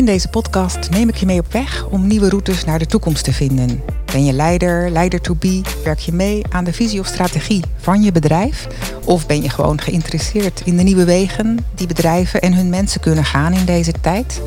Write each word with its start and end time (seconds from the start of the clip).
in 0.00 0.06
deze 0.06 0.28
podcast 0.28 0.90
neem 0.90 1.08
ik 1.08 1.16
je 1.16 1.26
mee 1.26 1.38
op 1.38 1.52
weg 1.52 1.86
om 1.86 2.06
nieuwe 2.06 2.28
routes 2.28 2.64
naar 2.64 2.78
de 2.78 2.86
toekomst 2.86 3.24
te 3.24 3.32
vinden. 3.32 3.82
Ben 4.12 4.24
je 4.24 4.32
leider, 4.32 4.90
leider 4.90 5.20
to 5.20 5.34
be? 5.34 5.60
Werk 5.84 5.98
je 5.98 6.12
mee 6.12 6.42
aan 6.48 6.64
de 6.64 6.72
visie 6.72 7.00
of 7.00 7.06
strategie 7.06 7.64
van 7.76 8.02
je 8.02 8.12
bedrijf? 8.12 8.66
Of 9.04 9.26
ben 9.26 9.42
je 9.42 9.48
gewoon 9.48 9.80
geïnteresseerd 9.80 10.62
in 10.64 10.76
de 10.76 10.82
nieuwe 10.82 11.04
wegen 11.04 11.58
die 11.74 11.86
bedrijven 11.86 12.40
en 12.40 12.54
hun 12.54 12.68
mensen 12.68 13.00
kunnen 13.00 13.24
gaan 13.24 13.52
in 13.52 13.64
deze 13.64 13.92
tijd? 14.00 14.40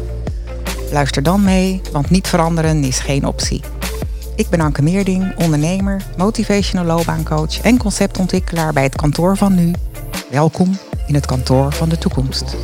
Luister 0.91 1.23
dan 1.23 1.43
mee, 1.43 1.81
want 1.91 2.09
niet 2.09 2.27
veranderen 2.27 2.83
is 2.83 2.99
geen 2.99 3.25
optie. 3.25 3.61
Ik 4.35 4.49
ben 4.49 4.59
Anke 4.59 4.81
Meerding, 4.81 5.35
ondernemer, 5.37 6.01
motivational 6.17 6.85
loopbaancoach 6.85 7.61
en 7.61 7.77
conceptontwikkelaar 7.77 8.73
bij 8.73 8.83
het 8.83 8.95
kantoor 8.95 9.37
van 9.37 9.55
nu. 9.55 9.71
Welkom 10.31 10.77
in 11.07 11.13
het 11.13 11.25
kantoor 11.25 11.73
van 11.73 11.89
de 11.89 11.97
toekomst. 11.97 12.55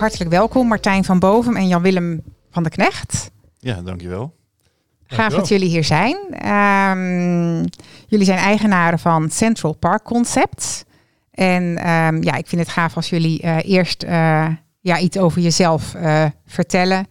Hartelijk 0.00 0.30
welkom 0.30 0.68
Martijn 0.68 1.04
van 1.04 1.18
Boven 1.18 1.56
en 1.56 1.68
Jan-Willem 1.68 2.22
van 2.50 2.62
de 2.62 2.70
Knecht. 2.70 3.30
Ja, 3.58 3.82
dankjewel. 3.82 4.34
Gaaf 5.06 5.32
dat 5.34 5.48
jullie 5.48 5.68
hier 5.68 5.84
zijn. 5.84 6.16
Um, 6.50 7.64
jullie 8.06 8.24
zijn 8.26 8.38
eigenaren 8.38 8.98
van 8.98 9.30
Central 9.30 9.72
Park 9.72 10.02
Concepts. 10.02 10.84
En 11.30 11.62
um, 11.62 12.22
ja, 12.22 12.34
ik 12.34 12.46
vind 12.46 12.60
het 12.60 12.70
gaaf 12.70 12.96
als 12.96 13.10
jullie 13.10 13.42
uh, 13.44 13.56
eerst 13.62 14.04
uh, 14.04 14.46
ja, 14.80 14.98
iets 14.98 15.18
over 15.18 15.40
jezelf 15.40 15.94
uh, 15.94 16.24
vertellen. 16.46 17.06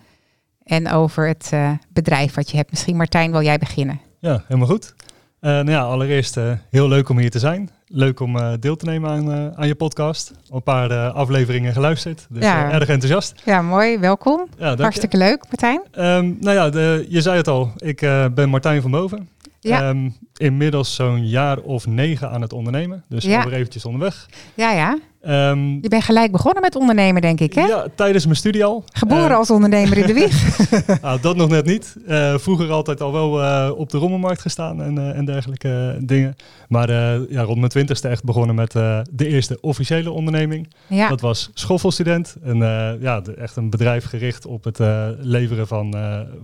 En 0.63 0.91
over 0.91 1.27
het 1.27 1.51
bedrijf 1.89 2.33
wat 2.33 2.51
je 2.51 2.57
hebt. 2.57 2.69
Misschien 2.69 2.97
Martijn, 2.97 3.31
wil 3.31 3.43
jij 3.43 3.57
beginnen? 3.57 4.01
Ja, 4.19 4.43
helemaal 4.47 4.69
goed. 4.69 4.93
nou 5.39 5.71
ja, 5.71 5.81
allereerst 5.81 6.37
heel 6.69 6.87
leuk 6.87 7.09
om 7.09 7.17
hier 7.17 7.31
te 7.31 7.39
zijn. 7.39 7.69
Leuk 7.91 8.19
om 8.19 8.35
uh, 8.35 8.53
deel 8.59 8.75
te 8.75 8.85
nemen 8.85 9.09
aan, 9.09 9.31
uh, 9.31 9.47
aan 9.55 9.67
je 9.67 9.75
podcast. 9.75 10.31
Een 10.49 10.63
paar 10.63 10.91
uh, 10.91 11.13
afleveringen 11.13 11.73
geluisterd. 11.73 12.27
Dus 12.29 12.43
ja. 12.43 12.71
erg 12.71 12.89
enthousiast. 12.89 13.41
Ja, 13.45 13.61
mooi. 13.61 13.97
Welkom. 13.97 14.47
Ja, 14.57 14.75
Hartstikke 14.75 15.17
je. 15.17 15.23
leuk, 15.23 15.43
Martijn. 15.43 15.81
Um, 15.97 16.37
nou 16.39 16.55
ja, 16.55 16.69
de, 16.69 17.05
je 17.09 17.21
zei 17.21 17.37
het 17.37 17.47
al. 17.47 17.71
Ik 17.77 17.99
ben 18.33 18.49
Martijn 18.49 18.81
van 18.81 18.91
Boven. 18.91 19.29
Ja. 19.59 19.89
Um, 19.89 20.17
inmiddels 20.37 20.95
zo'n 20.95 21.27
jaar 21.27 21.57
of 21.57 21.87
negen 21.87 22.29
aan 22.29 22.41
het 22.41 22.53
ondernemen. 22.53 23.03
Dus 23.07 23.23
ja. 23.23 23.37
alweer 23.41 23.57
eventjes 23.57 23.85
onderweg. 23.85 24.25
Ja, 24.53 24.71
ja. 24.71 24.97
Um, 25.27 25.79
je 25.81 25.89
bent 25.89 26.03
gelijk 26.03 26.31
begonnen 26.31 26.61
met 26.61 26.75
ondernemen, 26.75 27.21
denk 27.21 27.39
ik, 27.39 27.53
hè? 27.53 27.65
Ja, 27.65 27.85
tijdens 27.95 28.25
mijn 28.25 28.37
studie 28.37 28.65
al. 28.65 28.83
Geboren 28.93 29.29
uh, 29.29 29.37
als 29.37 29.49
ondernemer 29.49 29.97
in 29.97 30.05
de 30.05 30.13
wieg. 30.13 30.67
nou, 31.01 31.21
dat 31.21 31.35
nog 31.35 31.49
net 31.49 31.65
niet. 31.65 31.95
Uh, 32.07 32.37
vroeger 32.37 32.71
altijd 32.71 33.01
al 33.01 33.11
wel 33.11 33.41
uh, 33.41 33.71
op 33.75 33.89
de 33.89 33.97
rommelmarkt 33.97 34.41
gestaan 34.41 34.81
en, 34.81 35.15
en 35.15 35.25
dergelijke 35.25 35.97
dingen. 36.01 36.35
Maar 36.67 36.91
ja, 37.31 37.41
rond 37.41 37.57
mijn 37.57 37.69
twintigste 37.69 38.07
echt 38.07 38.23
begonnen 38.23 38.55
met 38.55 38.71
de 38.71 39.27
eerste 39.27 39.57
officiële 39.61 40.11
onderneming. 40.11 40.73
Ja. 40.87 41.09
Dat 41.09 41.21
was 41.21 41.49
schoffelstudent. 41.53 42.35
En 42.43 42.57
ja, 43.01 43.21
de, 43.21 43.33
echt 43.33 43.55
een 43.55 43.69
bedrijf 43.69 44.05
gericht 44.05 44.45
op 44.45 44.63
het 44.63 44.79
leveren 45.19 45.67
van, 45.67 45.95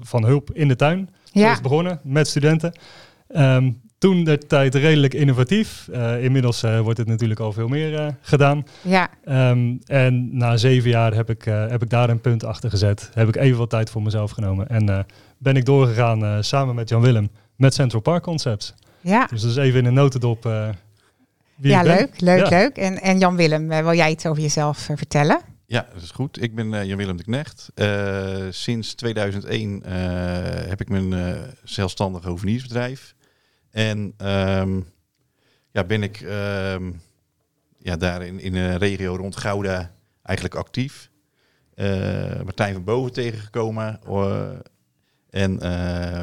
van 0.02 0.26
hulp 0.26 0.50
in 0.54 0.68
de 0.68 0.76
tuin. 0.76 1.10
Ja. 1.32 1.46
Zo 1.46 1.52
is 1.52 1.62
begonnen 1.62 2.00
met 2.04 2.28
studenten. 2.28 2.74
Um, 3.36 3.84
toen 4.06 4.24
de 4.24 4.38
tijd 4.38 4.76
redelijk 4.76 5.14
innovatief. 5.14 5.88
Uh, 5.92 6.24
inmiddels 6.24 6.64
uh, 6.64 6.80
wordt 6.80 6.98
het 6.98 7.08
natuurlijk 7.08 7.40
al 7.40 7.52
veel 7.52 7.68
meer 7.68 7.92
uh, 7.92 8.08
gedaan. 8.22 8.66
Ja. 8.82 9.10
Um, 9.50 9.80
en 9.86 10.38
na 10.38 10.58
zeven 10.58 10.90
jaar 10.90 11.14
heb 11.14 11.30
ik, 11.30 11.44
heb 11.44 11.84
ik 11.84 11.90
daar 11.90 12.10
een 12.10 12.22
punt 12.22 12.44
achter 12.44 12.70
gezet. 12.70 13.10
Heb 13.14 13.28
ik 13.28 13.36
even 13.36 13.58
wat 13.58 13.70
tijd 13.70 13.90
voor 13.90 14.02
mezelf 14.02 14.32
genomen. 14.32 14.70
En 14.70 15.06
ben 15.38 15.56
ik 15.56 15.66
doorgegaan 15.66 16.44
samen 16.44 16.76
met 16.76 16.90
Jan 16.90 17.02
Willem 17.02 17.30
met 17.56 17.74
Central 17.74 18.02
Park 18.02 18.24
Concepts. 18.24 18.74
Ja. 19.02 19.26
Dus 19.26 19.42
dat 19.42 19.52
is 19.52 19.58
even 19.58 19.80
in 19.80 19.86
een 19.86 19.94
notendop. 19.94 20.44
wie 21.56 21.72
ja, 21.72 21.82
leuk, 21.82 22.22
leuk, 22.22 22.50
ja. 22.50 22.50
leuk. 22.50 22.78
En, 22.78 23.02
en 23.02 23.20
Jan 23.20 23.36
Willem, 23.36 23.68
wil 23.68 23.94
jij 23.94 24.12
iets 24.12 24.26
over 24.26 24.42
jezelf 24.42 24.78
vertellen? 24.78 25.40
Ja, 25.66 25.88
dat 25.94 26.04
is 26.04 26.12
goed. 26.12 26.42
Ik 26.42 26.56
ben 26.56 26.88
Jan-Willem 26.88 27.18
de 27.18 27.24
Knecht. 27.24 27.72
sinds 28.50 28.94
2001 28.94 29.84
heb 30.70 30.82
ik 30.82 30.90
mijn 30.90 31.14
zelfstandige 31.64 32.30
hoveniersbedrijf. 32.30 33.15
En 33.76 34.14
um, 34.18 34.86
ja, 35.72 35.84
ben 35.84 36.04
ik 36.04 36.22
um, 36.22 37.02
ja, 37.78 37.96
daar 37.96 38.26
in, 38.26 38.40
in 38.40 38.56
een 38.56 38.78
regio 38.78 39.16
rond 39.16 39.38
Gouda 39.38 39.92
eigenlijk 40.22 40.58
actief. 40.58 41.10
Uh, 41.76 42.42
Martijn 42.44 42.74
van 42.74 42.84
Boven 42.84 43.14
tegengekomen. 43.14 44.00
Uh, 44.10 44.50
en 45.30 45.60
uh, 45.64 46.20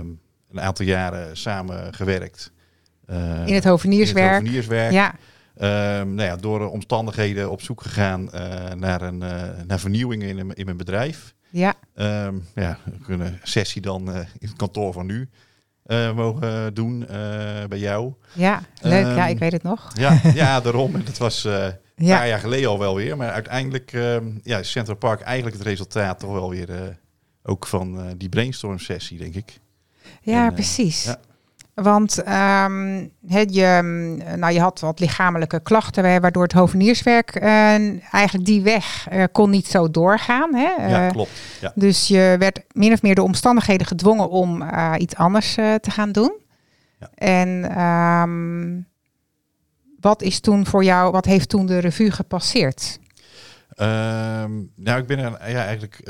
een 0.50 0.60
aantal 0.60 0.86
jaren 0.86 1.36
samen 1.36 1.94
gewerkt. 1.94 2.52
in 3.44 3.54
het 3.54 3.64
hovenierswerk. 3.64 4.26
In 4.26 4.32
het 4.32 4.42
hovenierswerk. 4.42 4.92
Ja. 4.92 5.14
Nou 6.04 6.22
ja, 6.22 6.36
door 6.36 6.70
omstandigheden 6.70 7.50
op 7.50 7.62
zoek 7.62 7.82
gegaan 7.82 8.24
naar, 8.78 9.02
een, 9.02 9.18
naar 9.66 9.80
vernieuwingen 9.80 10.28
in, 10.28 10.54
in 10.54 10.64
mijn 10.64 10.76
bedrijf. 10.76 11.34
Ja. 11.50 11.74
Um, 11.94 12.44
ja, 12.54 12.78
een 13.06 13.38
sessie 13.42 13.82
dan 13.82 14.08
in 14.14 14.48
het 14.48 14.56
kantoor 14.56 14.92
van 14.92 15.06
nu 15.06 15.28
uh, 15.86 16.14
mogen 16.14 16.74
doen 16.74 17.00
uh, 17.00 17.08
bij 17.68 17.78
jou. 17.78 18.12
Ja, 18.32 18.62
leuk. 18.80 19.04
Um, 19.04 19.14
ja, 19.14 19.26
ik 19.26 19.38
weet 19.38 19.52
het 19.52 19.62
nog. 19.62 19.90
Ja, 19.94 20.20
ja 20.34 20.60
daarom. 20.60 20.94
En 20.94 21.04
dat 21.04 21.18
was 21.18 21.44
uh, 21.44 21.64
een 21.64 21.76
ja. 21.94 22.16
paar 22.16 22.28
jaar 22.28 22.38
geleden 22.38 22.68
al 22.68 22.78
wel 22.78 22.94
weer. 22.94 23.16
Maar 23.16 23.30
uiteindelijk 23.30 23.92
um, 23.92 24.40
ja, 24.42 24.62
Central 24.62 24.96
Park 24.96 25.20
eigenlijk 25.20 25.56
het 25.56 25.66
resultaat 25.66 26.18
toch 26.18 26.32
wel 26.32 26.50
weer 26.50 26.98
ook 27.42 27.66
van 27.66 28.14
die 28.16 28.28
brainstorm 28.28 28.78
sessie, 28.78 29.18
denk 29.18 29.34
ik. 29.34 29.60
Ja, 30.22 30.46
en, 30.46 30.54
precies. 30.54 31.04
Ja. 31.04 31.20
Want 31.74 32.18
um, 32.18 33.10
je, 33.28 33.80
nou, 34.36 34.52
je 34.52 34.60
had 34.60 34.80
wat 34.80 35.00
lichamelijke 35.00 35.60
klachten, 35.60 36.20
waardoor 36.20 36.42
het 36.42 36.52
hovenierswerk 36.52 37.36
uh, 37.36 37.44
eigenlijk 38.14 38.44
die 38.44 38.62
weg 38.62 39.06
uh, 39.12 39.24
kon 39.32 39.50
niet 39.50 39.66
zo 39.66 39.90
doorgaan. 39.90 40.54
Hè? 40.54 40.88
Ja, 40.88 41.08
klopt. 41.08 41.30
Ja. 41.60 41.72
Dus 41.74 42.08
je 42.08 42.36
werd 42.38 42.60
min 42.72 42.92
of 42.92 43.02
meer 43.02 43.14
door 43.14 43.24
omstandigheden 43.24 43.86
gedwongen 43.86 44.30
om 44.30 44.64
iets 44.96 45.14
anders 45.14 45.54
te 45.54 45.90
gaan 45.90 46.12
doen. 46.12 46.32
Ja. 46.98 47.10
En 47.14 47.80
um, 47.82 48.86
wat 50.00 50.22
is 50.22 50.40
toen 50.40 50.66
voor 50.66 50.84
jou, 50.84 51.12
wat 51.12 51.24
heeft 51.24 51.48
toen 51.48 51.66
de 51.66 51.78
revue 51.78 52.10
gepasseerd? 52.10 52.98
Um, 53.76 54.72
nou, 54.76 55.00
ik 55.00 55.06
ben 55.06 55.18
er 55.18 55.50
ja, 55.50 55.64
eigenlijk 55.64 56.00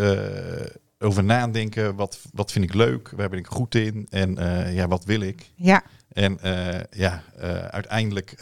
over 1.03 1.25
nadenken. 1.25 1.95
Wat, 1.95 2.19
wat 2.33 2.53
vind 2.53 2.65
ik 2.65 2.75
leuk? 2.75 3.13
Waar 3.17 3.29
ben 3.29 3.39
ik 3.39 3.47
goed 3.47 3.75
in? 3.75 4.07
En 4.11 4.39
uh, 4.39 4.75
ja, 4.75 4.89
wat 4.89 5.05
wil 5.05 5.21
ik? 5.21 5.51
Ja. 5.55 5.83
En 6.13 6.39
uh, 6.45 6.81
ja, 6.91 7.23
uh, 7.43 7.65
uiteindelijk 7.65 8.35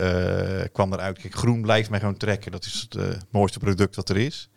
kwam 0.72 0.93
eruit, 0.93 1.19
kijk, 1.19 1.34
groen 1.34 1.62
blijft 1.62 1.91
mij 1.91 1.98
gewoon 1.98 2.16
trekken. 2.16 2.53
Dat 2.53 2.65
is 2.65 2.87
het 2.88 3.19
mooiste 3.31 3.59
product 3.59 3.97
wat 3.97 4.09
er 4.09 4.16
is. 4.16 4.50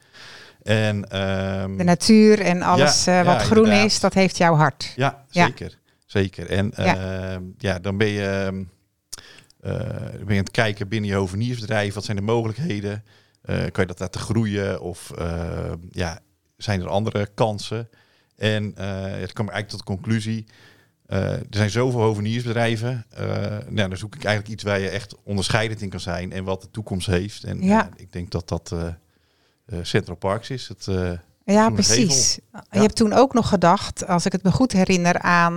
En, 0.63 0.95
um, 1.21 1.77
de 1.77 1.83
natuur 1.83 2.39
en 2.39 2.61
alles 2.61 3.03
ja, 3.03 3.23
wat 3.23 3.39
ja, 3.39 3.45
groen 3.45 3.63
inderdaad. 3.63 3.85
is, 3.85 3.99
dat 3.99 4.13
heeft 4.13 4.37
jouw 4.37 4.55
hart. 4.55 4.93
Ja, 4.95 5.25
zeker. 5.29 5.79
Zeker. 6.05 6.49
En 6.49 6.71
ja. 6.75 6.95
Ehm, 6.95 7.43
ja, 7.57 7.79
dan 7.79 7.97
ben 7.97 8.07
je, 8.07 8.65
ben 9.59 10.25
je 10.27 10.27
aan 10.27 10.35
het 10.35 10.51
kijken 10.51 10.87
binnen 10.87 11.09
je 11.09 11.15
hoveniersbedrijf. 11.15 11.93
Wat 11.93 12.03
zijn 12.03 12.17
de 12.17 12.23
mogelijkheden? 12.23 13.03
kan 13.45 13.71
je 13.73 13.85
dat 13.85 13.99
laten 13.99 14.21
groeien? 14.21 14.81
Of 14.81 15.11
ja, 15.91 16.19
zijn 16.63 16.81
er 16.81 16.88
andere 16.88 17.29
kansen. 17.34 17.90
En 18.35 18.63
uh, 18.63 18.74
het 19.01 19.34
kwam 19.34 19.50
eigenlijk 19.50 19.69
tot 19.69 19.79
de 19.79 19.85
conclusie. 19.85 20.46
Uh, 21.07 21.31
er 21.31 21.46
zijn 21.50 21.69
zoveel 21.69 22.01
hoveniersbedrijven. 22.01 23.06
Uh, 23.19 23.25
nou, 23.69 23.90
dan 23.90 23.97
zoek 23.97 24.16
ik 24.16 24.24
eigenlijk 24.24 24.53
iets 24.53 24.63
waar 24.63 24.79
je 24.79 24.90
echt 24.90 25.16
onderscheidend 25.24 25.81
in 25.81 25.90
kan 25.90 26.00
zijn 26.00 26.31
en 26.31 26.44
wat 26.44 26.62
de 26.62 26.72
toekomst 26.72 27.07
heeft. 27.07 27.44
En 27.44 27.62
ja. 27.62 27.90
ik 27.96 28.12
denk 28.12 28.31
dat 28.31 28.47
dat 28.47 28.75
Central 29.81 30.16
Parks 30.16 30.50
is. 30.50 30.68
Het, 30.68 30.85
ja, 31.46 31.69
precies. 31.69 32.40
Ja. 32.51 32.63
Je 32.72 32.80
hebt 32.80 32.95
toen 32.95 33.13
ook 33.13 33.34
nog 33.34 33.50
gedacht, 33.50 34.07
als 34.07 34.25
ik 34.25 34.31
het 34.31 34.44
me 34.44 34.51
goed 34.51 34.72
herinner, 34.72 35.19
aan, 35.19 35.53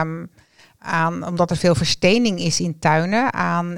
um, 0.00 0.30
aan 0.78 1.26
omdat 1.26 1.50
er 1.50 1.56
veel 1.56 1.74
verstening 1.74 2.40
is 2.40 2.60
in 2.60 2.78
tuinen, 2.78 3.32
aan 3.32 3.76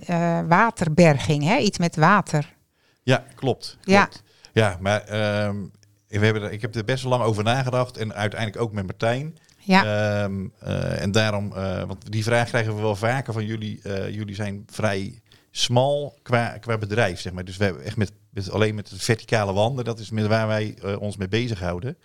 waterberging, 0.49 1.45
hè? 1.45 1.57
iets 1.57 1.79
met 1.79 1.97
water. 1.97 2.57
Ja, 3.03 3.17
klopt. 3.17 3.35
klopt. 3.35 3.83
Ja. 3.85 4.09
Ja, 4.53 4.77
maar 4.81 5.45
um, 5.47 5.73
we 6.09 6.25
hebben 6.25 6.43
er, 6.43 6.53
ik 6.53 6.61
heb 6.61 6.75
er 6.75 6.85
best 6.85 7.03
wel 7.03 7.13
lang 7.13 7.25
over 7.25 7.45
nagedacht 7.45 7.97
en 7.97 8.15
uiteindelijk 8.15 8.63
ook 8.63 8.73
met 8.73 8.87
Martijn. 8.87 9.39
Ja. 9.59 10.23
Um, 10.25 10.53
uh, 10.63 11.03
en 11.03 11.13
daarom, 11.13 11.53
uh, 11.53 11.83
want 11.83 12.13
die 12.13 12.23
vraag 12.23 12.49
krijgen 12.49 12.75
we 12.75 12.81
wel 12.81 12.97
vaker 12.97 13.33
van 13.33 13.47
jullie. 13.47 13.81
Uh, 13.83 14.11
jullie 14.11 14.35
zijn 14.35 14.63
vrij 14.67 15.21
smal 15.51 16.19
qua, 16.23 16.59
qua 16.59 16.79
bedrijf, 16.79 17.21
zeg 17.21 17.33
maar. 17.33 17.45
Dus 17.45 17.57
we 17.57 17.65
hebben 17.65 17.85
echt 17.85 17.97
met, 17.97 18.13
met 18.31 18.51
alleen 18.51 18.75
met 18.75 18.89
de 18.89 18.99
verticale 18.99 19.53
wanden, 19.53 19.85
dat 19.85 19.99
is 19.99 20.11
met 20.11 20.27
waar 20.27 20.47
wij 20.47 20.77
ons 20.99 21.17
mee 21.17 21.29
bezighouden. 21.29 21.97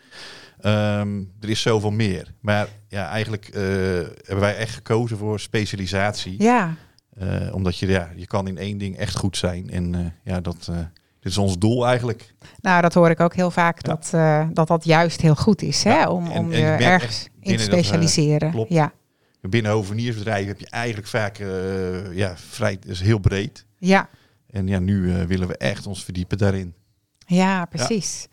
Um, 0.66 1.32
er 1.40 1.50
is 1.50 1.62
zoveel 1.62 1.92
meer. 1.92 2.34
Maar 2.40 2.68
ja, 2.88 3.10
eigenlijk 3.10 3.50
hebben 3.54 4.40
wij 4.40 4.56
echt 4.56 4.74
gekozen 4.74 5.18
voor 5.18 5.40
specialisatie. 5.40 6.44
Ja. 6.44 6.76
omdat 7.52 7.78
je, 7.78 7.88
ja, 7.88 8.12
je 8.16 8.28
kan 8.28 8.48
in 8.48 8.58
één 8.58 8.78
ding 8.78 8.98
echt 8.98 9.16
goed 9.16 9.38
zijn. 9.38 9.70
En 9.70 10.16
ja, 10.24 10.42
dat 10.42 10.72
dit 11.24 11.31
is 11.31 11.38
ons 11.38 11.58
doel 11.58 11.88
eigenlijk. 11.88 12.34
Nou, 12.62 12.81
dat 12.81 12.94
hoor 12.94 13.10
ik 13.10 13.20
ook 13.20 13.36
heel 13.36 13.52
vaak, 13.52 13.84
dat, 13.84 14.12
uh, 14.16 14.48
dat 14.54 14.68
dat 14.68 14.86
juist 14.86 15.22
heel 15.22 15.36
goed 15.36 15.62
is, 15.62 15.84
hè? 15.84 16.08
om, 16.08 16.31
om 16.31 16.52
je 16.52 16.66
ergens 16.66 17.28
in 17.40 17.58
te 17.58 17.64
specialiseren. 17.64 18.40
Dat, 18.40 18.50
uh, 18.50 18.56
klopt. 18.56 18.74
Ja. 18.74 18.94
Binnen 19.42 19.72
hoveniersbedrijven 19.72 20.48
heb 20.48 20.60
je 20.60 20.70
eigenlijk 20.70 21.08
vaak 21.08 21.40
uh, 21.40 22.16
ja, 22.16 22.34
vrij, 22.38 22.80
is 22.88 23.02
heel 23.02 23.20
breed. 23.20 23.66
Ja. 23.78 24.10
En 24.50 24.68
ja, 24.68 24.80
nu 24.80 25.25
willen 25.28 25.48
we 25.48 25.58
echt 25.58 25.88
ons 25.88 26.04
verdiepen 26.04 26.38
daarin. 26.38 26.74
Ja, 27.26 27.66
precies. 27.66 28.28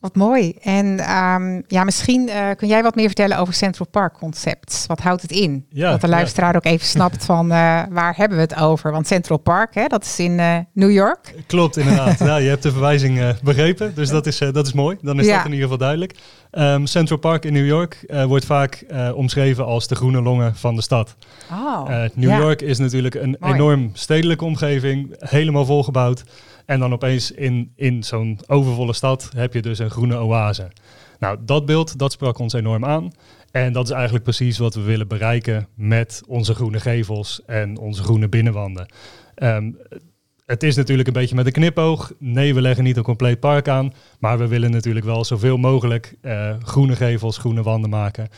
Wat 0.00 0.16
mooi. 0.16 0.54
En 0.60 0.98
ehm, 0.98 1.60
ja, 1.66 1.84
misschien 1.84 2.28
uh, 2.28 2.50
kun 2.56 2.68
jij 2.68 2.82
wat 2.82 2.94
meer 2.94 3.06
vertellen 3.06 3.38
over 3.38 3.54
Central 3.54 3.88
Park 3.90 4.14
Concepts. 4.14 4.86
Wat 4.86 5.00
houdt 5.00 5.22
het 5.22 5.30
in? 5.30 5.66
Ja, 5.68 5.90
dat 5.90 6.00
de 6.00 6.08
luisteraar 6.08 6.56
ook 6.56 6.64
even 6.64 6.86
snapt 6.86 7.24
van 7.24 7.44
uh, 7.44 7.82
waar 7.90 8.16
hebben 8.16 8.36
we 8.36 8.42
het 8.42 8.56
over? 8.56 8.92
Want 8.92 9.06
Central 9.06 9.38
Park, 9.38 9.74
hè, 9.74 9.86
dat 9.86 10.04
is 10.04 10.18
in 10.18 10.38
uh, 10.38 10.56
New 10.72 10.90
York. 10.90 11.34
Klopt, 11.46 11.76
inderdaad. 11.76 12.18
ja, 12.18 12.36
je 12.36 12.48
hebt 12.48 12.62
de 12.62 12.70
verwijzing 12.70 13.38
begrepen, 13.42 13.94
dus 13.94 14.08
dat 14.08 14.26
is, 14.26 14.38
dat 14.38 14.66
is 14.66 14.72
mooi. 14.72 14.96
Dan 15.02 15.20
is 15.20 15.26
dat 15.26 15.44
in 15.44 15.44
ieder 15.44 15.62
geval 15.62 15.78
duidelijk. 15.78 16.14
Um, 16.52 16.86
Central 16.86 17.18
Park 17.18 17.44
in 17.44 17.52
New 17.52 17.66
York 17.66 18.04
wordt 18.26 18.44
vaak 18.44 18.84
omschreven 19.14 19.64
als 19.64 19.88
de 19.88 19.94
groene 19.94 20.22
longen 20.22 20.56
van 20.56 20.74
de 20.74 20.82
stad. 20.82 21.16
Oh, 21.50 22.04
New 22.14 22.38
York 22.38 22.62
is 22.62 22.78
natuurlijk 22.78 23.14
een 23.14 23.36
enorm 23.40 23.90
stedelijke 23.92 24.44
omgeving, 24.44 25.14
helemaal 25.18 25.64
volgebouwd. 25.64 26.24
En 26.66 26.80
dan 26.80 26.92
opeens 26.92 27.30
in, 27.30 27.72
in 27.76 28.04
zo'n 28.04 28.38
overvolle 28.46 28.92
stad 28.92 29.30
heb 29.36 29.54
je 29.54 29.62
dus 29.62 29.78
een 29.78 29.90
groene 29.90 30.16
oase. 30.16 30.70
Nou, 31.18 31.38
dat 31.40 31.66
beeld, 31.66 31.98
dat 31.98 32.12
sprak 32.12 32.38
ons 32.38 32.52
enorm 32.52 32.84
aan. 32.84 33.10
En 33.50 33.72
dat 33.72 33.84
is 33.84 33.90
eigenlijk 33.90 34.24
precies 34.24 34.58
wat 34.58 34.74
we 34.74 34.80
willen 34.80 35.08
bereiken 35.08 35.68
met 35.74 36.22
onze 36.26 36.54
groene 36.54 36.80
gevels 36.80 37.40
en 37.46 37.78
onze 37.78 38.02
groene 38.02 38.28
binnenwanden. 38.28 38.86
Um, 39.36 39.78
het 40.50 40.62
is 40.62 40.76
natuurlijk 40.76 41.08
een 41.08 41.14
beetje 41.14 41.34
met 41.34 41.46
een 41.46 41.52
knipoog. 41.52 42.12
Nee, 42.18 42.54
we 42.54 42.60
leggen 42.60 42.84
niet 42.84 42.96
een 42.96 43.02
compleet 43.02 43.40
park 43.40 43.68
aan. 43.68 43.92
Maar 44.18 44.38
we 44.38 44.46
willen 44.46 44.70
natuurlijk 44.70 45.06
wel 45.06 45.24
zoveel 45.24 45.56
mogelijk 45.56 46.14
uh, 46.22 46.54
groene 46.62 46.96
gevels, 46.96 47.38
groene 47.38 47.62
wanden 47.62 47.90
maken. 47.90 48.28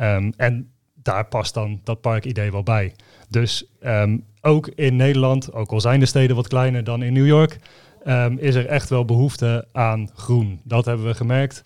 Um, 0.00 0.32
en 0.36 0.70
daar 0.94 1.26
past 1.26 1.54
dan 1.54 1.80
dat 1.84 2.00
parkidee 2.00 2.52
wel 2.52 2.62
bij. 2.62 2.94
Dus 3.28 3.64
um, 3.84 4.24
ook 4.40 4.66
in 4.66 4.96
Nederland, 4.96 5.52
ook 5.52 5.70
al 5.70 5.80
zijn 5.80 6.00
de 6.00 6.06
steden 6.06 6.36
wat 6.36 6.48
kleiner 6.48 6.84
dan 6.84 7.02
in 7.02 7.12
New 7.12 7.26
York, 7.26 7.58
um, 8.06 8.38
is 8.38 8.54
er 8.54 8.66
echt 8.66 8.88
wel 8.88 9.04
behoefte 9.04 9.66
aan 9.72 10.10
groen. 10.14 10.60
Dat 10.64 10.84
hebben 10.84 11.06
we 11.06 11.14
gemerkt. 11.14 11.62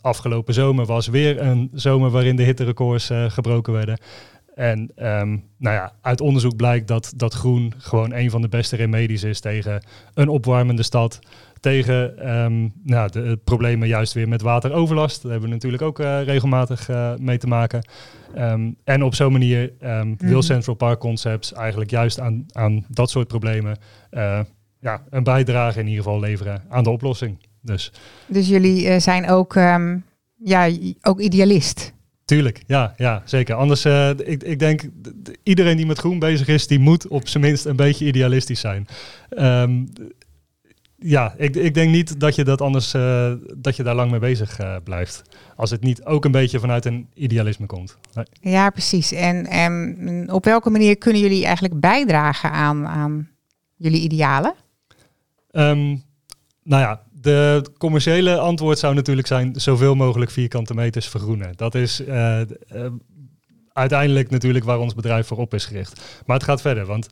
Afgelopen 0.00 0.54
zomer 0.54 0.86
was 0.86 1.06
weer 1.06 1.40
een 1.40 1.70
zomer 1.72 2.10
waarin 2.10 2.36
de 2.36 2.42
hitterecords 2.42 3.10
uh, 3.10 3.30
gebroken 3.30 3.72
werden. 3.72 3.98
En 4.56 4.90
um, 4.96 5.44
nou 5.58 5.74
ja, 5.74 5.92
uit 6.00 6.20
onderzoek 6.20 6.56
blijkt 6.56 6.88
dat, 6.88 7.12
dat 7.16 7.34
groen 7.34 7.72
gewoon 7.76 8.12
een 8.12 8.30
van 8.30 8.42
de 8.42 8.48
beste 8.48 8.76
remedies 8.76 9.22
is 9.22 9.40
tegen 9.40 9.82
een 10.14 10.28
opwarmende 10.28 10.82
stad. 10.82 11.18
Tegen 11.60 12.30
um, 12.34 12.72
nou, 12.82 13.10
de 13.10 13.38
problemen 13.44 13.88
juist 13.88 14.12
weer 14.12 14.28
met 14.28 14.42
wateroverlast. 14.42 15.22
Daar 15.22 15.30
hebben 15.30 15.48
we 15.48 15.54
natuurlijk 15.54 15.82
ook 15.82 16.00
uh, 16.00 16.22
regelmatig 16.22 16.88
uh, 16.88 17.14
mee 17.16 17.38
te 17.38 17.46
maken. 17.46 17.88
Um, 18.38 18.76
en 18.84 19.02
op 19.02 19.14
zo'n 19.14 19.32
manier 19.32 19.72
wil 20.18 20.42
Central 20.42 20.74
Park 20.74 20.98
Concepts 20.98 21.52
eigenlijk 21.52 21.90
juist 21.90 22.20
aan, 22.20 22.44
aan 22.52 22.84
dat 22.88 23.10
soort 23.10 23.28
problemen 23.28 23.78
uh, 24.10 24.40
ja, 24.80 25.02
een 25.10 25.24
bijdrage 25.24 25.80
in 25.80 25.86
ieder 25.86 26.02
geval 26.02 26.20
leveren 26.20 26.62
aan 26.68 26.84
de 26.84 26.90
oplossing. 26.90 27.38
Dus, 27.60 27.92
dus 28.26 28.48
jullie 28.48 29.00
zijn 29.00 29.28
ook, 29.28 29.54
ja, 30.34 30.70
ook 31.02 31.20
idealist? 31.20 31.94
Tuurlijk, 32.26 32.62
ja, 32.66 32.94
ja 32.96 33.22
zeker. 33.24 33.54
Anders, 33.54 33.84
uh, 33.84 34.10
ik, 34.10 34.42
ik 34.42 34.58
denk, 34.58 34.88
iedereen 35.42 35.76
die 35.76 35.86
met 35.86 35.98
groen 35.98 36.18
bezig 36.18 36.48
is, 36.48 36.66
die 36.66 36.78
moet 36.78 37.08
op 37.08 37.28
zijn 37.28 37.42
minst 37.42 37.64
een 37.64 37.76
beetje 37.76 38.06
idealistisch 38.06 38.60
zijn. 38.60 38.86
Um, 39.38 39.88
ja, 40.98 41.34
ik, 41.36 41.56
ik 41.56 41.74
denk 41.74 41.90
niet 41.90 42.20
dat 42.20 42.34
je 42.34 42.44
dat 42.44 42.60
anders, 42.60 42.94
uh, 42.94 43.32
dat 43.56 43.76
je 43.76 43.82
daar 43.82 43.94
lang 43.94 44.10
mee 44.10 44.20
bezig 44.20 44.60
uh, 44.60 44.76
blijft. 44.84 45.22
Als 45.56 45.70
het 45.70 45.82
niet 45.82 46.04
ook 46.04 46.24
een 46.24 46.30
beetje 46.30 46.60
vanuit 46.60 46.84
een 46.84 47.08
idealisme 47.14 47.66
komt. 47.66 47.98
Nee. 48.14 48.52
Ja, 48.52 48.70
precies. 48.70 49.12
En, 49.12 49.46
en 49.46 50.32
op 50.32 50.44
welke 50.44 50.70
manier 50.70 50.96
kunnen 50.96 51.22
jullie 51.22 51.44
eigenlijk 51.44 51.80
bijdragen 51.80 52.50
aan, 52.50 52.86
aan 52.86 53.28
jullie 53.76 54.00
idealen? 54.00 54.54
Um, 55.52 56.02
nou 56.62 56.82
ja, 56.82 57.02
de 57.20 57.64
commerciële 57.78 58.38
antwoord 58.38 58.78
zou 58.78 58.94
natuurlijk 58.94 59.26
zijn 59.26 59.52
zoveel 59.60 59.94
mogelijk 59.94 60.30
vierkante 60.30 60.74
meters 60.74 61.08
vergroenen. 61.08 61.52
Dat 61.56 61.74
is 61.74 62.00
uh, 62.00 62.40
uh, 62.74 62.86
uiteindelijk 63.72 64.30
natuurlijk 64.30 64.64
waar 64.64 64.78
ons 64.78 64.94
bedrijf 64.94 65.26
voor 65.26 65.36
op 65.36 65.54
is 65.54 65.64
gericht. 65.64 66.22
Maar 66.26 66.36
het 66.36 66.44
gaat 66.44 66.60
verder, 66.60 66.86
want 66.86 67.08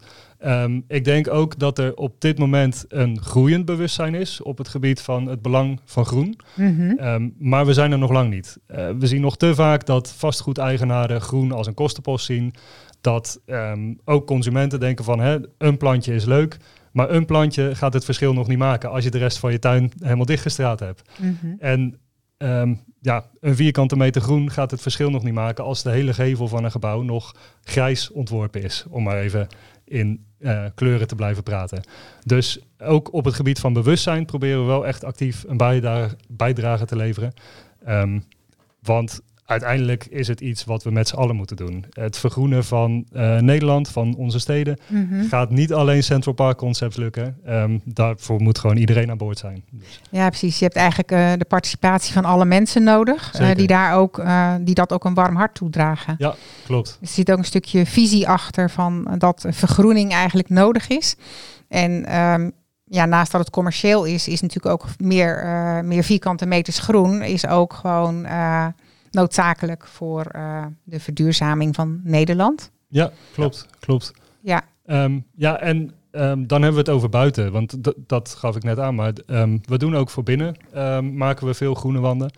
um, 0.47 0.85
ik 0.89 1.05
denk 1.05 1.29
ook 1.29 1.59
dat 1.59 1.79
er 1.79 1.95
op 1.95 2.21
dit 2.21 2.39
moment 2.39 2.85
een 2.89 3.21
groeiend 3.21 3.65
bewustzijn 3.65 4.15
is 4.15 4.43
op 4.43 4.59
het 4.59 4.69
gebied 4.69 5.01
van 5.01 5.27
het 5.27 5.43
belang 5.43 5.81
van 5.85 6.05
groen. 6.05 6.39
Mm 6.55 6.77
-hmm. 6.77 7.07
um, 7.07 7.35
maar 7.39 7.67
we 7.67 7.73
zijn 7.73 7.93
er 7.93 7.99
nog 7.99 8.11
lang 8.11 8.31
niet. 8.31 8.59
Uh, 8.71 8.89
we 8.99 9.07
zien 9.07 9.21
nog 9.21 9.37
te 9.37 9.55
vaak 9.55 9.87
dat 9.87 10.13
vastgoedeigenaren 10.13 11.21
groen 11.21 11.53
als 11.53 11.67
een 11.67 11.75
kostenpost 11.75 12.27
zien. 12.27 12.55
Dat 13.01 13.41
um, 13.47 13.99
ook 14.05 14.27
consumenten 14.27 14.81
denken 14.81 15.05
van 15.05 15.21
hè, 15.21 15.39
een 15.59 15.77
plantje 15.77 16.15
is 16.15 16.25
leuk, 16.25 16.57
maar 16.95 17.11
een 17.11 17.25
plantje 17.25 17.75
gaat 17.75 17.93
het 17.93 18.05
verschil 18.05 18.33
nog 18.33 18.49
niet 18.49 18.59
maken 18.59 18.91
als 18.91 19.05
je 19.05 19.11
de 19.11 19.19
rest 19.19 19.39
van 19.39 19.53
je 19.53 19.59
tuin 19.59 19.93
helemaal 19.99 20.27
dichtgestraat 20.27 20.81
hebt. 20.81 21.03
Mm 21.19 21.39
-hmm. 21.41 21.57
En 21.59 21.99
um, 22.39 22.81
ja, 23.01 23.25
een 23.41 23.57
vierkante 23.57 23.97
meter 23.97 24.23
groen 24.23 24.51
gaat 24.51 24.71
het 24.71 24.83
verschil 24.83 25.11
nog 25.11 25.23
niet 25.23 25.35
maken 25.35 25.65
als 25.65 25.83
de 25.83 25.91
hele 25.91 26.15
gevel 26.15 26.49
van 26.49 26.65
een 26.65 26.71
gebouw 26.71 27.03
nog 27.03 27.35
grijs 27.63 28.11
ontworpen 28.11 28.63
is. 28.63 28.85
Om 28.89 29.03
maar 29.03 29.19
even 29.19 29.47
in 29.85 30.25
uh, 30.39 30.65
kleuren 30.75 31.07
te 31.07 31.15
blijven 31.15 31.43
praten. 31.43 31.83
Dus 32.25 32.59
ook 32.79 33.13
op 33.13 33.25
het 33.25 33.35
gebied 33.35 33.59
van 33.59 33.73
bewustzijn 33.73 34.25
proberen 34.25 34.61
we 34.61 34.67
wel 34.67 34.87
echt 34.87 35.05
actief 35.05 35.45
een 35.47 35.57
bijdrage, 35.57 36.17
bijdrage 36.29 36.85
te 36.85 36.97
leveren. 36.97 37.33
Um, 37.89 38.25
want 38.81 39.21
uiteindelijk 39.47 40.07
is 40.07 40.29
het 40.29 40.41
iets 40.41 40.65
wat 40.65 40.83
we 40.83 40.91
met 40.91 41.09
z'n 41.09 41.17
allen 41.17 41.37
moeten 41.37 41.57
doen. 41.57 41.85
Het 41.91 42.19
vergroenen 42.19 42.65
van 42.65 43.07
uh, 43.13 43.39
Nederland, 43.39 43.89
van 43.89 44.15
onze 44.17 44.39
steden, 44.39 44.79
mm 44.87 45.09
-hmm. 45.11 45.29
gaat 45.29 45.51
niet 45.51 45.73
alleen 45.73 46.03
Central 46.03 46.35
Park 46.35 46.57
Concepts 46.57 46.97
lukken. 46.97 47.37
Um, 47.49 47.81
daarvoor 47.85 48.41
moet 48.41 48.59
gewoon 48.59 48.77
iedereen 48.77 49.11
aan 49.11 49.17
boord 49.17 49.39
zijn. 49.39 49.65
Dus. 49.71 50.01
Ja, 50.11 50.29
precies. 50.29 50.59
Je 50.59 50.65
hebt 50.65 50.77
eigenlijk 50.77 51.13
uh, 51.13 51.33
de 51.39 51.45
participatie 51.45 52.13
van 52.13 52.25
alle 52.25 52.45
mensen 52.45 52.83
nodig, 52.83 53.41
uh, 53.41 53.55
die, 53.55 53.67
daar 53.67 53.95
ook, 53.95 54.25
die 54.61 54.75
dat 54.75 54.93
ook 54.93 55.05
een 55.05 55.15
warm 55.15 55.37
hart 55.37 55.55
toedragen. 55.55 56.15
Ja, 56.19 56.35
klopt. 56.67 56.99
Er 57.01 57.09
zit 57.09 57.33
ook 57.33 57.39
een 57.39 57.45
stukje 57.45 57.87
visie 57.87 58.29
achter 58.29 58.71
van 58.71 59.15
dat 59.19 59.47
vergroening 59.49 60.13
eigenlijk 60.13 60.49
nodig 60.49 60.89
is. 60.89 61.17
En 61.69 62.19
um, 62.19 62.53
ja, 62.85 63.05
naast 63.05 63.33
dat 63.33 63.41
het 63.41 63.51
commercieel 63.51 64.05
is, 64.05 64.29
is 64.29 64.41
natuurlijk 64.41 64.75
ook 64.75 64.89
meer, 64.99 65.45
meer 65.85 66.05
vierkante 66.05 66.47
meters 66.47 66.79
groen, 66.79 67.23
is 67.23 67.47
ook 67.47 67.73
gewoon 67.73 68.27
noodzakelijk 69.15 69.87
voor 69.87 70.27
uh, 70.37 70.67
de 70.83 71.01
verduurzaming 71.01 71.75
van 71.75 72.01
Nederland. 72.03 72.71
Ja, 72.89 73.11
klopt, 73.33 73.67
ja. 73.71 73.77
klopt. 73.81 74.13
Ja. 74.41 74.63
Um, 74.87 75.25
ja, 75.35 75.61
en 75.61 75.77
um, 76.11 76.47
dan 76.47 76.63
hebben 76.63 76.85
we 76.85 76.91
het 76.91 76.97
over 76.97 77.09
buiten, 77.09 77.53
want 77.53 77.77
dat 78.07 78.29
gaf 78.29 78.57
ik 78.57 78.63
net 78.63 78.79
aan. 78.79 78.95
Maar 78.95 79.13
um, 79.27 79.61
we 79.65 79.79
doen 79.79 79.97
ook 79.97 80.11
voor 80.11 80.23
binnen, 80.23 80.57
maken 81.17 81.47
we 81.47 81.55
veel 81.55 81.75
groene 81.75 82.01
wanden. 82.01 82.31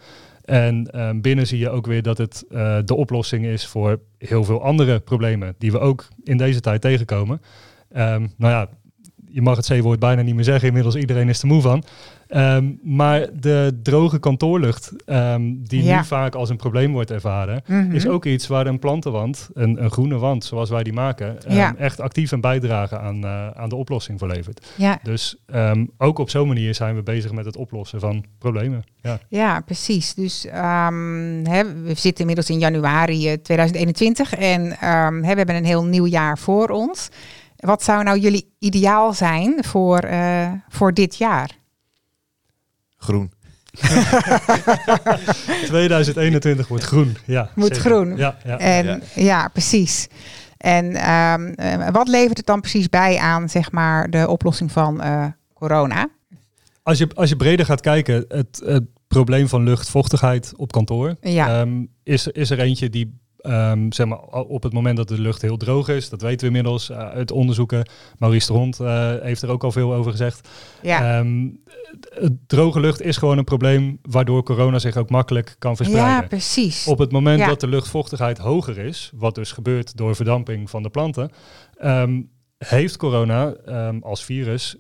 En 0.45 0.89
binnen 1.23 1.47
zie 1.47 1.59
je 1.59 1.71
ook 1.71 1.87
weer 1.87 2.03
dat 2.03 2.19
het 2.19 2.45
uh, 2.51 2.79
de 2.85 2.95
oplossing 2.95 3.45
is 3.45 3.67
voor 3.67 4.01
heel 4.19 4.45
veel 4.45 4.63
andere 4.63 5.01
problemen 5.01 5.55
die 5.59 5.73
we 5.73 5.79
ook 5.79 6.09
in 6.23 6.37
deze 6.37 6.61
tijd 6.61 6.81
tegenkomen. 6.81 7.41
nou 7.89 8.29
ja, 8.37 8.69
je 9.31 9.43
mag 9.43 9.57
het 9.57 9.67
C-woord 9.67 9.99
bijna 9.99 10.23
niet 10.23 10.35
meer 10.35 10.45
zeggen, 10.45 10.69
inmiddels 10.69 10.97
iedereen 10.97 11.29
is 11.29 11.43
er 11.43 11.47
moe 11.47 11.63
van. 11.63 11.85
Um, 12.29 12.79
maar 12.83 13.27
de 13.41 13.81
droge 13.83 14.19
kantoorlucht, 14.19 14.93
um, 15.07 15.65
die 15.67 15.83
ja. 15.83 15.97
nu 15.97 16.05
vaak 16.05 16.35
als 16.35 16.51
een 16.51 16.57
probleem 16.57 16.93
wordt 16.93 17.11
ervaren, 17.11 17.63
mm 17.67 17.81
-hmm. 17.81 17.95
is 17.95 18.07
ook 18.07 18.25
iets 18.25 18.47
waar 18.47 18.67
een 18.67 18.79
plantenwand, 18.79 19.49
een, 19.55 19.83
een 19.83 19.91
groene 19.91 20.19
wand 20.19 20.45
zoals 20.45 20.71
wij 20.71 20.83
die 20.83 20.93
maken, 20.93 21.37
um, 21.49 21.57
ja. 21.57 21.77
echt 21.77 22.01
actief 22.01 22.31
een 22.31 22.41
bijdrage 22.41 22.99
aan, 22.99 23.25
uh, 23.25 23.51
aan 23.51 23.69
de 23.69 23.77
oplossing 23.77 24.19
verlevert. 24.19 24.67
Ja. 24.77 24.99
Dus 25.03 25.37
ook 25.99 26.19
op 26.19 26.31
zo'n 26.31 26.49
manier 26.49 26.75
zijn 26.75 26.95
we 26.95 27.03
bezig 27.03 27.33
met 27.33 27.45
het 27.45 27.57
oplossen 27.57 28.01
van 28.01 28.25
problemen. 28.39 28.85
Ja, 29.03 29.19
ja 29.29 29.61
precies. 29.61 30.15
Dus 30.15 30.47
hè, 31.43 31.83
we 31.83 31.95
zitten 31.95 32.21
inmiddels 32.21 32.51
in 32.51 32.59
januari 32.59 33.41
2021 33.43 34.35
en 34.35 34.77
hè, 34.79 35.21
we 35.21 35.27
hebben 35.27 35.55
een 35.55 35.65
heel 35.65 35.85
nieuw 35.85 36.07
jaar 36.07 36.39
voor 36.39 36.69
ons. 36.69 37.09
Wat 37.57 37.83
zou 37.83 38.03
nou 38.03 38.19
jullie 38.19 38.55
ideaal 38.59 39.13
zijn 39.13 39.65
voor, 39.65 40.05
uh, 40.05 40.51
voor 40.69 40.95
dit 40.95 41.17
jaar? 41.17 41.51
Groen. 42.97 43.33
2021 45.67 46.69
wordt 46.69 46.85
groen, 46.85 47.17
ja. 47.25 47.51
Moet 47.55 47.67
zeker. 47.67 47.91
groen. 47.91 48.17
Ja, 48.17 48.37
ja. 48.45 48.59
En, 48.59 48.87
ja. 48.87 49.01
ja 49.15 49.49
precies. 49.49 50.09
En 50.57 51.11
um, 51.11 51.55
uh, 51.61 51.89
wat 51.89 52.09
levert 52.09 52.37
het 52.37 52.47
dan 52.47 52.61
precies 52.61 52.89
bij 52.89 53.19
aan, 53.19 53.49
zeg 53.49 53.73
maar, 53.73 54.11
de 54.11 54.29
oplossing 54.29 54.73
van 54.73 55.05
uh, 55.05 55.27
corona? 55.55 56.09
Als 56.83 56.99
je, 56.99 57.09
als 57.15 57.29
je 57.29 57.37
breder 57.37 57.67
gaat 57.67 57.81
kijken, 57.81 58.25
het, 58.29 58.63
het 58.65 58.85
probleem 59.07 59.49
van 59.49 59.63
luchtvochtigheid 59.63 60.53
op 60.57 60.73
kantoor 60.73 61.15
ja. 61.21 61.61
um, 61.61 61.89
is, 62.03 62.27
is 62.27 62.51
er 62.51 62.59
eentje 62.59 62.91
die 62.91 63.19
Um, 63.49 63.93
zeg 63.93 64.07
maar, 64.07 64.19
op 64.29 64.63
het 64.63 64.73
moment 64.73 64.97
dat 64.97 65.09
de 65.09 65.21
lucht 65.21 65.43
heel 65.43 65.57
droog 65.57 65.89
is, 65.89 66.09
dat 66.09 66.23
weten 66.23 66.41
we 66.41 66.47
inmiddels 66.47 66.91
uh, 66.91 66.99
uit 66.99 67.31
onderzoeken. 67.31 67.89
Maurice 68.19 68.47
de 68.47 68.53
Hond 68.53 68.81
uh, 68.81 69.15
heeft 69.21 69.43
er 69.43 69.49
ook 69.49 69.65
al 69.65 69.73
veel 69.73 69.95
over 69.95 70.11
gezegd. 70.11 70.49
Ja. 70.83 71.19
Um, 71.19 71.63
droge 72.47 72.81
lucht 72.81 73.03
is 73.03 73.17
gewoon 73.17 73.39
een 73.39 73.45
probleem 73.45 73.99
waardoor 74.03 74.43
corona 74.43 74.79
zich 74.79 74.97
ook 74.97 75.11
makkelijk 75.11 75.57
kan 75.59 75.77
verspreiden. 75.77 76.23
Ja, 76.23 76.29
precies. 76.29 76.87
Op 76.87 76.99
het 76.99 77.13
moment 77.13 77.39
ja. 77.39 77.47
dat 77.47 77.61
de 77.61 77.69
luchtvochtigheid 77.69 78.39
hoger 78.39 78.79
is, 78.79 79.11
wat 79.15 79.35
dus 79.35 79.53
gebeurt 79.53 79.97
door 79.97 80.17
verdamping 80.17 80.71
van 80.71 80.83
de 80.83 80.91
planten, 80.91 81.31
um, 81.83 82.31
heeft 82.59 82.97
corona 82.97 83.55
als 84.01 84.25
virus 84.25 84.77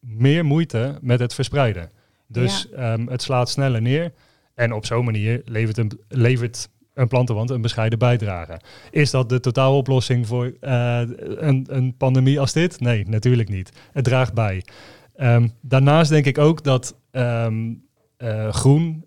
meer 0.00 0.44
moeite 0.44 0.98
met 1.00 1.20
het 1.20 1.34
verspreiden. 1.34 1.90
Dus 2.26 2.70
ehm, 2.70 3.06
het 3.06 3.22
slaat 3.22 3.50
sneller 3.50 3.82
neer. 3.82 4.12
En 4.54 4.72
op 4.72 4.86
zo'n 4.86 5.04
manier 5.04 5.42
levert 5.44 5.78
een, 5.78 6.00
levert 6.08 6.68
een 6.94 7.08
plantenwand 7.08 7.50
een 7.50 7.60
bescheiden 7.60 7.98
bijdrage. 7.98 8.60
Is 8.90 9.10
dat 9.10 9.28
de 9.28 9.40
totaaloplossing 9.40 10.26
voor 10.26 10.44
uh, 10.60 11.00
een, 11.18 11.66
een 11.68 11.96
pandemie 11.96 12.40
als 12.40 12.52
dit? 12.52 12.80
Nee, 12.80 13.08
natuurlijk 13.08 13.48
niet. 13.48 13.72
Het 13.92 14.04
draagt 14.04 14.34
bij. 14.34 14.64
Ehm, 15.14 15.48
daarnaast 15.60 16.10
denk 16.10 16.26
ik 16.26 16.38
ook 16.38 16.64
dat 16.64 16.96
um, 17.10 17.84
uh, 18.18 18.48
groen 18.48 19.06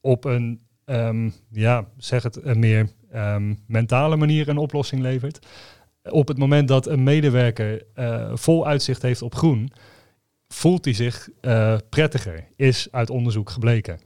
op 0.00 0.24
een, 0.24 0.60
um, 0.84 1.32
ja, 1.50 1.86
zeg 1.96 2.22
het, 2.22 2.44
een 2.44 2.58
meer 2.58 2.88
mentale 3.66 4.16
manier 4.16 4.48
een 4.48 4.58
oplossing 4.58 5.02
levert. 5.02 5.46
Op 6.02 6.28
het 6.28 6.38
moment 6.38 6.68
dat 6.68 6.86
een 6.86 7.02
medewerker 7.02 7.82
uh, 7.94 8.30
vol 8.34 8.66
uitzicht 8.66 9.02
heeft 9.02 9.22
op 9.22 9.34
groen, 9.34 9.72
voelt 10.48 10.84
hij 10.84 10.94
zich 10.94 11.28
prettiger, 11.88 12.44
is 12.56 12.88
uit 12.90 13.10
onderzoek 13.10 13.50
gebleken. 13.50 14.00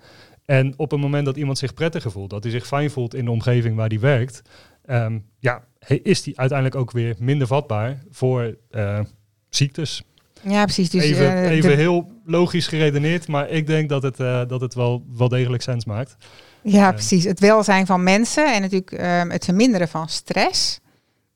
En 0.47 0.75
op 0.77 0.91
het 0.91 1.01
moment 1.01 1.25
dat 1.25 1.37
iemand 1.37 1.59
zich 1.59 1.75
prettiger 1.75 2.11
voelt, 2.11 2.31
dat 2.31 2.43
hij 2.43 2.53
zich 2.53 2.67
fijn 2.67 2.91
voelt 2.91 3.15
in 3.15 3.25
de 3.25 3.31
omgeving 3.31 3.77
waar 3.77 3.89
hij 3.89 4.01
werkt, 4.01 4.43
um, 4.87 5.25
ja, 5.39 5.65
is 5.87 6.25
hij 6.25 6.35
uiteindelijk 6.37 6.79
ook 6.81 6.91
weer 6.91 7.15
minder 7.19 7.47
vatbaar 7.47 8.03
voor 8.11 8.57
uh, 8.71 9.01
ziektes. 9.49 10.03
Ja, 10.43 10.65
precies. 10.65 10.91
Dus, 10.91 11.03
even 11.03 11.27
uh, 11.27 11.51
even 11.51 11.77
heel 11.77 12.13
logisch 12.25 12.67
geredeneerd, 12.67 13.29
maar 13.29 13.49
ik 13.49 13.67
denk 13.67 13.89
dat 13.89 14.03
het, 14.03 14.21
uh, 14.21 14.43
dat 14.49 14.61
het 14.61 14.75
wel, 14.75 15.05
wel 15.13 15.29
degelijk 15.29 15.63
sens 15.63 15.85
maakt. 15.85 16.17
Ja, 16.63 16.93
precies. 16.93 17.25
Het 17.25 17.41
welzijn 17.41 17.87
van 17.87 18.03
mensen 18.03 18.55
en 18.55 18.61
natuurlijk 18.61 18.91
um, 18.93 19.31
het 19.31 19.45
verminderen 19.45 19.89
van 19.89 20.09
stress. 20.09 20.81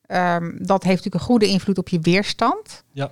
Um, 0.06 0.56
dat 0.58 0.82
heeft 0.82 0.96
natuurlijk 0.96 1.14
een 1.14 1.20
goede 1.20 1.46
invloed 1.46 1.78
op 1.78 1.88
je 1.88 1.98
weerstand. 2.00 2.84
Ja. 2.92 3.10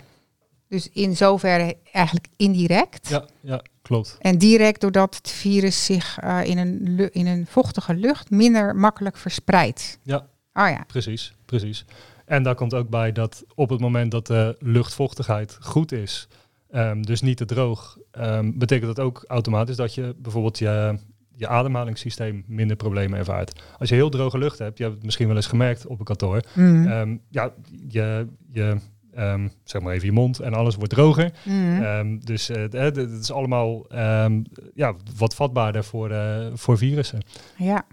Dus 0.68 0.88
in 0.92 1.16
zoverre 1.16 1.76
eigenlijk 1.92 2.26
indirect. 2.36 3.08
Ja, 3.08 3.24
ja 3.40 3.62
klopt. 3.88 4.16
En 4.20 4.38
direct 4.38 4.80
doordat 4.80 5.14
het 5.14 5.30
virus 5.30 5.84
zich 5.84 6.22
uh, 6.24 6.40
in, 6.44 6.58
een 6.58 7.08
in 7.12 7.26
een 7.26 7.46
vochtige 7.46 7.94
lucht 7.94 8.30
minder 8.30 8.76
makkelijk 8.76 9.16
verspreidt. 9.16 9.98
Ja, 10.02 10.16
oh, 10.52 10.68
ja. 10.68 10.84
precies, 10.86 11.34
precies. 11.44 11.84
En 12.24 12.42
daar 12.42 12.54
komt 12.54 12.74
ook 12.74 12.88
bij 12.88 13.12
dat 13.12 13.44
op 13.54 13.70
het 13.70 13.80
moment 13.80 14.10
dat 14.10 14.26
de 14.26 14.56
luchtvochtigheid 14.58 15.58
goed 15.60 15.92
is, 15.92 16.28
um, 16.70 17.06
dus 17.06 17.20
niet 17.20 17.36
te 17.36 17.44
droog, 17.44 17.98
um, 18.12 18.58
betekent 18.58 18.96
dat 18.96 19.04
ook 19.04 19.24
automatisch 19.26 19.76
dat 19.76 19.94
je 19.94 20.14
bijvoorbeeld 20.18 20.58
je, 20.58 20.98
je 21.36 21.48
ademhalingssysteem 21.48 22.44
minder 22.46 22.76
problemen 22.76 23.18
ervaart. 23.18 23.62
Als 23.78 23.88
je 23.88 23.94
heel 23.94 24.10
droge 24.10 24.38
lucht 24.38 24.58
hebt, 24.58 24.78
je 24.78 24.82
hebt 24.82 24.96
het 24.96 25.04
misschien 25.04 25.26
wel 25.26 25.36
eens 25.36 25.46
gemerkt 25.46 25.86
op 25.86 25.98
een 25.98 26.04
kantoor, 26.04 26.40
mm. 26.54 26.86
um, 26.86 27.20
ja, 27.30 27.52
je, 27.88 28.26
je 28.48 28.76
Um, 29.18 29.52
zeg 29.64 29.82
maar 29.82 29.94
even 29.94 30.06
je 30.06 30.12
mond 30.12 30.40
en 30.40 30.54
alles 30.54 30.74
wordt 30.74 30.90
droger. 30.90 31.32
Mm. 31.44 31.82
Um, 31.82 32.24
dus 32.24 32.50
uh, 32.50 32.56
het 32.70 32.96
is 32.96 33.32
allemaal 33.32 33.86
um, 33.92 34.44
ja, 34.74 34.94
wat 35.16 35.34
vatbaarder 35.34 35.84
voor, 35.84 36.10
uh, 36.10 36.46
voor 36.54 36.78
virussen. 36.78 37.20
Ja. 37.56 37.86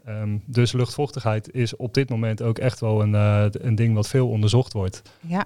dus 0.45 0.71
luchtvochtigheid 0.71 1.53
is 1.53 1.75
op 1.75 1.93
dit 1.93 2.09
moment 2.09 2.41
ook 2.41 2.57
echt 2.57 2.79
wel 2.79 3.01
een, 3.01 3.13
uh, 3.13 3.45
een 3.51 3.75
ding 3.75 3.95
wat 3.95 4.07
veel 4.07 4.29
onderzocht 4.29 4.73
wordt. 4.73 5.01
Ja. 5.19 5.45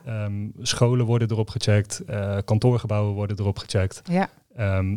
scholen 0.61 1.05
worden 1.05 1.31
erop 1.31 1.49
gecheckt, 1.49 2.03
kantoorgebouwen 2.45 3.13
worden 3.13 3.39
erop 3.39 3.57
gecheckt. 3.57 4.01
Ja. 4.09 4.29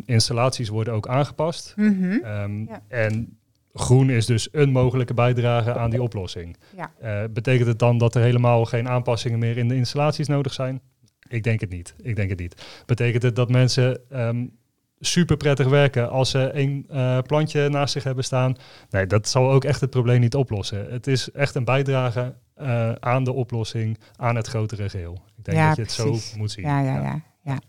installaties 0.05 0.69
worden 0.69 0.93
ook 0.93 1.07
aangepast. 1.07 1.73
Mm 1.75 2.01
-hmm. 2.01 2.67
ja. 2.67 2.81
En 2.87 3.37
groen 3.73 4.09
is 4.09 4.25
dus 4.25 4.47
een 4.51 4.71
mogelijke 4.71 5.13
bijdrage 5.13 5.77
aan 5.77 5.89
die 5.89 6.01
oplossing. 6.01 6.57
Ja. 6.75 6.91
Uh, 7.03 7.23
betekent 7.33 7.67
het 7.67 7.79
dan 7.79 7.97
dat 7.97 8.15
er 8.15 8.21
helemaal 8.21 8.65
geen 8.65 8.89
aanpassingen 8.89 9.39
meer 9.39 9.57
in 9.57 9.67
de 9.67 9.75
installaties 9.75 10.27
nodig 10.27 10.53
zijn? 10.53 10.81
Ik 11.27 11.43
denk 11.43 11.61
het 11.61 11.69
niet. 11.69 11.95
Ik 12.01 12.15
denk 12.15 12.29
het 12.29 12.39
niet. 12.39 12.65
Betekent 12.85 13.23
het 13.23 13.35
dat 13.35 13.49
mensen 13.49 13.99
um, 14.11 14.57
super 14.99 15.37
prettig 15.37 15.67
werken 15.67 16.09
als 16.09 16.29
ze 16.29 16.49
een 16.53 16.87
uh, 16.91 17.17
plantje 17.19 17.69
naast 17.69 17.93
zich 17.93 18.03
hebben 18.03 18.23
staan? 18.23 18.55
Nee, 18.89 19.05
dat 19.07 19.27
zal 19.27 19.51
ook 19.51 19.63
echt 19.63 19.81
het 19.81 19.89
probleem 19.89 20.19
niet 20.19 20.35
oplossen. 20.35 20.91
Het 20.91 21.07
is 21.07 21.31
echt 21.31 21.55
een 21.55 21.65
bijdrage 21.65 22.35
uh, 22.61 22.91
aan 22.91 23.23
de 23.23 23.33
oplossing, 23.33 23.97
aan 24.15 24.35
het 24.35 24.47
grotere 24.47 24.89
geheel. 24.89 25.23
Ik 25.37 25.45
denk 25.45 25.57
ja, 25.57 25.67
dat 25.67 25.75
je 25.75 25.81
het 25.81 25.91
zo 25.91 26.37
moet 26.37 26.51
zien. 26.51 26.65
Ja, 26.65 26.81
ja, 26.81 27.01
ja. 27.01 27.21
ja. 27.43 27.59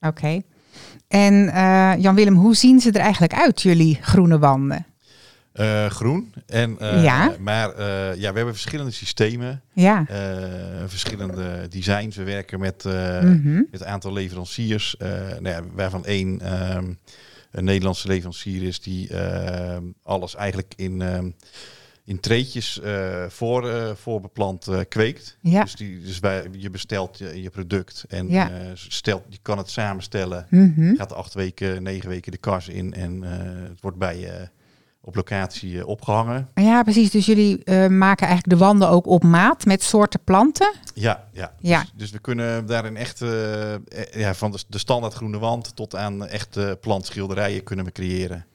Oké. 0.00 0.08
Okay. 0.08 0.42
En 1.08 1.34
Jan-Willem, 2.00 2.34
hoe 2.34 2.54
zien 2.54 2.80
ze 2.80 2.92
er 2.92 3.00
eigenlijk 3.00 3.34
uit, 3.34 3.62
jullie 3.62 3.98
groene 4.00 4.38
wanden? 4.38 4.86
Uh, 5.60 5.86
groen. 5.86 6.34
En, 6.46 6.76
uh, 6.80 7.02
ja. 7.02 7.34
Maar 7.38 7.78
uh, 7.78 8.14
ja, 8.14 8.30
we 8.30 8.36
hebben 8.36 8.54
verschillende 8.54 8.90
systemen. 8.90 9.62
Ja. 9.72 10.06
verschillende 10.86 11.68
designs. 11.68 12.16
We 12.16 12.22
werken 12.22 12.60
met, 12.60 12.84
mm 12.84 13.42
-hmm. 13.42 13.66
met 13.70 13.80
een 13.80 13.86
aantal 13.86 14.12
leveranciers. 14.12 14.96
nou 14.98 15.48
ja, 15.48 15.62
waarvan 15.72 16.04
één 16.04 16.62
um, 16.76 16.98
een 17.50 17.64
Nederlandse 17.64 18.08
leverancier 18.08 18.62
is 18.62 18.80
die 18.80 19.08
ehm, 19.08 19.82
alles 20.02 20.34
eigenlijk 20.34 20.72
in, 20.76 21.00
um, 21.00 21.34
in 22.04 22.20
treetjes 22.20 22.80
voor, 23.28 23.96
voorbeplant 23.96 24.68
kweekt. 24.88 25.36
Ja. 25.40 25.62
Dus, 25.62 25.74
die, 25.74 26.00
dus 26.00 26.18
wij, 26.18 26.48
je 26.52 26.70
bestelt 26.70 27.18
je, 27.18 27.42
je 27.42 27.50
product 27.50 28.04
en 28.08 28.28
ja. 28.28 28.50
stelt, 28.74 29.22
je 29.28 29.38
kan 29.42 29.58
het 29.58 29.70
samenstellen. 29.70 30.46
Mm 30.50 30.72
-hmm. 30.76 30.96
Gaat 30.96 31.12
acht 31.12 31.34
weken, 31.34 31.82
negen 31.82 32.08
weken 32.08 32.32
de 32.32 32.38
kars 32.38 32.68
in 32.68 32.94
en 32.94 33.22
het 33.22 33.80
wordt 33.80 33.98
bij 33.98 34.18
je 34.18 34.48
op 35.04 35.14
locatie 35.14 35.72
uh, 35.72 35.86
opgehangen. 35.86 36.48
Ja, 36.54 36.82
precies. 36.82 37.10
Dus 37.10 37.26
jullie 37.26 37.62
uh, 37.64 37.86
maken 37.86 38.26
eigenlijk 38.26 38.58
de 38.58 38.64
wanden 38.64 38.88
ook 38.88 39.06
op 39.06 39.22
maat 39.22 39.64
met 39.64 39.82
soorten 39.82 40.20
planten? 40.24 40.74
Ja, 40.94 41.24
ja. 41.32 41.52
ja. 41.58 41.80
Dus, 41.80 41.92
dus 41.94 42.10
we 42.10 42.18
kunnen 42.18 42.66
daarin 42.66 42.96
echt 42.96 43.20
uh, 43.20 43.74
ja, 44.12 44.34
van 44.34 44.50
de, 44.50 44.58
de 44.68 44.78
standaard 44.78 45.14
groene 45.14 45.38
wand 45.38 45.76
tot 45.76 45.96
aan 45.96 46.26
echte 46.26 46.78
plantschilderijen 46.80 47.62
kunnen 47.62 47.84
we 47.84 47.92
creëren. 47.92 48.46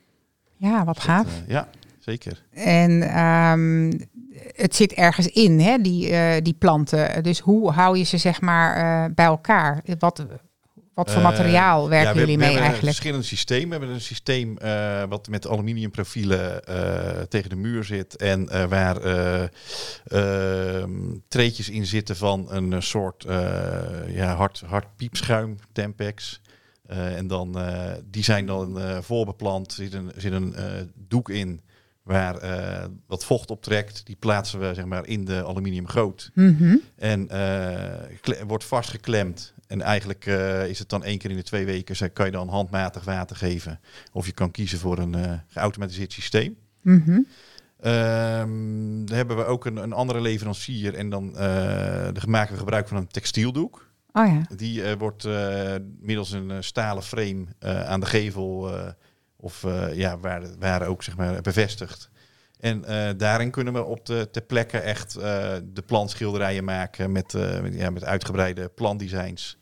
Ja, 0.58 0.86
wat 0.86 1.00
gaaf. 1.00 1.24
Dat, 1.24 1.34
ja, 1.48 1.68
zeker. 2.00 2.44
En 2.51 3.20
um, 3.24 4.08
het 4.56 4.75
zit 4.75 4.94
ergens 4.94 5.27
in, 5.27 5.60
hè, 5.60 5.77
die, 5.77 6.41
die 6.41 6.53
planten. 6.53 7.24
Dus 7.24 7.39
hoe 7.39 7.72
hou 7.72 7.98
je 7.98 8.03
ze 8.03 8.18
zeg 8.18 8.41
maar 8.41 9.13
bij 9.13 9.25
elkaar? 9.25 9.82
Wat, 10.00 10.25
wat 11.00 11.12
voor 11.12 11.22
materiaal 11.22 11.84
uh, 11.84 11.89
werken 11.89 12.08
ja, 12.08 12.13
we, 12.13 12.20
jullie 12.20 12.38
we 12.38 12.44
mee 12.44 12.51
eigenlijk? 12.51 12.82
Een 12.82 12.88
verschillend 12.88 13.25
systeem. 13.25 13.63
We 13.63 13.75
hebben 13.75 13.89
een 13.89 14.01
systeem 14.01 14.58
uh, 14.63 15.03
wat 15.10 15.27
met 15.27 15.48
aluminiumprofielen 15.48 16.62
uh, 16.70 17.22
tegen 17.22 17.50
de 17.50 17.56
muur 17.56 17.84
zit 17.84 18.15
en 18.15 18.70
waar 18.70 18.98
ehm, 20.08 20.91
treetjes 21.27 21.70
in 21.70 21.86
zitten 21.86 22.15
van 22.15 22.48
een 22.51 22.84
soort 22.84 23.25
ja, 24.08 24.36
hard, 24.36 24.63
hard 24.65 24.96
piepschuim, 24.96 25.58
Tempex. 25.72 26.41
en 26.88 27.27
dan, 27.27 27.58
die 28.06 28.24
zijn 28.24 28.46
dan 28.46 28.79
voorbeplant. 29.01 29.72
Er 29.72 29.84
zit 29.84 29.94
een, 29.94 30.12
zit 30.15 30.32
een 30.32 30.56
doek 30.96 31.29
in 31.29 31.62
waar 32.03 32.39
wat 33.08 33.25
vocht 33.25 33.51
optrekt. 33.51 34.06
Die 34.06 34.15
plaatsen 34.20 34.60
we 34.60 34.74
zeg 34.74 34.86
maar, 34.86 35.08
in 35.08 35.25
de 35.25 35.46
aluminiumgoot. 35.46 36.32
Mm 36.34 36.56
-hmm. 36.58 36.82
En 36.96 37.27
wordt 38.48 38.63
vastgeklemd. 38.63 39.53
En 39.70 39.82
eigenlijk 39.82 40.26
uh, 40.26 40.68
is 40.68 40.80
het 40.80 40.90
dan 40.90 41.04
één 41.04 41.18
keer 41.18 41.30
in 41.30 41.36
de 41.36 41.44
twee 41.44 41.66
weken, 41.66 42.14
kan 42.14 42.26
je 42.26 42.32
dan 42.32 42.50
handmatig 42.50 43.04
water 43.04 43.36
geven. 43.36 43.80
Of 44.12 44.26
je 44.26 44.32
kan 44.32 44.52
kiezen 44.52 44.80
voor 44.80 44.98
een 44.98 45.18
uh, 45.18 45.34
geautomatiseerd 45.48 46.14
systeem. 46.14 46.58
Mm 46.82 47.04
-hmm. 47.06 47.28
um, 47.92 49.06
dan 49.06 49.16
hebben 49.18 49.38
we 49.38 49.46
ook 49.46 49.66
een, 49.66 49.78
een 49.78 49.94
andere 49.94 50.22
leverancier 50.22 50.96
en 50.96 51.10
dan, 51.10 51.34
dan 52.14 52.30
maken 52.30 52.54
we 52.54 52.60
gebruik 52.60 52.88
van 52.88 52.98
een 52.98 53.08
textieldoek. 53.08 53.88
Oh 54.14 54.28
ja. 54.28 54.56
Die 54.56 54.96
wordt 54.96 55.28
middels 56.00 56.32
een 56.32 56.64
stalen 56.64 57.04
frame 57.04 57.46
aan 57.86 58.00
de 58.00 58.06
gevel 58.06 58.72
of 59.36 59.66
ja, 59.94 60.18
waar, 60.18 60.44
waar 60.60 60.88
ook 60.88 61.04
zeg 61.04 61.18
maar 61.18 61.42
bevestigd. 61.42 62.10
En 62.60 62.84
uh, 62.90 63.10
daarin 63.18 63.52
kunnen 63.52 63.74
we 63.74 63.84
op 63.84 64.06
de 64.06 64.28
ter 64.32 64.42
plekke 64.42 64.78
echt 64.78 65.18
uh, 65.18 65.24
de 65.64 65.82
plantschilderijen 65.86 66.64
maken 66.64 67.12
met, 67.12 67.34
uh, 67.34 67.60
met, 67.60 67.74
ja, 67.74 67.90
met 67.90 68.04
uitgebreide 68.04 68.70
plantdesigns. 68.70 69.59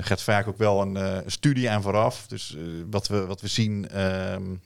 Er 0.00 0.06
gaat 0.06 0.22
vaak 0.22 0.48
ook 0.48 0.58
wel 0.58 0.80
een, 0.80 0.94
een 0.94 1.30
studie 1.30 1.70
aan 1.70 1.82
vooraf. 1.82 2.26
Dus 2.26 2.56
wat, 2.90 3.08
we, 3.08 3.26
wat 3.26 3.40
we 3.40 3.48
zien. 3.48 4.00
Um, 4.00 4.60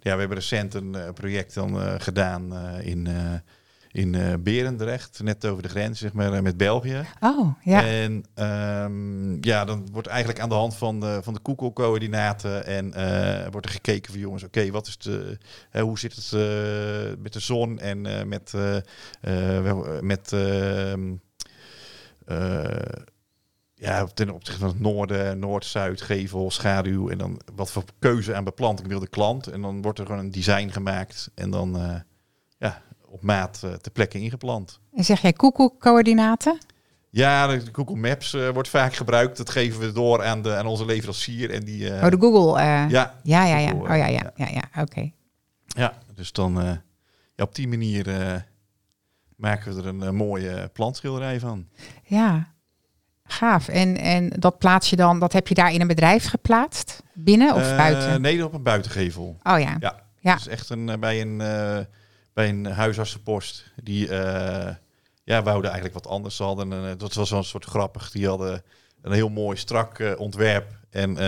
ja, 0.00 0.12
we 0.12 0.18
hebben 0.18 0.36
recent 0.36 0.74
een 0.74 0.96
project 1.14 1.54
dan 1.54 2.00
gedaan 2.00 2.56
in, 2.80 3.08
in 3.90 4.40
Berendrecht, 4.42 5.20
net 5.22 5.46
over 5.46 5.62
de 5.62 5.68
grens, 5.68 5.98
zeg 5.98 6.12
maar, 6.12 6.42
met 6.42 6.56
België. 6.56 7.06
Oh, 7.20 7.54
ja. 7.64 7.86
En 7.86 8.24
um, 8.34 9.38
ja, 9.40 9.64
dan 9.64 9.88
wordt 9.92 10.08
eigenlijk 10.08 10.40
aan 10.40 10.48
de 10.48 10.54
hand 10.54 10.76
van 10.76 11.00
de, 11.00 11.20
van 11.22 11.34
de 11.34 11.40
Google-coördinaten 11.42 12.66
en 12.66 12.90
wordt 13.50 13.66
er 13.66 13.72
gekeken 13.72 14.12
van 14.12 14.20
jongens, 14.20 14.42
oké, 14.42 14.58
okay, 14.58 14.72
wat 14.72 14.86
is 14.86 14.98
de, 14.98 15.38
hoe 15.80 15.98
zit 15.98 16.14
het 16.14 16.32
met 17.22 17.32
de 17.32 17.40
zon 17.40 17.78
en 17.78 18.28
met, 18.28 18.52
met 20.00 20.32
ehm, 20.32 21.14
ja, 23.82 24.06
ten 24.14 24.30
opzichte 24.30 24.60
van 24.60 24.68
het 24.68 24.80
noorden, 24.80 25.38
noord-zuid, 25.38 26.00
gevel, 26.00 26.50
schaduw 26.50 27.08
en 27.08 27.18
dan 27.18 27.40
wat 27.54 27.70
voor 27.70 27.84
keuze 27.98 28.34
aan 28.34 28.44
beplanting 28.44 28.88
wil 28.88 29.00
de 29.00 29.08
klant. 29.08 29.46
En 29.46 29.62
dan 29.62 29.82
wordt 29.82 29.98
er 29.98 30.06
gewoon 30.06 30.20
een 30.20 30.30
design 30.30 30.68
gemaakt 30.68 31.30
en 31.34 31.50
dan 31.50 32.02
ja, 32.58 32.82
op 33.06 33.22
maat 33.22 33.62
uh, 33.64 33.72
ter 33.72 33.92
plekke 33.92 34.18
ingeplant. 34.18 34.80
En 34.94 35.04
zeg 35.04 35.20
jij 35.20 35.32
koekoekcoördinaten? 35.32 36.58
Ja, 37.10 37.46
de 37.46 37.62
Google 37.72 37.96
Maps 37.96 38.32
wordt 38.52 38.68
vaak 38.68 38.94
gebruikt. 38.94 39.36
Dat 39.36 39.50
geven 39.50 39.80
we 39.80 39.92
door 39.92 40.24
aan, 40.24 40.42
de, 40.42 40.54
aan 40.56 40.66
onze 40.66 40.84
leverancier. 40.84 41.50
En 41.50 41.64
die, 41.64 41.90
oh, 41.90 42.10
de 42.10 42.16
Google. 42.20 42.62
ja. 42.62 42.88
ja, 42.88 43.14
ja, 43.22 43.56
ja. 43.56 43.72
oh 43.72 43.86
ja, 43.86 44.06
ja, 44.06 44.32
ja, 44.36 44.48
ja. 44.48 44.82
oké. 44.82 45.10
Ja, 45.66 45.98
dus 46.14 46.32
dan 46.32 46.82
ja, 47.34 47.44
op 47.44 47.54
die 47.54 47.68
manier 47.68 48.06
maken 49.36 49.74
we 49.74 49.82
er 49.82 49.86
een 49.86 50.14
mooie 50.14 50.70
plantschilderij 50.72 51.40
van. 51.40 51.68
Ja, 52.04 52.51
Gaaf. 53.32 53.68
En, 53.68 53.96
en 53.96 54.28
dat 54.28 54.58
plaats 54.58 54.90
je 54.90 54.96
dan, 54.96 55.18
dat 55.18 55.32
heb 55.32 55.48
je 55.48 55.54
daar 55.54 55.72
in 55.72 55.80
een 55.80 55.86
bedrijf 55.86 56.24
geplaatst? 56.24 57.02
Binnen 57.12 57.54
of 57.54 57.70
uh, 57.70 57.76
buiten? 57.76 58.20
Nee, 58.20 58.44
op 58.44 58.52
een 58.52 58.62
buitengevel. 58.62 59.38
Oh 59.42 59.60
ja. 59.60 59.76
Ja. 59.80 60.02
ja. 60.20 60.34
Dus 60.34 60.46
echt 60.46 60.70
een, 60.70 60.88
eh, 60.88 60.98
bij 60.98 61.20
een, 61.20 61.40
uh, 61.40 61.78
bij 62.32 62.48
een 62.48 62.66
huisartsenpost. 62.66 63.72
Die 63.82 64.08
ja, 65.24 65.42
wouden 65.42 65.70
eigenlijk 65.70 65.94
wat 65.94 66.12
anders. 66.12 66.36
Ze 66.36 66.42
hadden 66.42 66.70
een, 66.70 66.98
dat 66.98 67.14
was 67.14 67.30
wel 67.30 67.38
een 67.38 67.44
soort 67.44 67.64
grappig. 67.64 68.10
Die 68.10 68.28
hadden 68.28 68.62
een 69.02 69.12
heel 69.12 69.28
mooi 69.28 69.56
strak 69.56 70.14
ontwerp. 70.18 70.80
En 70.90 71.24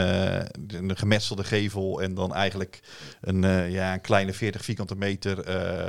een 0.66 0.96
gemetselde 0.96 1.44
gevel. 1.44 2.02
En 2.02 2.14
dan 2.14 2.34
eigenlijk 2.34 2.80
een, 3.20 3.70
ja, 3.70 3.92
een 3.92 4.00
kleine 4.00 4.32
40 4.32 4.64
vierkante 4.64 4.96
meter 4.96 5.48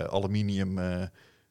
aluminium 0.09 0.79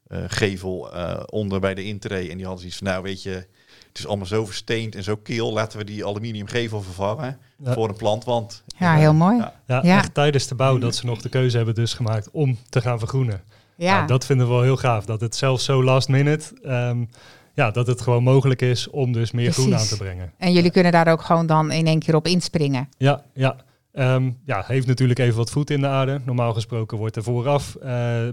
gevel 0.09 0.91
onder 1.27 1.61
bij 1.61 1.75
de 1.75 1.85
intree. 1.85 2.31
En 2.31 2.37
die 2.37 2.47
hadden 2.47 2.61
zoiets 2.61 2.79
van, 2.79 2.87
nou 2.87 3.03
weet 3.03 3.23
je 3.23 3.47
het 3.95 4.03
is 4.03 4.09
allemaal 4.09 4.27
zo 4.27 4.47
versteend 4.47 4.95
en 4.95 5.03
zo 5.03 5.17
keel. 5.17 5.53
Laten 5.53 5.79
we 5.79 5.85
die 5.85 6.07
aluminiumgevel 6.07 6.83
vervangen 6.83 7.39
voor 7.65 7.89
een 7.89 7.97
plantwand. 7.97 8.63
Ja, 8.79 8.95
heel 8.95 9.15
mooi. 9.15 9.37
Ja, 9.37 9.55
ja, 9.67 9.99
echt 9.99 10.15
tijdens 10.15 10.47
de 10.47 10.55
bouw 10.55 10.79
dat 10.79 10.95
ze 10.95 11.07
nog 11.07 11.23
de 11.23 11.29
keuze 11.29 11.57
hebben 11.57 11.75
dus 11.75 11.95
gemaakt 11.95 12.31
om 12.31 12.59
te 12.69 12.81
gaan 12.81 12.99
vergroenen. 12.99 13.43
Ja. 13.77 14.07
dat 14.07 14.25
vinden 14.25 14.47
we 14.47 14.53
wel 14.53 14.63
heel 14.63 14.77
gaaf. 14.77 15.05
Dat 15.05 15.21
het 15.21 15.37
zelfs 15.37 15.65
zo 15.65 15.85
last 15.85 16.09
minute, 16.09 16.45
um, 16.65 17.09
ja, 17.53 17.71
dat 17.71 17.87
het 17.87 18.01
gewoon 18.01 18.23
mogelijk 18.23 18.63
is 18.63 18.91
om 18.91 19.13
dus 19.13 19.31
meer 19.31 19.53
groen 19.53 19.77
aan 19.77 19.87
te 19.87 19.97
brengen. 19.97 20.33
En 20.39 20.53
jullie 20.53 20.71
kunnen 20.71 20.93
daar 20.93 21.09
ook 21.09 21.23
gewoon 21.23 21.47
dan 21.47 21.71
in 21.73 21.87
één 21.87 21.99
keer 21.99 22.15
op 22.15 22.27
inspringen. 22.27 22.89
Ja, 22.97 23.23
ja. 23.35 23.57
Um, 23.99 24.41
ja, 24.45 24.65
heeft 24.67 24.87
natuurlijk 24.87 25.19
even 25.19 25.37
wat 25.37 25.51
voet 25.51 25.71
in 25.71 25.81
de 25.81 25.87
aarde. 25.87 26.21
Normaal 26.25 26.53
gesproken 26.53 26.99
wordt 26.99 27.17
er 27.17 27.23
vooraf 27.23 27.77
uh, 27.77 27.85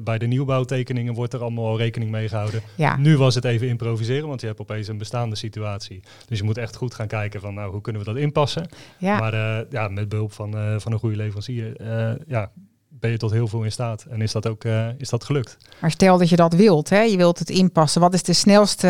bij 0.01 0.17
de 0.17 0.25
nieuwbouwtekeningen 0.25 1.13
wordt 1.13 1.33
er 1.33 1.41
allemaal 1.41 1.65
al 1.65 1.77
rekening 1.77 2.11
mee 2.11 2.27
gehouden. 2.27 2.61
Ja. 2.75 2.97
Nu 2.97 3.17
was 3.17 3.35
het 3.35 3.45
even 3.45 3.67
improviseren, 3.67 4.27
want 4.27 4.41
je 4.41 4.47
hebt 4.47 4.59
opeens 4.59 4.87
een 4.87 4.97
bestaande 4.97 5.35
situatie. 5.35 6.03
Dus 6.27 6.37
je 6.37 6.43
moet 6.43 6.57
echt 6.57 6.75
goed 6.75 6.93
gaan 6.93 7.07
kijken 7.07 7.41
van 7.41 7.53
nou, 7.53 7.71
hoe 7.71 7.81
kunnen 7.81 8.01
we 8.01 8.07
dat 8.07 8.17
inpassen. 8.17 8.69
Ja. 8.97 9.19
Maar 9.19 9.33
uh, 9.33 9.71
ja, 9.71 9.87
met 9.87 10.09
behulp 10.09 10.33
van, 10.33 10.57
uh, 10.57 10.79
van 10.79 10.91
een 10.91 10.99
goede 10.99 11.15
leverancier 11.15 11.73
ja, 12.27 12.51
ben 12.89 13.11
je 13.11 13.17
tot 13.17 13.31
heel 13.31 13.47
veel 13.47 13.63
in 13.63 13.71
staat. 13.71 14.05
En 14.09 14.21
is 14.21 14.31
dat 14.31 14.47
ook 14.47 14.63
is 14.97 15.09
dat 15.09 15.23
gelukt. 15.23 15.57
Maar 15.79 15.91
stel 15.91 16.17
dat 16.17 16.29
je 16.29 16.35
dat 16.35 16.53
wilt, 16.53 16.89
hè? 16.89 17.01
je 17.01 17.17
wilt 17.17 17.39
het 17.39 17.49
inpassen. 17.49 18.01
Wat 18.01 18.13
is 18.13 18.23
de 18.23 18.33
snelste 18.33 18.87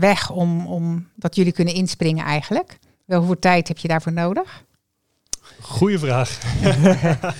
weg 0.00 0.30
om, 0.30 0.66
om 0.66 1.08
dat 1.14 1.36
jullie 1.36 1.52
kunnen 1.52 1.74
inspringen 1.74 2.24
eigenlijk? 2.24 2.78
Wel, 3.04 3.18
hoeveel 3.18 3.38
tijd 3.38 3.68
heb 3.68 3.78
je 3.78 3.88
daarvoor 3.88 4.12
nodig? 4.12 4.66
Goeie 5.60 5.98
vraag. 5.98 6.38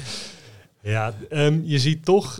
ja, 0.82 1.14
um, 1.30 1.62
je 1.64 1.78
ziet 1.78 2.04
toch 2.04 2.38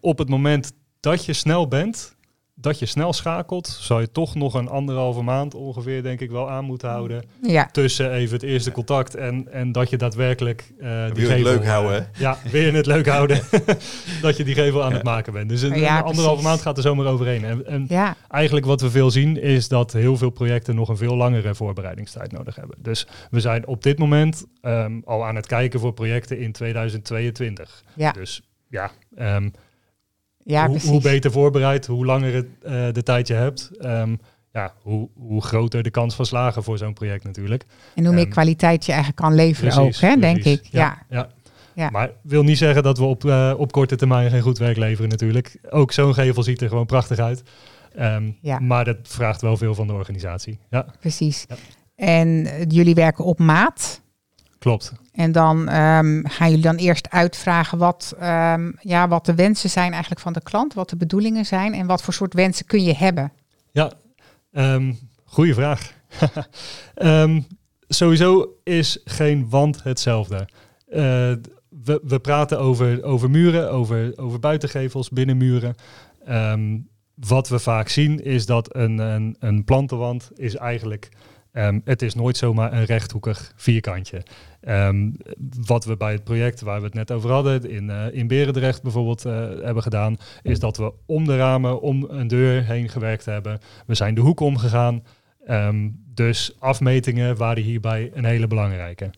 op 0.00 0.18
het 0.18 0.28
moment 0.28 0.72
dat 1.00 1.24
je 1.24 1.32
snel 1.32 1.68
bent, 1.68 2.14
dat 2.60 2.78
je 2.78 2.86
snel 2.86 3.12
schakelt, 3.12 3.66
zou 3.80 4.00
je 4.00 4.12
toch 4.12 4.34
nog 4.34 4.54
een 4.54 4.68
anderhalve 4.68 5.22
maand 5.22 5.54
ongeveer, 5.54 6.02
denk 6.02 6.20
ik, 6.20 6.30
wel 6.30 6.50
aan 6.50 6.64
moeten 6.64 6.88
houden. 6.88 7.24
Ja. 7.42 7.68
Tussen 7.72 8.12
even 8.12 8.34
het 8.34 8.42
eerste 8.42 8.72
contact 8.72 9.14
en, 9.14 9.52
en 9.52 9.72
dat 9.72 9.90
je 9.90 9.96
daadwerkelijk 9.96 10.72
uh, 10.78 11.04
die 11.12 11.26
gevel... 11.26 11.42
leuk 11.42 11.66
houden. 11.66 12.08
Ja, 12.18 12.38
weer 12.50 12.74
het 12.74 12.86
leuk 12.86 13.06
houden. 13.16 13.40
dat 14.22 14.36
je 14.36 14.44
die 14.44 14.54
gevel 14.54 14.84
aan 14.84 14.92
het 14.92 15.02
maken 15.02 15.32
bent. 15.32 15.48
Dus 15.48 15.62
een, 15.62 15.86
anderhalve 15.86 16.42
maand 16.42 16.60
gaat 16.60 16.76
er 16.76 16.82
zomaar 16.82 17.06
overheen. 17.06 17.44
En, 17.44 17.66
en 17.66 17.84
ja. 17.88 18.16
eigenlijk 18.28 18.66
wat 18.66 18.80
we 18.80 18.90
veel 18.90 19.10
zien, 19.10 19.40
is 19.40 19.68
dat 19.68 19.92
heel 19.92 20.16
veel 20.16 20.30
projecten 20.30 20.74
nog 20.74 20.88
een 20.88 20.96
veel 20.96 21.16
langere 21.16 21.54
voorbereidingstijd 21.54 22.32
nodig 22.32 22.56
hebben. 22.56 22.76
Dus 22.82 23.06
we 23.30 23.40
zijn 23.40 23.66
op 23.66 23.82
dit 23.82 23.98
moment 23.98 24.44
um, 24.62 25.02
al 25.04 25.24
aan 25.24 25.36
het 25.36 25.46
kijken 25.46 25.80
voor 25.80 25.92
projecten 25.92 26.38
in 26.38 26.52
2022. 26.52 27.82
Ja. 27.94 28.12
Dus 28.12 28.42
ja, 28.68 28.90
um, 29.18 29.52
ja, 30.50 30.68
hoe, 30.68 30.80
hoe, 30.80 31.00
beter 31.00 31.30
voorbereid, 31.30 31.86
hoe 31.86 32.04
langer 32.04 32.34
het, 32.34 32.46
uh, 32.62 32.92
de 32.92 33.02
tijd 33.02 33.26
je 33.26 33.34
hebt, 33.34 33.70
um, 33.80 34.18
ja, 34.52 34.72
hoe, 34.82 35.08
hoe 35.14 35.42
groter 35.42 35.82
de 35.82 35.90
kans 35.90 36.14
van 36.14 36.26
slagen 36.26 36.62
voor 36.62 36.78
zo'n 36.78 36.92
project 36.92 37.24
natuurlijk. 37.24 37.64
En 37.94 38.04
hoe 38.04 38.14
meer 38.14 38.24
um, 38.24 38.30
kwaliteit 38.30 38.86
je 38.86 38.92
eigenlijk 38.92 39.22
kan 39.22 39.34
leveren 39.34 39.74
precies, 39.74 40.02
ook, 40.04 40.10
hè, 40.10 40.16
denk 40.16 40.44
ik. 40.44 40.66
Ja, 40.70 41.02
ja. 41.08 41.28
ja. 41.74 41.90
Maar 41.90 42.10
wil 42.22 42.42
niet 42.42 42.58
zeggen 42.58 42.82
dat 42.82 42.98
we 42.98 43.04
op, 43.04 43.24
uh, 43.24 43.54
op 43.56 43.72
korte 43.72 43.96
termijn 43.96 44.30
geen 44.30 44.40
goed 44.40 44.58
werk 44.58 44.76
leveren 44.76 45.10
natuurlijk. 45.10 45.58
Ook 45.70 45.92
zo'n 45.92 46.14
gevel 46.14 46.42
ziet 46.42 46.60
er 46.60 46.68
gewoon 46.68 46.86
prachtig 46.86 47.18
uit. 47.18 47.42
Um, 47.98 48.36
ja. 48.40 48.58
Maar 48.58 48.84
dat 48.84 48.96
vraagt 49.02 49.40
wel 49.40 49.56
veel 49.56 49.74
van 49.74 49.86
de 49.86 49.92
organisatie. 49.92 50.58
Ja. 50.70 50.86
Precies. 51.00 51.46
En 51.94 52.48
jullie 52.68 52.94
werken 52.94 53.24
op 53.24 53.38
maat. 53.38 54.00
Klopt. 54.60 54.92
En 55.12 55.32
dan 55.32 55.58
um, 55.58 56.26
gaan 56.28 56.48
jullie 56.48 56.64
dan 56.64 56.76
eerst 56.76 57.10
uitvragen 57.10 57.78
wat, 57.78 58.14
um, 58.22 58.74
ja, 58.80 59.08
wat 59.08 59.26
de 59.26 59.34
wensen 59.34 59.70
zijn 59.70 59.90
eigenlijk 59.90 60.20
van 60.20 60.32
de 60.32 60.42
klant, 60.42 60.74
wat 60.74 60.90
de 60.90 60.96
bedoelingen 60.96 61.46
zijn 61.46 61.74
en 61.74 61.86
wat 61.86 62.02
voor 62.02 62.14
soort 62.14 62.34
wensen 62.34 62.66
kun 62.66 62.82
je 62.82 62.94
hebben? 62.94 63.32
Ja, 63.72 63.92
um, 64.52 64.98
goede 65.24 65.54
vraag. 65.54 65.92
sowieso 67.88 68.56
is 68.64 69.00
geen 69.04 69.48
wand 69.48 69.82
hetzelfde. 69.82 70.48
Uh, 70.88 70.96
we, 71.68 72.00
we 72.02 72.18
praten 72.20 72.58
over, 72.58 73.02
over 73.02 73.30
muren, 73.30 73.70
over, 73.70 74.12
over 74.16 74.40
buitengevels, 74.40 75.08
binnenmuren. 75.08 75.74
wat 77.14 77.48
we 77.48 77.58
vaak 77.58 77.88
zien 77.88 78.22
is 78.24 78.46
dat 78.46 78.76
een, 78.76 78.98
een, 78.98 79.36
een 79.38 79.64
plantenwand 79.64 80.30
is 80.34 80.56
eigenlijk 80.56 81.08
Um, 81.52 81.80
het 81.84 82.02
is 82.02 82.14
nooit 82.14 82.36
zomaar 82.36 82.72
een 82.72 82.84
rechthoekig 82.84 83.52
vierkantje. 83.56 84.22
Um, 84.68 85.16
wat 85.66 85.84
we 85.84 85.96
bij 85.96 86.12
het 86.12 86.24
project 86.24 86.60
waar 86.60 86.78
we 86.78 86.84
het 86.84 86.94
net 86.94 87.10
over 87.10 87.30
hadden, 87.30 87.70
in, 87.70 87.88
uh, 87.88 88.04
in 88.12 88.26
Berendrecht 88.26 88.82
bijvoorbeeld, 88.82 89.26
uh, 89.26 89.32
hebben 89.62 89.82
gedaan, 89.82 90.16
is 90.42 90.58
dat 90.58 90.76
we 90.76 90.92
om 91.06 91.24
de 91.24 91.36
ramen, 91.36 91.80
om 91.80 92.06
een 92.08 92.28
deur 92.28 92.64
heen 92.64 92.88
gewerkt 92.88 93.24
hebben. 93.24 93.58
We 93.86 93.94
zijn 93.94 94.14
de 94.14 94.20
hoek 94.20 94.40
omgegaan. 94.40 95.02
Um, 95.48 96.04
dus 96.14 96.56
afmetingen 96.58 97.36
waren 97.36 97.62
hierbij 97.62 98.10
een 98.14 98.24
hele 98.24 98.46
belangrijke. 98.46 99.10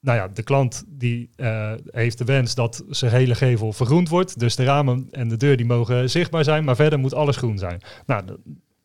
nou 0.00 0.18
ja, 0.18 0.28
de 0.28 0.42
klant 0.42 0.84
die 0.88 1.30
uh, 1.36 1.72
heeft 1.86 2.18
de 2.18 2.24
wens 2.24 2.54
dat 2.54 2.84
zijn 2.88 3.12
hele 3.12 3.34
gevel 3.34 3.72
vergroend 3.72 4.08
wordt. 4.08 4.38
Dus 4.38 4.56
de 4.56 4.64
ramen 4.64 5.08
en 5.10 5.28
de 5.28 5.36
deur 5.36 5.56
die 5.56 5.66
mogen 5.66 6.10
zichtbaar 6.10 6.44
zijn, 6.44 6.64
maar 6.64 6.76
verder 6.76 6.98
moet 6.98 7.14
alles 7.14 7.36
groen 7.36 7.58
zijn. 7.58 7.80
Nou, 8.06 8.24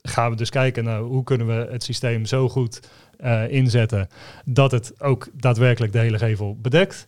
gaan 0.05 0.29
we 0.29 0.35
dus 0.35 0.49
kijken 0.49 0.83
naar 0.83 0.99
hoe 0.99 1.23
kunnen 1.23 1.47
we 1.47 1.67
het 1.71 1.83
systeem 1.83 2.25
zo 2.25 2.49
goed 2.49 2.89
uh, 3.23 3.51
inzetten 3.51 4.07
dat 4.45 4.71
het 4.71 5.01
ook 5.01 5.27
daadwerkelijk 5.33 5.93
de 5.93 5.99
hele 5.99 6.17
gevel 6.17 6.57
bedekt. 6.61 7.07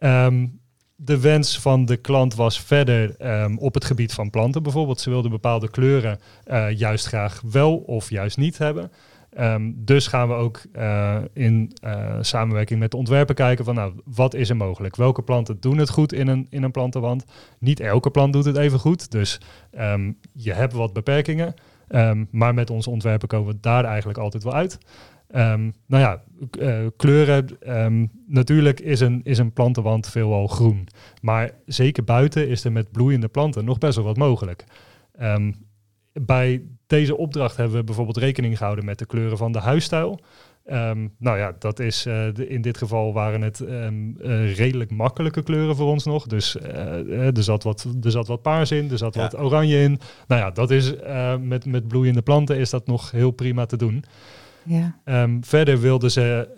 Um, 0.00 0.60
de 0.96 1.20
wens 1.20 1.60
van 1.60 1.84
de 1.84 1.96
klant 1.96 2.34
was 2.34 2.60
verder 2.60 3.14
um, 3.42 3.58
op 3.58 3.74
het 3.74 3.84
gebied 3.84 4.12
van 4.12 4.30
planten 4.30 4.62
bijvoorbeeld. 4.62 5.00
Ze 5.00 5.10
wilden 5.10 5.30
bepaalde 5.30 5.70
kleuren 5.70 6.18
uh, 6.46 6.70
juist 6.70 7.06
graag 7.06 7.42
wel 7.50 7.76
of 7.76 8.10
juist 8.10 8.36
niet 8.36 8.58
hebben. 8.58 8.92
Um, 9.38 9.74
dus 9.76 10.06
gaan 10.06 10.28
we 10.28 10.34
ook 10.34 10.62
uh, 10.76 11.16
in 11.32 11.72
samenwerking 12.20 12.80
met 12.80 12.90
de 12.90 12.96
ontwerper 12.96 13.34
kijken 13.34 13.64
van 13.64 13.74
nou, 13.74 13.92
wat 14.04 14.34
is 14.34 14.48
er 14.48 14.56
mogelijk? 14.56 14.96
Welke 14.96 15.22
planten 15.22 15.60
doen 15.60 15.78
het 15.78 15.90
goed 15.90 16.12
in 16.12 16.28
een, 16.28 16.46
in 16.50 16.62
een 16.62 16.70
plantenwand? 16.70 17.24
Niet 17.58 17.80
elke 17.80 18.10
plant 18.10 18.32
doet 18.32 18.44
het 18.44 18.56
even 18.56 18.78
goed. 18.78 19.10
Dus 19.10 19.40
je 20.32 20.52
hebt 20.52 20.72
wat 20.72 20.92
beperkingen. 20.92 21.54
Um, 21.88 22.28
maar 22.30 22.54
met 22.54 22.70
onze 22.70 22.90
ontwerpen 22.90 23.28
komen 23.28 23.52
we 23.52 23.60
daar 23.60 23.84
eigenlijk 23.84 24.18
altijd 24.18 24.42
wel 24.42 24.54
uit. 24.54 24.78
Um, 25.34 25.74
nou 25.86 26.02
ja, 26.02 26.22
uh, 26.58 26.86
kleuren. 26.96 27.46
Um, 27.84 28.10
natuurlijk 28.26 28.80
is 28.80 29.00
een, 29.00 29.20
is 29.24 29.38
een 29.38 29.52
plantenwand 29.52 30.08
veelal 30.08 30.46
groen. 30.46 30.88
Maar 31.20 31.50
zeker 31.66 32.04
buiten 32.04 32.48
is 32.48 32.64
er 32.64 32.72
met 32.72 32.92
bloeiende 32.92 33.28
planten 33.28 33.64
nog 33.64 33.78
best 33.78 33.96
wel 33.96 34.04
wat 34.04 34.16
mogelijk. 34.16 34.64
bij 36.12 36.62
deze 36.86 37.16
opdracht 37.16 37.56
hebben 37.56 37.76
we 37.76 37.84
bijvoorbeeld 37.84 38.16
rekening 38.16 38.56
gehouden 38.56 38.84
met 38.84 38.98
de 38.98 39.06
kleuren 39.06 39.36
van 39.36 39.52
de 39.52 39.58
huisstijl. 39.58 40.20
Um, 40.72 41.14
nou 41.18 41.38
ja, 41.38 41.56
dat 41.58 41.78
is 41.78 42.06
uh, 42.06 42.26
de, 42.32 42.48
in 42.48 42.62
dit 42.62 42.78
geval 42.78 43.12
waren 43.12 43.42
het 43.42 43.60
um, 43.60 44.16
uh, 44.20 44.56
redelijk 44.56 44.90
makkelijke 44.90 45.42
kleuren 45.42 45.76
voor 45.76 45.86
ons 45.86 46.04
nog. 46.04 46.26
Dus 46.26 46.56
uh, 46.56 47.36
er, 47.36 47.42
zat 47.42 47.62
wat, 47.62 47.86
er 48.02 48.10
zat 48.10 48.26
wat 48.26 48.42
paars 48.42 48.70
in, 48.70 48.90
er 48.90 48.98
zat 48.98 49.14
ja. 49.14 49.20
wat 49.20 49.38
oranje 49.38 49.82
in. 49.82 49.98
Nou 50.26 50.40
ja, 50.40 50.50
dat 50.50 50.70
is 50.70 50.94
met, 51.40 51.66
met 51.66 51.88
bloeiende 51.88 52.22
planten 52.22 52.58
is 52.58 52.70
dat 52.70 52.86
nog 52.86 53.10
heel 53.10 53.30
prima 53.30 53.66
te 53.66 53.76
doen. 53.76 54.04
Ja. 54.62 54.98
Um, 55.04 55.44
verder 55.44 55.80
wilden 55.80 56.10
ze 56.10 56.48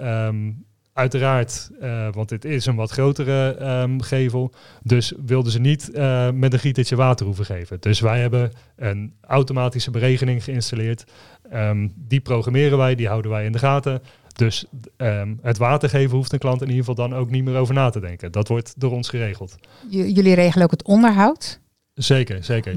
uiteraard, 0.96 1.70
uh, 1.80 2.08
want 2.12 2.28
dit 2.28 2.44
is 2.44 2.66
een 2.66 2.76
wat 2.76 2.90
grotere 2.90 3.56
um, 3.82 4.02
gevel, 4.02 4.52
dus 4.82 5.12
wilden 5.26 5.52
ze 5.52 5.58
niet 5.58 5.90
uh, 5.92 6.30
met 6.30 6.52
een 6.52 6.58
gietertje 6.58 6.96
water 6.96 7.26
hoeven 7.26 7.44
geven. 7.44 7.76
Dus 7.80 8.00
wij 8.00 8.20
hebben 8.20 8.52
een 8.76 9.14
automatische 9.20 9.90
beregening 9.90 10.44
geïnstalleerd. 10.44 11.04
Um, 11.52 11.92
die 11.96 12.20
programmeren 12.20 12.78
wij, 12.78 12.94
die 12.94 13.08
houden 13.08 13.30
wij 13.30 13.44
in 13.44 13.52
de 13.52 13.58
gaten. 13.58 14.02
Dus 14.32 14.66
um, 14.96 15.38
het 15.42 15.58
water 15.58 15.88
geven 15.88 16.16
hoeft 16.16 16.32
een 16.32 16.38
klant 16.38 16.60
in 16.62 16.68
ieder 16.68 16.84
geval 16.84 17.08
dan 17.08 17.18
ook 17.18 17.30
niet 17.30 17.44
meer 17.44 17.56
over 17.56 17.74
na 17.74 17.90
te 17.90 18.00
denken. 18.00 18.32
Dat 18.32 18.48
wordt 18.48 18.74
door 18.80 18.92
ons 18.92 19.08
geregeld. 19.08 19.56
J 19.90 19.96
jullie 19.96 20.34
regelen 20.34 20.64
ook 20.64 20.70
het 20.70 20.84
onderhoud? 20.84 21.60
Zeker, 21.94 22.44
zeker. 22.44 22.72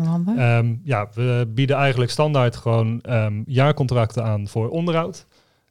Ja, 0.83 1.09
we 1.13 1.51
bieden 1.53 1.75
eigenlijk 1.75 2.11
standaard 2.11 2.55
gewoon 2.55 3.01
jaarcontracten 3.45 4.23
aan 4.23 4.47
voor 4.47 4.69
onderhoud. 4.69 5.27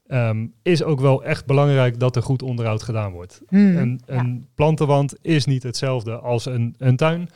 Um, 0.09 0.53
is 0.63 0.83
ook 0.83 1.01
wel 1.01 1.25
echt 1.25 1.47
belangrijk 1.47 2.01
dat 2.01 2.17
er 2.17 2.23
goed 2.23 2.43
onderhoud 2.43 2.83
gedaan 2.83 3.13
wordt. 3.13 3.41
Hmm, 3.49 3.77
een, 3.77 4.01
een 4.07 4.49
plantenwand 4.55 5.15
is 5.23 5.45
niet 5.45 5.63
hetzelfde 5.63 6.19
als 6.19 6.47
een, 6.47 6.75
een 6.79 6.97
tuin. 6.97 7.29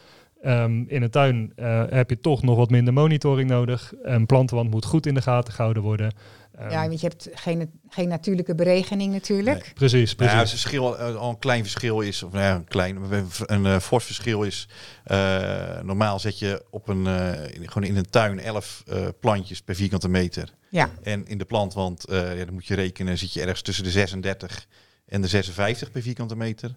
Um, 0.44 0.84
in 0.88 1.02
een 1.02 1.10
tuin 1.10 1.52
uh, 1.56 1.82
heb 1.88 2.10
je 2.10 2.20
toch 2.20 2.42
nog 2.42 2.56
wat 2.56 2.70
minder 2.70 2.92
monitoring 2.92 3.48
nodig. 3.48 3.92
Een 4.02 4.26
plantenwand 4.26 4.70
moet 4.70 4.84
goed 4.84 5.06
in 5.06 5.14
de 5.14 5.22
gaten 5.22 5.54
gehouden 5.54 5.82
worden. 5.82 6.14
Um, 6.60 6.70
ja, 6.70 6.88
want 6.88 7.00
je 7.00 7.06
hebt 7.06 7.28
geen, 7.32 7.70
geen 7.88 8.08
natuurlijke 8.08 8.54
beregening 8.54 9.12
natuurlijk. 9.12 9.62
Nee. 9.62 9.72
Precies, 9.74 10.14
precies. 10.14 10.34
Nou 10.34 10.44
ja, 10.44 10.50
verschil, 10.50 10.98
eh, 10.98 11.16
al 11.16 11.30
een 11.30 11.38
klein 11.38 11.62
verschil 11.62 12.00
is, 12.00 12.22
of 12.22 12.32
nou 12.32 12.44
ja, 12.44 12.54
een 12.54 12.64
klein, 12.64 12.98
een 13.46 13.64
uh, 13.64 13.78
fors 13.78 14.04
verschil 14.04 14.42
is. 14.42 14.68
Uh, 15.06 15.80
normaal 15.82 16.18
zet 16.18 16.38
je 16.38 16.64
op 16.70 16.88
een, 16.88 17.04
uh, 17.04 17.30
gewoon 17.68 17.88
in 17.88 17.96
een 17.96 18.10
tuin 18.10 18.40
11 18.40 18.82
plantjes 19.20 19.62
per 19.62 19.74
vierkante 19.74 20.08
meter. 20.08 20.54
Ja. 20.72 20.90
En 21.02 21.26
in 21.26 21.38
de 21.38 21.44
plantwand, 21.44 22.04
ja, 22.08 22.44
dan 22.44 22.52
moet 22.52 22.66
je 22.66 22.74
rekenen, 22.74 23.18
zit 23.18 23.32
je 23.32 23.40
ergens 23.40 23.62
tussen 23.62 23.84
de 23.84 23.90
36 23.90 24.66
en 25.06 25.22
de 25.22 25.28
56 25.28 25.90
per 25.90 26.02
vierkante 26.02 26.36
meter. 26.36 26.68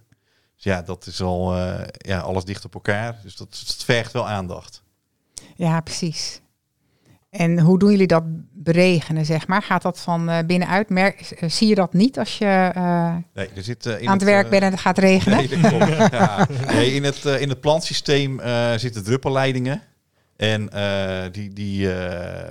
Dus 0.55 0.63
ja, 0.63 0.81
dat 0.81 1.05
is 1.05 1.21
al 1.21 1.55
ja, 1.97 2.19
alles 2.19 2.43
dicht 2.43 2.65
op 2.65 2.73
elkaar. 2.73 3.19
Dus 3.23 3.35
dat, 3.35 3.63
dat 3.67 3.83
vergt 3.85 4.11
wel 4.11 4.27
aandacht. 4.27 4.83
Ja, 5.55 5.81
precies. 5.81 6.41
En 7.29 7.59
hoe 7.59 7.79
doen 7.79 7.91
jullie 7.91 8.07
dat 8.07 8.23
beregenen, 8.51 9.25
zeg 9.25 9.47
maar? 9.47 9.61
Gaat 9.61 9.81
dat 9.81 9.99
van 9.99 10.29
uh, 10.29 10.37
binnenuit? 10.45 10.89
Merk, 10.89 11.37
uh, 11.41 11.49
zie 11.49 11.67
je 11.67 11.75
dat 11.75 11.93
niet 11.93 12.19
als 12.19 12.37
je 12.37 12.71
uh, 12.75 13.15
nee, 13.33 13.49
er 13.55 13.63
zit, 13.63 13.85
in 13.85 14.07
aan 14.07 14.13
het, 14.13 14.23
werk 14.23 14.49
bent 14.49 14.63
en 14.63 14.71
het 14.71 14.79
gaat 14.79 14.97
regenen? 14.97 15.37
Nee, 15.37 15.59
ja. 16.11 16.47
nee 16.73 16.93
in, 16.93 17.03
het, 17.03 17.25
in 17.25 17.49
het 17.49 17.61
plantsysteem 17.61 18.39
zitten 18.75 19.03
druppelleidingen. 19.03 19.81
En 20.35 20.69
die, 21.31 21.53
die, 21.53 21.79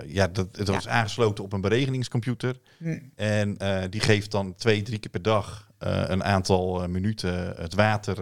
ja, 0.07 0.27
dat, 0.33 0.57
dat 0.57 0.67
ja. 0.67 0.77
is 0.77 0.89
aangesloten 0.89 1.45
op 1.45 1.53
een 1.53 1.61
beregeningscomputer. 1.61 2.61
Hm. 2.79 2.99
En 3.15 3.57
die 3.91 4.01
geeft 4.01 4.31
dan 4.31 4.55
twee, 4.55 4.83
drie 4.83 4.99
keer 4.99 5.11
per 5.11 5.23
dag 5.23 5.71
een 5.79 6.25
aantal 6.25 6.89
minuten 6.89 7.55
het 7.57 7.75
water 7.75 8.19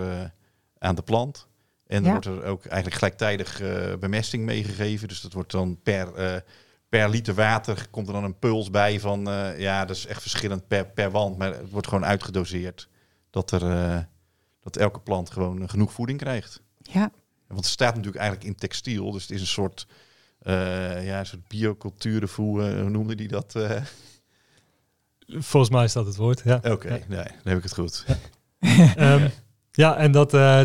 aan 0.79 0.95
de 0.95 1.03
plant. 1.03 1.47
En 1.87 2.05
er 2.05 2.11
wordt 2.11 2.27
er 2.27 2.45
ook 2.45 2.65
eigenlijk 2.65 2.97
gelijktijdig 2.97 3.63
bemesting 4.01 4.45
meegegeven. 4.45 5.09
Dus 5.09 5.21
dat 5.21 5.33
wordt 5.33 5.53
dan 5.53 5.81
per, 5.83 6.43
per 6.89 7.09
liter 7.09 7.35
water 7.35 7.87
komt 7.91 8.07
er 8.07 8.13
dan 8.13 8.25
een 8.25 8.39
puls 8.39 8.71
bij 8.71 9.01
van 9.01 9.21
ja, 9.57 9.85
dat 9.85 9.97
is 9.97 10.07
echt 10.07 10.21
verschillend 10.21 10.69
per, 10.69 10.87
per 10.87 11.11
wand. 11.11 11.39
Maar 11.39 11.53
het 11.53 11.71
wordt 11.71 11.87
gewoon 11.89 12.05
uitgedoseerd. 12.05 12.89
Dat, 13.31 13.51
er, 13.51 14.09
dat 14.63 14.77
elke 14.77 15.01
plant 15.01 15.31
gewoon 15.31 15.69
genoeg 15.69 15.93
voeding 15.93 16.19
krijgt. 16.19 16.63
Ja. 16.79 17.11
Want 17.53 17.65
het 17.65 17.75
staat 17.75 17.95
natuurlijk 17.95 18.23
eigenlijk 18.23 18.51
in 18.51 18.59
textiel. 18.59 19.11
Dus 19.11 19.23
het 19.23 19.31
is 19.31 19.41
een 19.41 19.47
soort, 19.47 19.87
ja, 20.43 21.19
een 21.19 21.27
soort 21.27 21.49
bioculturenvoer, 21.49 22.81
hoe 22.81 22.91
noemde 22.91 23.15
die 23.15 23.29
dat? 23.29 23.57
Volgens 25.27 25.73
mij 25.73 25.85
is 25.85 25.93
dat 25.93 26.07
het 26.07 26.17
woord, 26.17 26.43
ja. 26.45 26.61
Oké, 26.63 26.89
nee, 26.89 27.25
dan 27.25 27.25
heb 27.43 27.57
ik 27.57 27.63
het 27.63 27.75
goed. 27.75 28.05
um, 28.99 29.31
Ja, 29.75 29.97
en 29.97 30.13
dat 30.13 30.35
uh, 30.35 30.61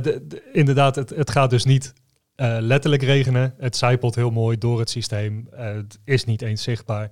inderdaad, 0.52 0.96
het, 0.96 1.10
het 1.10 1.32
gaat 1.32 1.50
dus 1.50 1.64
niet 1.64 1.94
uh, 2.36 2.58
letterlijk 2.60 3.02
regenen. 3.02 3.54
Het 3.58 3.76
zijpelt 3.76 4.16
heel 4.16 4.30
mooi 4.30 4.58
door 4.58 4.80
het 4.80 4.90
systeem. 4.90 5.48
Uh, 5.54 5.60
het 5.60 6.00
is 6.04 6.26
niet 6.26 6.42
eens 6.42 6.64
zichtbaar. 6.64 7.12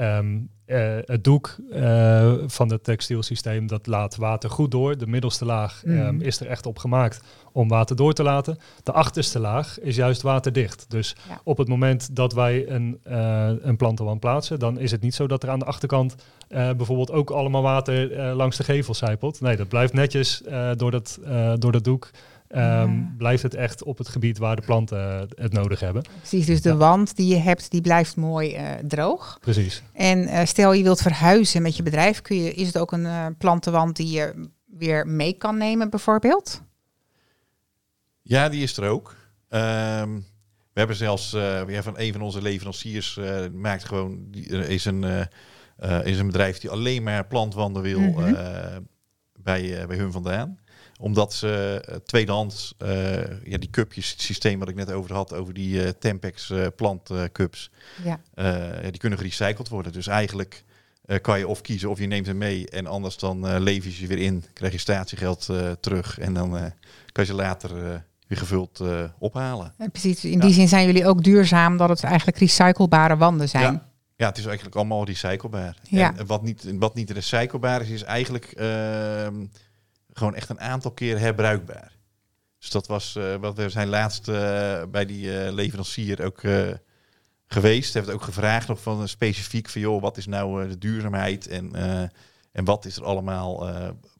Um, 0.00 0.50
uh, 0.66 0.96
het 1.04 1.24
doek 1.24 1.56
uh, 1.70 2.34
van 2.46 2.70
het 2.70 2.84
textielsysteem 2.84 3.66
dat 3.66 3.86
laat 3.86 4.16
water 4.16 4.50
goed 4.50 4.70
door. 4.70 4.98
De 4.98 5.06
middelste 5.06 5.44
laag 5.44 5.82
mm. 5.84 5.98
um, 5.98 6.20
is 6.20 6.40
er 6.40 6.46
echt 6.46 6.66
op 6.66 6.78
gemaakt 6.78 7.20
om 7.52 7.68
water 7.68 7.96
door 7.96 8.12
te 8.12 8.22
laten. 8.22 8.58
De 8.82 8.92
achterste 8.92 9.38
laag 9.38 9.80
is 9.80 9.96
juist 9.96 10.22
waterdicht. 10.22 10.84
Dus 10.88 11.16
ja. 11.28 11.40
op 11.44 11.58
het 11.58 11.68
moment 11.68 12.16
dat 12.16 12.32
wij 12.32 12.68
een, 12.68 12.98
uh, 13.08 13.50
een 13.60 13.76
plantenwand 13.76 14.20
plaatsen, 14.20 14.58
dan 14.58 14.78
is 14.78 14.90
het 14.90 15.00
niet 15.00 15.14
zo 15.14 15.26
dat 15.26 15.42
er 15.42 15.50
aan 15.50 15.58
de 15.58 15.64
achterkant 15.64 16.16
bijvoorbeeld 16.48 17.10
ook 17.10 17.30
allemaal 17.30 17.62
water 17.62 18.34
langs 18.34 18.56
de 18.56 18.64
gevel 18.64 18.94
zijpelt. 18.94 19.40
Nee, 19.40 19.56
dat 19.56 19.68
blijft 19.68 19.92
netjes 19.92 20.42
door, 20.76 20.90
dat, 20.90 21.18
door 21.58 21.72
dat 21.72 21.84
doek 21.84 22.10
um, 22.48 23.14
blijft 23.18 23.42
het 23.42 23.54
echt 23.54 23.82
op 23.82 23.98
het 23.98 24.08
gebied 24.08 24.38
waar 24.38 24.56
de 24.56 24.62
planten 24.62 25.28
het 25.34 25.52
nodig 25.52 25.80
hebben. 25.80 26.04
Precies, 26.18 26.46
dus 26.46 26.62
de 26.62 26.68
ja. 26.68 26.76
wand 26.76 27.16
die 27.16 27.26
je 27.26 27.36
hebt, 27.36 27.70
die 27.70 27.80
blijft 27.80 28.16
mooi 28.16 28.56
uh, 28.56 28.70
droog. 28.88 29.38
Precies. 29.40 29.82
En 29.92 30.18
uh, 30.18 30.44
stel 30.44 30.72
je 30.72 30.82
wilt 30.82 31.02
verhuizen 31.02 31.62
met 31.62 31.76
je 31.76 31.82
bedrijf, 31.82 32.22
kun 32.22 32.36
je, 32.36 32.54
is 32.54 32.66
het 32.66 32.78
ook 32.78 32.92
een 32.92 33.04
uh, 33.04 33.26
plantenwand 33.38 33.96
die 33.96 34.10
je 34.10 34.48
weer 34.66 35.06
mee 35.06 35.32
kan 35.32 35.56
nemen 35.56 35.90
bijvoorbeeld? 35.90 36.62
Ja, 38.22 38.48
die 38.48 38.62
is 38.62 38.76
er 38.76 38.88
ook. 38.88 39.16
Um, 39.48 40.24
we 40.72 40.82
hebben 40.82 40.96
zelfs 40.96 41.30
ja, 41.66 41.82
van 41.82 41.98
een 41.98 42.12
van 42.12 42.22
onze 42.22 42.42
leveranciers 42.42 43.18
maakt 43.52 43.84
gewoon, 43.84 44.26
is, 44.68 44.84
een, 44.84 45.28
is 46.04 46.18
een 46.18 46.26
bedrijf 46.26 46.58
die 46.58 46.70
alleen 46.70 47.02
maar 47.02 47.26
plantwanden 47.26 47.82
wil 47.82 48.00
mm 48.00 48.14
-hmm. 48.14 48.34
bij, 49.42 49.86
bij 49.86 49.96
hun 49.96 50.12
vandaan 50.12 50.58
omdat 50.98 51.34
ze 51.34 51.84
uh, 51.88 51.94
tweedehands, 51.96 52.74
uh, 52.82 53.16
ja, 53.44 53.58
die 53.58 53.70
cupjes, 53.70 54.10
het 54.10 54.20
systeem 54.20 54.58
wat 54.58 54.68
ik 54.68 54.74
net 54.74 54.92
over 54.92 55.14
had, 55.14 55.34
over 55.34 55.54
die 55.54 55.82
uh, 55.82 55.88
Tempex 55.88 56.52
plantcups, 56.76 57.70
ja. 58.04 58.20
die 58.90 58.98
kunnen 58.98 59.18
gerecycled 59.18 59.68
worden. 59.68 59.92
Dus 59.92 60.06
eigenlijk 60.06 60.64
kan 61.22 61.38
je 61.38 61.48
of 61.48 61.60
kiezen 61.60 61.90
of 61.90 61.98
je 61.98 62.06
neemt 62.06 62.26
hem 62.26 62.38
mee 62.38 62.70
en 62.70 62.86
anders 62.86 63.16
dan 63.16 63.58
lever 63.58 63.90
je 63.90 63.96
ze 63.96 64.06
weer 64.06 64.18
in, 64.18 64.44
krijg 64.52 64.72
je 64.72 64.78
statiegeld 64.78 65.48
terug 65.80 66.18
en 66.18 66.34
dan 66.34 66.50
kan 67.12 67.24
je 67.24 67.30
ze 67.30 67.34
later 67.34 67.74
weer 68.26 68.38
gevuld 68.38 68.82
ophalen. 69.18 69.74
En 69.78 69.90
precies, 69.90 70.24
in 70.24 70.40
die 70.40 70.52
zin 70.52 70.68
zijn 70.68 70.86
jullie 70.86 71.06
ook 71.06 71.22
duurzaam 71.22 71.76
dat 71.76 71.88
het 71.88 72.02
eigenlijk 72.04 72.38
recyclebare 72.38 73.16
wanden 73.16 73.48
zijn. 73.48 73.72
Ja. 73.72 73.94
Ja, 74.16 74.26
het 74.26 74.38
is 74.38 74.44
eigenlijk 74.44 74.76
allemaal 74.76 75.04
recyclebaar. 75.04 75.76
Ja. 75.82 76.16
En 76.16 76.26
wat 76.26 76.42
niet, 76.42 76.72
wat 76.78 76.94
niet 76.94 77.10
recyclebaar 77.10 77.80
is, 77.80 77.88
is 77.88 78.02
eigenlijk 78.02 78.44
ehm, 78.44 79.44
gewoon 80.16 80.34
echt 80.34 80.48
een 80.48 80.60
aantal 80.60 80.90
keer 80.90 81.18
herbruikbaar. 81.18 81.92
Dus 82.58 82.70
dat 82.70 82.86
was 82.86 83.14
uh, 83.18 83.34
wat 83.34 83.56
we 83.56 83.68
zijn 83.68 83.88
laatst 83.88 84.28
uh, 84.28 84.82
bij 84.90 85.06
die 85.06 85.26
uh, 85.26 85.52
leverancier 85.52 86.24
ook 86.24 86.42
geweest. 87.46 87.94
Het 87.94 88.10
ook 88.10 88.22
gevraagd 88.22 88.70
of 88.70 88.82
van 88.82 89.08
specifiek 89.08 89.68
van 89.68 89.80
joh, 89.80 90.02
wat 90.02 90.16
is 90.16 90.26
nou 90.26 90.68
de 90.68 90.78
duurzaamheid 90.78 91.46
en, 91.46 91.74
en 92.52 92.64
wat 92.64 92.84
is 92.84 92.96
er 92.96 93.04
allemaal, 93.04 93.70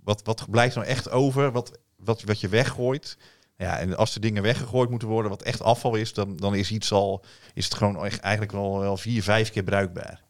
wat, 0.05 0.21
wat 0.25 0.51
blijft 0.51 0.75
nou 0.75 0.87
echt 0.87 1.11
over, 1.11 1.53
wat, 1.53 1.79
wat, 1.97 2.23
wat 2.23 2.41
je 2.41 2.49
weggooit. 2.49 3.19
Ja, 3.57 3.79
en 3.79 3.97
als 3.97 4.15
er 4.15 4.21
dingen 4.21 4.43
weggegooid 4.43 4.91
moeten 4.91 5.09
worden, 5.09 5.31
wat 5.31 5.43
echt 5.43 5.63
afval 5.63 5.95
is, 5.95 6.13
dan, 6.13 6.37
dan 6.37 6.55
is 6.55 6.71
iets 6.71 6.93
al, 6.93 7.25
is 7.55 7.65
het 7.65 7.75
gewoon 7.75 8.05
echt 8.05 8.21
eigenlijk 8.21 8.53
wel, 8.53 8.79
wel 8.79 8.97
vier, 8.97 9.23
vijf 9.23 9.51
keer 9.51 9.63
bruikbaar. 9.63 10.23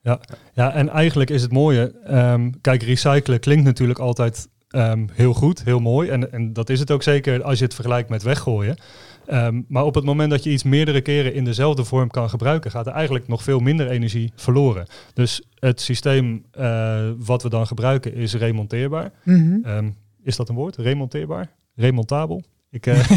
Ja, 0.00 0.20
ja 0.52 0.72
en 0.72 0.88
eigenlijk 0.88 1.30
is 1.30 1.42
het 1.42 1.52
mooie. 1.52 2.14
Um, 2.16 2.60
kijk, 2.60 2.82
recyclen 2.82 3.40
klinkt 3.40 3.64
natuurlijk 3.64 3.98
altijd 3.98 4.48
Um, 4.76 5.08
heel 5.12 5.34
goed, 5.34 5.64
heel 5.64 5.80
mooi. 5.80 6.08
En, 6.08 6.32
en 6.32 6.52
dat 6.52 6.70
is 6.70 6.80
het 6.80 6.90
ook 6.90 7.02
zeker 7.02 7.42
als 7.42 7.58
je 7.58 7.64
het 7.64 7.74
vergelijkt 7.74 8.08
met 8.08 8.22
weggooien. 8.22 8.76
Um, 9.30 9.64
maar 9.68 9.84
op 9.84 9.94
het 9.94 10.04
moment 10.04 10.30
dat 10.30 10.44
je 10.44 10.50
iets 10.50 10.62
meerdere 10.62 11.00
keren 11.00 11.34
in 11.34 11.44
dezelfde 11.44 11.84
vorm 11.84 12.10
kan 12.10 12.30
gebruiken, 12.30 12.70
gaat 12.70 12.86
er 12.86 12.92
eigenlijk 12.92 13.28
nog 13.28 13.42
veel 13.42 13.58
minder 13.58 13.88
energie 13.88 14.32
verloren. 14.34 14.86
Dus 15.14 15.42
het 15.54 15.80
systeem 15.80 16.44
uh, 16.58 17.10
wat 17.18 17.42
we 17.42 17.48
dan 17.48 17.66
gebruiken 17.66 18.14
is 18.14 18.34
remonteerbaar. 18.34 19.12
Mm 19.24 19.34
-hmm. 19.34 19.70
um, 19.72 19.96
is 20.22 20.36
dat 20.36 20.48
een 20.48 20.54
woord? 20.54 20.76
Remonteerbaar? 20.76 21.50
Remontabel? 21.74 22.42
Ik, 22.70 22.86
uh... 22.86 22.98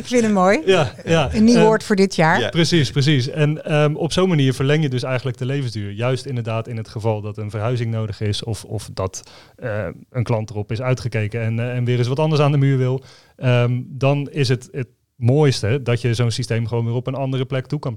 ik 0.00 0.06
vind 0.06 0.22
het 0.22 0.32
mooi. 0.32 0.62
Ja, 0.64 0.94
ja. 1.04 1.34
Een 1.34 1.44
nieuw 1.44 1.56
uh, 1.56 1.62
woord 1.62 1.84
voor 1.84 1.96
dit 1.96 2.14
jaar. 2.14 2.40
Ja. 2.40 2.48
Precies, 2.48 2.90
precies. 2.90 3.28
En 3.28 3.74
um, 3.74 3.96
op 3.96 4.12
zo'n 4.12 4.28
manier 4.28 4.54
verleng 4.54 4.82
je 4.82 4.88
dus 4.88 5.02
eigenlijk 5.02 5.38
de 5.38 5.44
levensduur. 5.44 5.92
Juist 5.92 6.26
inderdaad 6.26 6.68
in 6.68 6.76
het 6.76 6.88
geval 6.88 7.20
dat 7.20 7.36
een 7.36 7.50
verhuizing 7.50 7.90
nodig 7.90 8.20
is 8.20 8.44
of, 8.44 8.64
of 8.64 8.90
dat 8.92 9.30
uh, 9.62 9.86
een 10.10 10.24
klant 10.24 10.50
erop 10.50 10.72
is 10.72 10.80
uitgekeken 10.80 11.40
en, 11.40 11.72
en 11.72 11.84
weer 11.84 11.98
eens 11.98 12.08
wat 12.08 12.18
anders 12.18 12.40
aan 12.40 12.52
de 12.52 12.58
muur 12.58 12.78
wil. 12.78 13.02
Um, 13.36 13.86
dan 13.88 14.30
is 14.30 14.48
het 14.48 14.68
het 14.72 14.88
mooiste 15.14 15.82
dat 15.82 16.00
je 16.00 16.14
zo'n 16.14 16.30
systeem 16.30 16.66
gewoon 16.66 16.84
weer 16.84 16.94
op 16.94 17.06
een 17.06 17.14
andere 17.14 17.44
plek 17.44 17.66
toe 17.66 17.78
kan, 17.78 17.94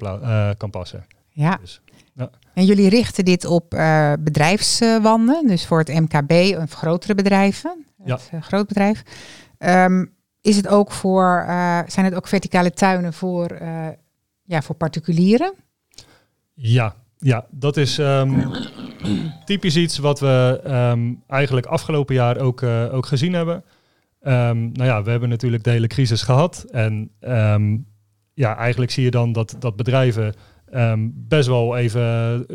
kan 0.57 0.69
passen. 0.69 1.05
Ja. 1.29 1.57
Dus, 1.61 1.81
ja. 2.15 2.29
En 2.53 2.65
jullie 2.65 2.89
richten 2.89 3.25
dit 3.25 3.45
op 3.45 3.69
bedrijfswanden, 4.19 5.47
dus 5.47 5.65
voor 5.65 5.79
het 5.79 5.87
MKB 5.87 6.57
of 6.57 6.73
grotere 6.73 7.15
bedrijven 7.15 7.85
ja. 8.05 8.15
het 8.15 8.29
uh, 8.33 8.41
grootbedrijf. 8.41 9.03
Um, 9.59 10.13
is 10.41 10.55
het 10.55 10.67
ook 10.67 10.91
voor, 10.91 11.45
uh, 11.47 11.79
zijn 11.87 12.05
het 12.05 12.15
ook 12.15 12.27
verticale 12.27 12.71
tuinen 12.71 13.13
voor, 13.13 13.57
ja, 14.43 14.61
voor 14.61 14.75
particulieren? 14.75 15.53
Ja, 16.53 16.95
ja 17.17 17.45
dat 17.49 17.77
is 17.77 17.97
um, 17.97 18.51
typisch 19.45 19.75
iets 19.75 19.97
wat 19.97 20.19
we 20.19 20.61
um, 20.65 21.23
eigenlijk 21.27 21.65
afgelopen 21.65 22.15
jaar 22.15 22.37
ook, 22.37 22.63
ook 22.63 23.05
gezien 23.05 23.33
hebben. 23.33 23.63
Nou 24.21 24.83
ja, 24.83 25.03
we 25.03 25.11
hebben 25.11 25.29
natuurlijk 25.29 25.63
de 25.63 25.69
hele 25.69 25.87
crisis 25.87 26.21
gehad. 26.21 26.65
En 26.71 27.11
ja, 28.33 28.57
eigenlijk 28.57 28.91
zie 28.91 29.03
je 29.03 29.11
dan 29.11 29.31
dat, 29.31 29.55
dat 29.59 29.75
bedrijven 29.75 30.33
best 31.13 31.47
wel 31.47 31.77
even 31.77 32.01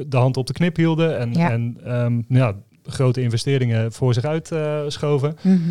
de 0.06 0.16
hand 0.16 0.36
op 0.36 0.46
de 0.46 0.52
knip 0.52 0.76
hielden. 0.76 1.18
En, 1.18 1.32
ja. 1.32 1.50
en 1.50 2.24
ja, 2.28 2.54
grote 2.82 3.22
investeringen 3.22 3.92
voor 3.92 4.14
zich 4.14 4.24
uit 4.24 4.52
schoven. 4.86 5.36
Mm 5.42 5.66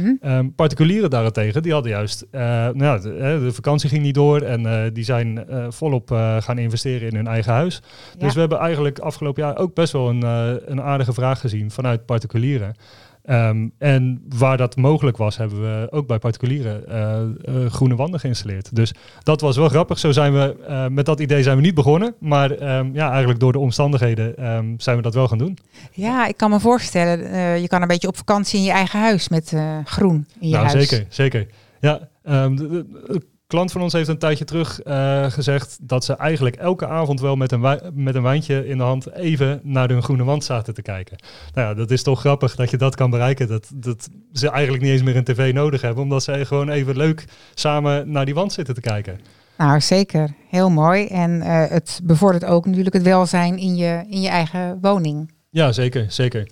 particulieren 0.56 1.10
daarentegen, 1.10 1.64
die 1.64 1.74
hadden 1.74 1.92
juist, 1.92 2.26
nou 2.32 2.84
ja, 2.84 2.98
de, 2.98 3.40
de, 3.44 3.52
vakantie 3.54 3.90
ging 3.90 4.04
niet 4.04 4.14
door 4.14 4.42
en 4.42 4.94
die 4.94 5.04
zijn 5.04 5.46
volop 5.70 6.10
gaan 6.40 6.58
investeren 6.58 7.10
in 7.10 7.16
hun 7.16 7.28
eigen 7.28 7.54
huis. 7.54 7.82
Dus 8.18 8.34
we 8.34 8.40
hebben 8.40 8.58
eigenlijk 8.60 9.00
afgelopen 9.00 9.44
jaar 9.44 9.58
ook 9.58 9.74
best 9.74 9.94
wel 9.94 10.10
een, 10.10 10.22
een 10.72 10.82
aardige 10.82 11.14
vraag 11.14 11.40
gezien 11.40 11.72
vanuit 11.72 12.06
particulieren. 12.06 12.76
Ehm, 13.28 13.68
en 13.78 14.24
waar 14.38 14.58
dat 14.58 14.76
mogelijk 14.76 15.18
was, 15.18 15.38
hebben 15.38 15.62
we 15.62 15.88
ook 15.92 16.08
bij 16.08 16.20
particulieren 16.20 16.84
uh, 17.50 17.66
groene 17.66 17.96
wanden 17.96 18.20
geïnstalleerd. 18.20 18.76
Dus 18.76 18.94
dat 19.24 19.42
was 19.42 19.58
wel 19.58 19.70
grappig. 19.70 20.00
Zo 20.00 20.12
zijn 20.12 20.34
we, 20.34 20.56
uh, 20.70 20.88
met 20.88 21.06
dat 21.06 21.20
idee 21.20 21.44
zijn 21.44 21.56
we 21.56 21.62
niet 21.62 21.74
begonnen. 21.74 22.16
Maar 22.20 22.78
um, 22.78 22.94
ja, 22.94 23.10
eigenlijk 23.10 23.40
door 23.40 23.52
de 23.52 23.60
omstandigheden 23.60 24.54
um, 24.54 24.80
zijn 24.80 24.98
we 24.98 25.02
dat 25.02 25.13
wel 25.13 25.28
gaan 25.28 25.38
doen. 25.38 25.58
Ja, 25.92 26.28
ik 26.28 26.38
kan 26.38 26.50
me 26.50 26.60
voorstellen, 26.60 27.20
je 27.62 27.68
kan 27.68 27.82
een 27.82 27.88
beetje 27.88 28.08
op 28.08 28.18
vakantie 28.18 28.60
in 28.60 28.66
je 28.66 28.72
eigen 28.72 29.00
huis 29.00 29.30
met 29.30 29.54
groen 29.84 30.28
in 30.40 30.48
je 30.48 30.56
nou, 30.56 30.68
huis. 30.68 30.88
Zeker, 30.90 31.06
zeker. 31.10 31.48
Ja, 31.80 32.08
klant 33.48 33.72
van 33.72 33.82
ons 33.82 33.94
heeft 33.94 34.08
een 34.08 34.18
tijdje 34.18 34.46
terug 34.46 34.86
uh, 34.86 35.32
gezegd 35.32 35.78
dat 35.82 36.04
ze 36.04 36.16
eigenlijk 36.16 36.56
elke 36.56 36.88
avond 36.88 37.20
wel 37.22 37.36
met 37.36 37.52
een, 37.52 37.80
met 37.94 38.16
een 38.16 38.22
wijntje 38.22 38.68
in 38.68 38.78
de 38.78 38.84
hand 38.84 39.14
even 39.14 39.60
naar 39.64 39.90
hun 39.90 40.04
groene 40.04 40.24
wand 40.24 40.44
zaten 40.44 40.74
te 40.74 40.82
kijken. 40.82 41.18
Nou 41.54 41.68
ja, 41.68 41.74
dat 41.74 41.92
is 41.92 42.04
toch 42.04 42.20
grappig 42.20 42.56
dat 42.56 42.70
je 42.70 42.78
dat 42.78 42.96
kan 42.96 43.10
bereiken. 43.10 43.48
Dat, 43.48 43.72
dat 43.76 44.10
ze 44.34 44.50
eigenlijk 44.50 44.84
niet 44.84 44.92
eens 44.92 45.04
meer 45.04 45.16
een 45.16 45.24
tv 45.24 45.54
nodig 45.54 45.82
hebben, 45.82 46.04
omdat 46.04 46.24
ze 46.24 46.46
gewoon 46.46 46.70
even 46.70 46.98
leuk 46.98 47.26
samen 47.54 48.12
naar 48.12 48.26
die 48.26 48.34
wand 48.34 48.54
zitten 48.54 48.74
te 48.74 48.82
kijken. 48.82 49.20
Nou, 49.58 49.82
zeker. 49.82 50.34
Heel 50.50 50.70
mooi. 50.70 51.06
En 51.06 51.32
uh, 51.32 51.66
het 51.68 52.00
bevordert 52.04 52.46
ook 52.46 52.66
natuurlijk 52.66 52.96
het 52.96 53.04
welzijn 53.04 53.58
in 53.58 53.76
je, 53.76 54.06
in 54.10 54.22
je 54.22 54.30
eigen 54.30 54.78
woning. 54.82 55.32
Ja, 55.50 55.72
zeker. 55.72 56.06
zeker. 56.08 56.48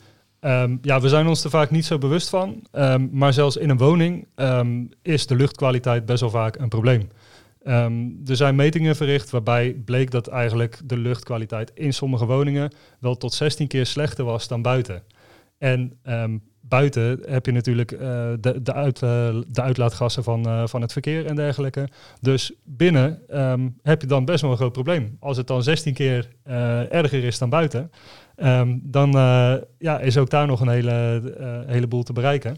Um, 0.46 0.80
ja, 0.82 1.02
we 1.02 1.10
zijn 1.10 1.28
ons 1.28 1.44
er 1.44 1.50
vaak 1.50 1.72
niet 1.72 1.86
zo 1.86 1.98
bewust 1.98 2.30
van. 2.30 2.68
Um, 2.72 3.10
maar 3.12 3.34
zelfs 3.34 3.58
in 3.58 3.70
een 3.70 3.78
woning 3.78 4.28
um, 4.36 4.90
is 5.02 5.28
de 5.28 5.36
luchtkwaliteit 5.36 6.06
best 6.06 6.22
wel 6.22 6.30
vaak 6.30 6.56
een 6.56 6.70
probleem. 6.70 7.10
er 8.26 8.36
zijn 8.36 8.56
metingen 8.56 8.96
verricht 8.96 9.30
waarbij 9.30 9.74
bleek 9.86 10.12
dat 10.12 10.28
eigenlijk 10.28 10.80
de 10.84 10.98
luchtkwaliteit 10.98 11.72
in 11.74 11.94
sommige 11.94 12.26
woningen 12.26 12.72
wel 13.00 13.18
tot 13.18 13.34
16 13.34 13.68
keer 13.68 13.86
slechter 13.86 14.26
was 14.26 14.48
dan 14.48 14.62
buiten. 14.62 15.04
En 15.58 16.00
buiten 16.68 17.20
heb 17.26 17.46
je 17.46 17.52
natuurlijk 17.52 17.92
uh, 17.92 18.00
de, 18.40 18.62
de, 18.62 18.74
uit, 18.74 19.02
uh, 19.02 19.10
de 19.48 19.62
uitlaatgassen 19.62 20.24
van, 20.24 20.48
uh, 20.48 20.68
van 20.68 20.82
het 20.82 20.92
verkeer 20.92 21.26
en 21.26 21.36
dergelijke. 21.36 21.88
Dus 22.22 22.52
binnen 22.64 23.20
heb 23.82 24.02
je 24.02 24.08
dan 24.08 24.26
best 24.26 24.42
wel 24.42 24.52
een 24.52 24.58
groot 24.58 24.72
probleem. 24.72 25.18
Als 25.20 25.38
het 25.38 25.48
dan 25.48 25.64
16 25.64 25.94
keer 25.94 26.30
erger 26.90 27.24
is 27.24 27.38
dan 27.38 27.50
buiten, 27.50 27.92
um, 28.36 28.82
dan 28.84 29.12
ja, 29.78 30.00
is 30.00 30.18
ook 30.18 30.30
daar 30.30 30.48
nog 30.48 30.62
een 30.62 30.70
hele, 30.70 31.22
heleboel 31.68 32.04
te 32.04 32.14
bereiken. 32.14 32.58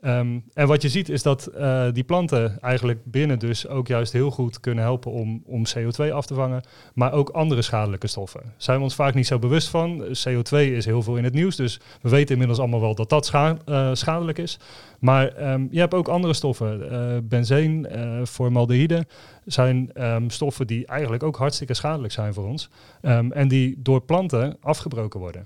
Um, 0.00 0.44
en 0.54 0.66
wat 0.66 0.82
je 0.82 0.88
ziet 0.88 1.08
is 1.08 1.22
dat 1.22 1.50
uh, 1.56 1.86
die 1.92 2.04
planten 2.04 2.60
eigenlijk 2.60 3.00
binnen 3.04 3.38
dus 3.38 3.68
ook 3.68 3.86
juist 3.86 4.12
heel 4.12 4.30
goed 4.30 4.60
kunnen 4.60 4.84
helpen 4.84 5.10
om, 5.10 5.42
om 5.46 5.62
CO2 5.76 6.12
af 6.12 6.26
te 6.26 6.34
vangen, 6.34 6.62
maar 6.94 7.12
ook 7.12 7.28
andere 7.28 7.62
schadelijke 7.62 8.06
stoffen. 8.06 8.54
Zijn 8.56 8.76
we 8.76 8.82
ons 8.82 8.94
vaak 8.94 9.14
niet 9.14 9.26
zo 9.26 9.38
bewust 9.38 9.68
van. 9.68 10.02
CO2 10.02 10.56
is 10.56 10.84
heel 10.84 11.02
veel 11.02 11.16
in 11.16 11.24
het 11.24 11.32
nieuws, 11.32 11.56
dus 11.56 11.80
we 12.00 12.08
weten 12.08 12.32
inmiddels 12.32 12.58
allemaal 12.58 12.80
wel 12.80 12.94
dat 12.94 13.08
dat 13.08 13.32
uh, 13.34 13.90
schadelijk 13.92 14.38
is. 14.38 14.58
Maar 14.98 15.52
um, 15.52 15.68
je 15.70 15.78
hebt 15.78 15.94
ook 15.94 16.08
andere 16.08 16.34
stoffen. 16.34 16.92
Uh, 16.92 17.16
benzeen, 17.22 17.86
formaldehyde 18.24 19.06
zijn 19.44 19.90
um, 20.04 20.30
stoffen 20.30 20.66
die 20.66 20.86
eigenlijk 20.86 21.22
ook 21.22 21.36
hartstikke 21.36 21.74
schadelijk 21.74 22.12
zijn 22.12 22.34
voor 22.34 22.44
ons 22.44 22.70
en 23.30 23.48
die 23.48 23.74
door 23.78 24.00
planten 24.00 24.56
afgebroken 24.60 25.20
worden. 25.20 25.44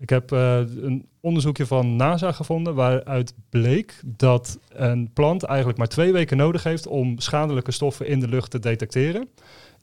Ik 0.00 0.10
heb 0.10 0.32
uh, 0.32 0.56
een 0.58 1.08
onderzoekje 1.20 1.66
van 1.66 1.96
NASA 1.96 2.32
gevonden 2.32 2.74
waaruit 2.74 3.34
bleek 3.50 4.00
dat 4.04 4.58
een 4.68 5.10
plant 5.12 5.42
eigenlijk 5.42 5.78
maar 5.78 5.88
twee 5.88 6.12
weken 6.12 6.36
nodig 6.36 6.62
heeft 6.62 6.86
om 6.86 7.18
schadelijke 7.18 7.72
stoffen 7.72 8.06
in 8.06 8.20
de 8.20 8.28
lucht 8.28 8.50
te 8.50 8.58
detecteren. 8.58 9.28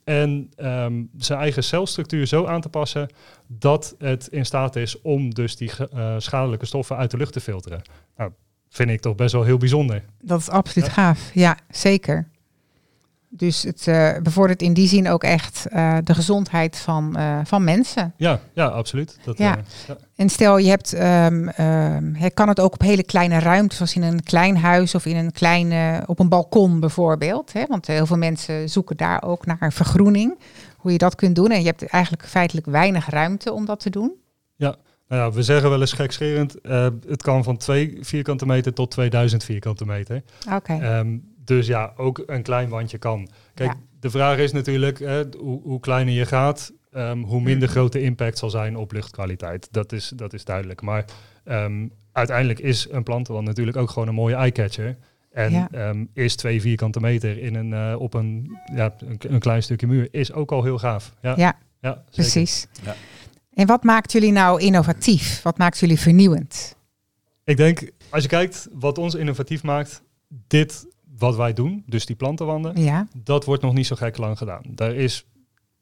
En 0.04 0.50
um, 0.56 1.10
zijn 1.16 1.38
eigen 1.38 1.64
celstructuur 1.64 2.26
zo 2.26 2.46
aan 2.46 2.60
te 2.60 2.68
passen 2.68 3.08
dat 3.46 3.94
het 3.98 4.28
in 4.28 4.46
staat 4.46 4.76
is 4.76 5.00
om 5.00 5.34
dus 5.34 5.56
die 5.56 5.70
uh, 5.94 6.14
schadelijke 6.18 6.66
stoffen 6.66 6.96
uit 6.96 7.10
de 7.10 7.16
lucht 7.16 7.32
te 7.32 7.40
filteren. 7.40 7.82
Nou, 8.16 8.30
vind 8.68 8.90
ik 8.90 9.00
toch 9.00 9.14
best 9.14 9.32
wel 9.32 9.44
heel 9.44 9.58
bijzonder. 9.58 10.04
Dat 10.22 10.40
is 10.40 10.48
absoluut 10.48 10.88
gaaf, 10.88 11.30
ja, 11.34 11.58
zeker. 11.70 12.28
Dus 13.30 13.62
het 13.62 13.86
uh, 13.86 14.16
bevordert 14.22 14.62
in 14.62 14.72
die 14.72 14.88
zin 14.88 15.08
ook 15.08 15.24
echt 15.24 15.66
uh, 15.72 15.96
de 16.04 16.14
gezondheid 16.14 16.78
van, 16.78 17.14
uh, 17.16 17.38
van 17.44 17.64
mensen. 17.64 18.14
Ja, 18.16 18.40
ja 18.52 18.66
absoluut. 18.66 19.18
Dat, 19.24 19.38
ja. 19.38 19.58
ja. 19.86 19.96
En 20.16 20.28
stel 20.28 20.58
je 20.58 20.68
hebt, 20.68 20.92
um, 20.92 22.32
kan 22.34 22.48
het 22.48 22.60
ook 22.60 22.72
op 22.72 22.80
hele 22.80 23.02
kleine 23.02 23.38
ruimtes, 23.38 23.76
zoals 23.76 23.94
in 23.94 24.02
een 24.02 24.22
klein 24.22 24.56
huis 24.56 24.94
of 24.94 25.06
in 25.06 25.16
een 25.16 25.32
kleine, 25.32 26.02
op 26.06 26.18
een 26.18 26.28
balkon 26.28 26.80
bijvoorbeeld. 26.80 27.52
Hè? 27.52 27.64
Want 27.66 27.86
heel 27.86 28.06
veel 28.06 28.16
mensen 28.16 28.68
zoeken 28.68 28.96
daar 28.96 29.22
ook 29.22 29.46
naar 29.46 29.72
vergroening. 29.72 30.38
Hoe 30.76 30.92
je 30.92 30.98
dat 30.98 31.14
kunt 31.14 31.36
doen. 31.36 31.50
En 31.50 31.60
je 31.60 31.66
hebt 31.66 31.86
eigenlijk 31.86 32.26
feitelijk 32.26 32.66
weinig 32.66 33.10
ruimte 33.10 33.52
om 33.52 33.64
dat 33.64 33.80
te 33.80 33.90
doen. 33.90 34.12
Ja, 34.56 34.76
nou 35.08 35.22
ja, 35.22 35.32
we 35.36 35.42
zeggen 35.42 35.70
wel 35.70 35.80
eens 35.80 35.92
gekscherend, 35.92 36.56
het 37.06 37.22
kan 37.22 37.44
van 37.44 37.56
2 37.56 37.98
vierkante 38.00 38.46
meter 38.46 38.72
tot 38.72 38.90
2000 38.90 39.44
vierkante 39.44 39.84
meter. 39.84 40.22
Oké. 40.46 40.54
Okay. 40.54 40.98
Um, 40.98 41.36
dus 41.48 41.66
ja, 41.66 41.92
ook 41.96 42.22
een 42.26 42.42
klein 42.42 42.68
wandje 42.68 42.98
kan. 42.98 43.28
Kijk, 43.54 43.72
de 44.00 44.10
vraag 44.10 44.38
is 44.38 44.52
natuurlijk, 44.52 44.98
hè, 44.98 45.24
hoe, 45.38 45.62
hoe, 45.62 45.80
kleiner 45.80 46.14
je 46.14 46.26
gaat, 46.26 46.72
um, 46.92 47.22
hoe 47.22 47.40
minder 47.40 47.68
grote 47.68 48.02
impact 48.02 48.38
zal 48.38 48.50
zijn 48.50 48.76
op 48.76 48.92
luchtkwaliteit. 48.92 49.68
Dat 49.70 49.92
is, 49.92 50.12
dat 50.16 50.32
is 50.32 50.44
duidelijk. 50.44 50.82
Maar 50.82 51.04
um, 51.44 51.92
uiteindelijk 52.12 52.58
is 52.58 52.86
een 52.90 53.02
plantenwand 53.02 53.46
natuurlijk 53.46 53.76
ook 53.76 53.90
gewoon 53.90 54.08
een 54.08 54.14
mooie 54.14 54.34
eyecatcher. 54.34 54.96
En 55.30 55.52
ja. 55.52 55.68
um, 55.88 56.08
is 56.12 56.36
twee 56.36 56.60
vierkante 56.60 57.00
meter 57.00 57.38
in 57.38 57.54
een, 57.54 57.70
uh, 57.70 58.00
op 58.00 58.14
een, 58.14 58.58
ja, 58.74 58.94
een, 58.98 59.18
een, 59.28 59.40
klein 59.40 59.62
stukje 59.62 59.86
muur 59.86 60.08
is 60.10 60.32
ook 60.32 60.52
al 60.52 60.62
heel 60.62 60.78
gaaf. 60.78 61.14
Ja, 61.22 61.34
ja, 61.36 61.58
ja 61.80 62.02
precies. 62.10 62.66
Ja. 62.84 62.94
En 63.54 63.66
wat 63.66 63.82
maakt 63.82 64.12
jullie 64.12 64.32
nou 64.32 64.60
innovatief? 64.60 65.42
Wat 65.42 65.58
maakt 65.58 65.78
jullie 65.78 65.98
vernieuwend? 65.98 66.76
Ik 67.44 67.56
denk, 67.56 67.90
als 68.08 68.22
je 68.22 68.28
kijkt 68.28 68.68
wat 68.72 68.98
ons 68.98 69.14
innovatief 69.14 69.62
maakt, 69.62 70.02
dit 70.46 70.86
wat 71.18 71.36
wij 71.36 71.52
doen, 71.52 71.82
dus 71.86 72.06
die 72.06 72.16
plantenwanden, 72.16 72.82
ja. 72.82 73.06
dat 73.22 73.44
wordt 73.44 73.62
nog 73.62 73.74
niet 73.74 73.86
zo 73.86 73.96
gek 73.96 74.16
lang 74.16 74.38
gedaan. 74.38 74.62
Daar 74.68 74.94
is 74.94 75.26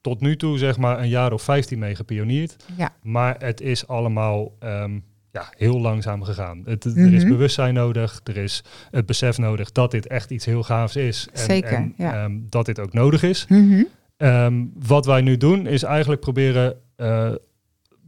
tot 0.01 0.21
nu 0.21 0.37
toe 0.37 0.59
zeg 0.59 0.77
maar 0.77 0.99
een 0.99 1.09
jaar 1.09 1.33
of 1.33 1.43
15 1.43 1.79
mee 1.79 1.95
gepioneerd. 1.95 2.57
Ja. 2.77 2.93
Maar 3.03 3.37
het 3.39 3.61
is 3.61 3.87
allemaal 3.87 4.53
um, 4.65 5.05
ja, 5.33 5.53
heel 5.57 5.81
langzaam 5.81 6.23
gegaan. 6.23 6.63
Het, 6.65 6.85
Er 6.85 7.13
is 7.13 7.23
mhm. 7.23 7.33
bewustzijn 7.33 7.75
nodig, 7.75 8.21
er 8.25 8.37
is 8.37 8.65
het 8.91 9.07
besef 9.07 9.39
nodig 9.39 9.73
dat 9.73 9.91
dit 9.91 10.07
echt 10.07 10.31
iets 10.31 10.45
heel 10.45 10.63
gaafs 10.63 10.97
is. 10.97 11.29
En, 11.33 11.39
Zeker, 11.39 11.73
en, 11.73 11.95
ja. 11.97 12.25
um, 12.25 12.47
dat 12.49 12.67
dit 12.67 12.81
ook 12.81 12.93
nodig 12.93 13.23
is. 13.23 13.47
Mm 13.49 13.71
-hmm. 13.71 13.87
um, 14.29 14.73
wat 14.87 15.07
wij 15.07 15.21
nu 15.21 15.37
doen 15.37 15.67
is 15.67 15.83
eigenlijk 15.83 16.21
proberen 16.21 16.77
uh, 16.97 17.31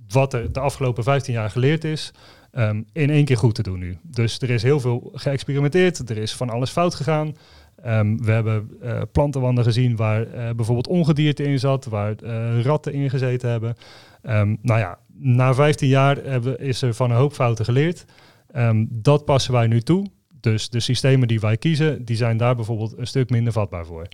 wat 0.08 0.34
er 0.34 0.52
de 0.52 0.60
afgelopen 0.60 1.04
15 1.04 1.34
jaar 1.34 1.50
geleerd 1.50 1.84
is, 1.84 2.12
um, 2.58 2.86
in 2.92 3.10
één 3.10 3.24
keer 3.24 3.36
goed 3.36 3.54
te 3.54 3.62
doen 3.62 3.78
nu. 3.78 3.98
Dus 4.02 4.38
er 4.38 4.50
is 4.50 4.62
heel 4.62 4.80
veel 4.80 5.10
geëxperimenteerd, 5.14 6.10
er 6.10 6.16
is 6.16 6.34
van 6.34 6.50
alles 6.50 6.70
fout 6.70 6.94
gegaan. 6.94 7.36
Um, 7.86 8.24
we 8.24 8.30
hebben 8.30 8.70
uh, 8.82 9.00
plantenwanden 9.12 9.64
gezien 9.64 9.96
waar 9.96 10.26
uh, 10.26 10.50
bijvoorbeeld 10.56 10.86
ongedierte 10.86 11.42
in 11.42 11.58
zat, 11.58 11.84
waar 11.84 12.14
uh, 12.24 12.60
ratten 12.60 12.92
in 12.92 13.10
gezeten 13.10 13.50
hebben. 13.50 13.76
Um, 14.22 14.58
nou 14.62 14.80
ja, 14.80 14.98
na 15.14 15.54
15 15.54 15.88
jaar 15.88 16.16
hebben, 16.16 16.60
is 16.60 16.82
er 16.82 16.94
van 16.94 17.10
een 17.10 17.16
hoop 17.16 17.32
fouten 17.32 17.64
geleerd. 17.64 18.04
dat 18.88 19.24
passen 19.24 19.52
wij 19.52 19.66
nu 19.66 19.80
toe. 19.80 20.06
Dus 20.40 20.68
de 20.68 20.80
systemen 20.80 21.28
die 21.28 21.40
wij 21.40 21.56
kiezen, 21.56 22.04
die 22.04 22.16
zijn 22.16 22.36
daar 22.36 22.56
bijvoorbeeld 22.56 22.98
een 22.98 23.06
stuk 23.06 23.30
minder 23.30 23.52
vatbaar 23.52 23.86
voor. 23.86 24.08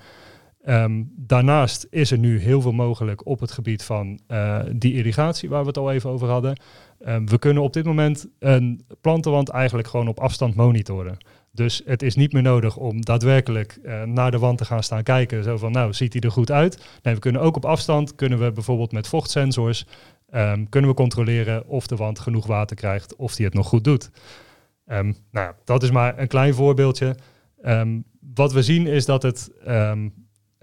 Um, 0.68 1.12
daarnaast 1.16 1.86
is 1.90 2.10
er 2.10 2.18
nu 2.18 2.38
heel 2.38 2.60
veel 2.60 2.72
mogelijk 2.72 3.26
op 3.26 3.40
het 3.40 3.52
gebied 3.52 3.82
van 3.82 4.20
uh, 4.28 4.60
die 4.72 4.94
irrigatie, 4.94 5.48
waar 5.48 5.60
we 5.60 5.66
het 5.66 5.78
al 5.78 5.92
even 5.92 6.10
over 6.10 6.28
hadden. 6.28 6.60
Um, 7.06 7.28
we 7.28 7.38
kunnen 7.38 7.62
op 7.62 7.72
dit 7.72 7.84
moment 7.84 8.26
een 8.38 8.86
plantenwand 9.00 9.48
eigenlijk 9.48 9.88
gewoon 9.88 10.08
op 10.08 10.20
afstand 10.20 10.54
monitoren. 10.54 11.16
Dus 11.52 11.82
het 11.84 12.02
is 12.02 12.14
niet 12.14 12.32
meer 12.32 12.42
nodig 12.42 12.76
om 12.76 13.04
daadwerkelijk 13.04 13.78
uh, 13.82 14.02
naar 14.02 14.30
de 14.30 14.38
wand 14.38 14.58
te 14.58 14.64
gaan 14.64 14.82
staan 14.82 15.02
kijken. 15.02 15.44
Zo 15.44 15.56
van, 15.56 15.72
nou, 15.72 15.92
ziet 15.92 16.12
hij 16.12 16.22
er 16.22 16.30
goed 16.30 16.50
uit? 16.50 16.84
Nee, 17.02 17.14
we 17.14 17.20
kunnen 17.20 17.40
ook 17.40 17.56
op 17.56 17.64
afstand, 17.64 18.14
kunnen 18.14 18.38
we 18.38 18.52
bijvoorbeeld 18.52 18.92
met 18.92 19.08
vochtsensors, 19.08 19.86
um, 20.34 20.68
kunnen 20.68 20.90
we 20.90 20.96
controleren 20.96 21.66
of 21.66 21.86
de 21.86 21.96
wand 21.96 22.18
genoeg 22.18 22.46
water 22.46 22.76
krijgt, 22.76 23.16
of 23.16 23.34
die 23.34 23.44
het 23.44 23.54
nog 23.54 23.66
goed 23.66 23.84
doet. 23.84 24.10
nou 25.30 25.54
dat 25.64 25.82
is 25.82 25.90
maar 25.90 26.18
een 26.18 26.28
klein 26.28 26.54
voorbeeldje. 26.54 27.16
wat 28.34 28.52
we 28.52 28.62
zien 28.62 28.86
is 28.86 29.04
dat 29.04 29.22
het 29.22 29.50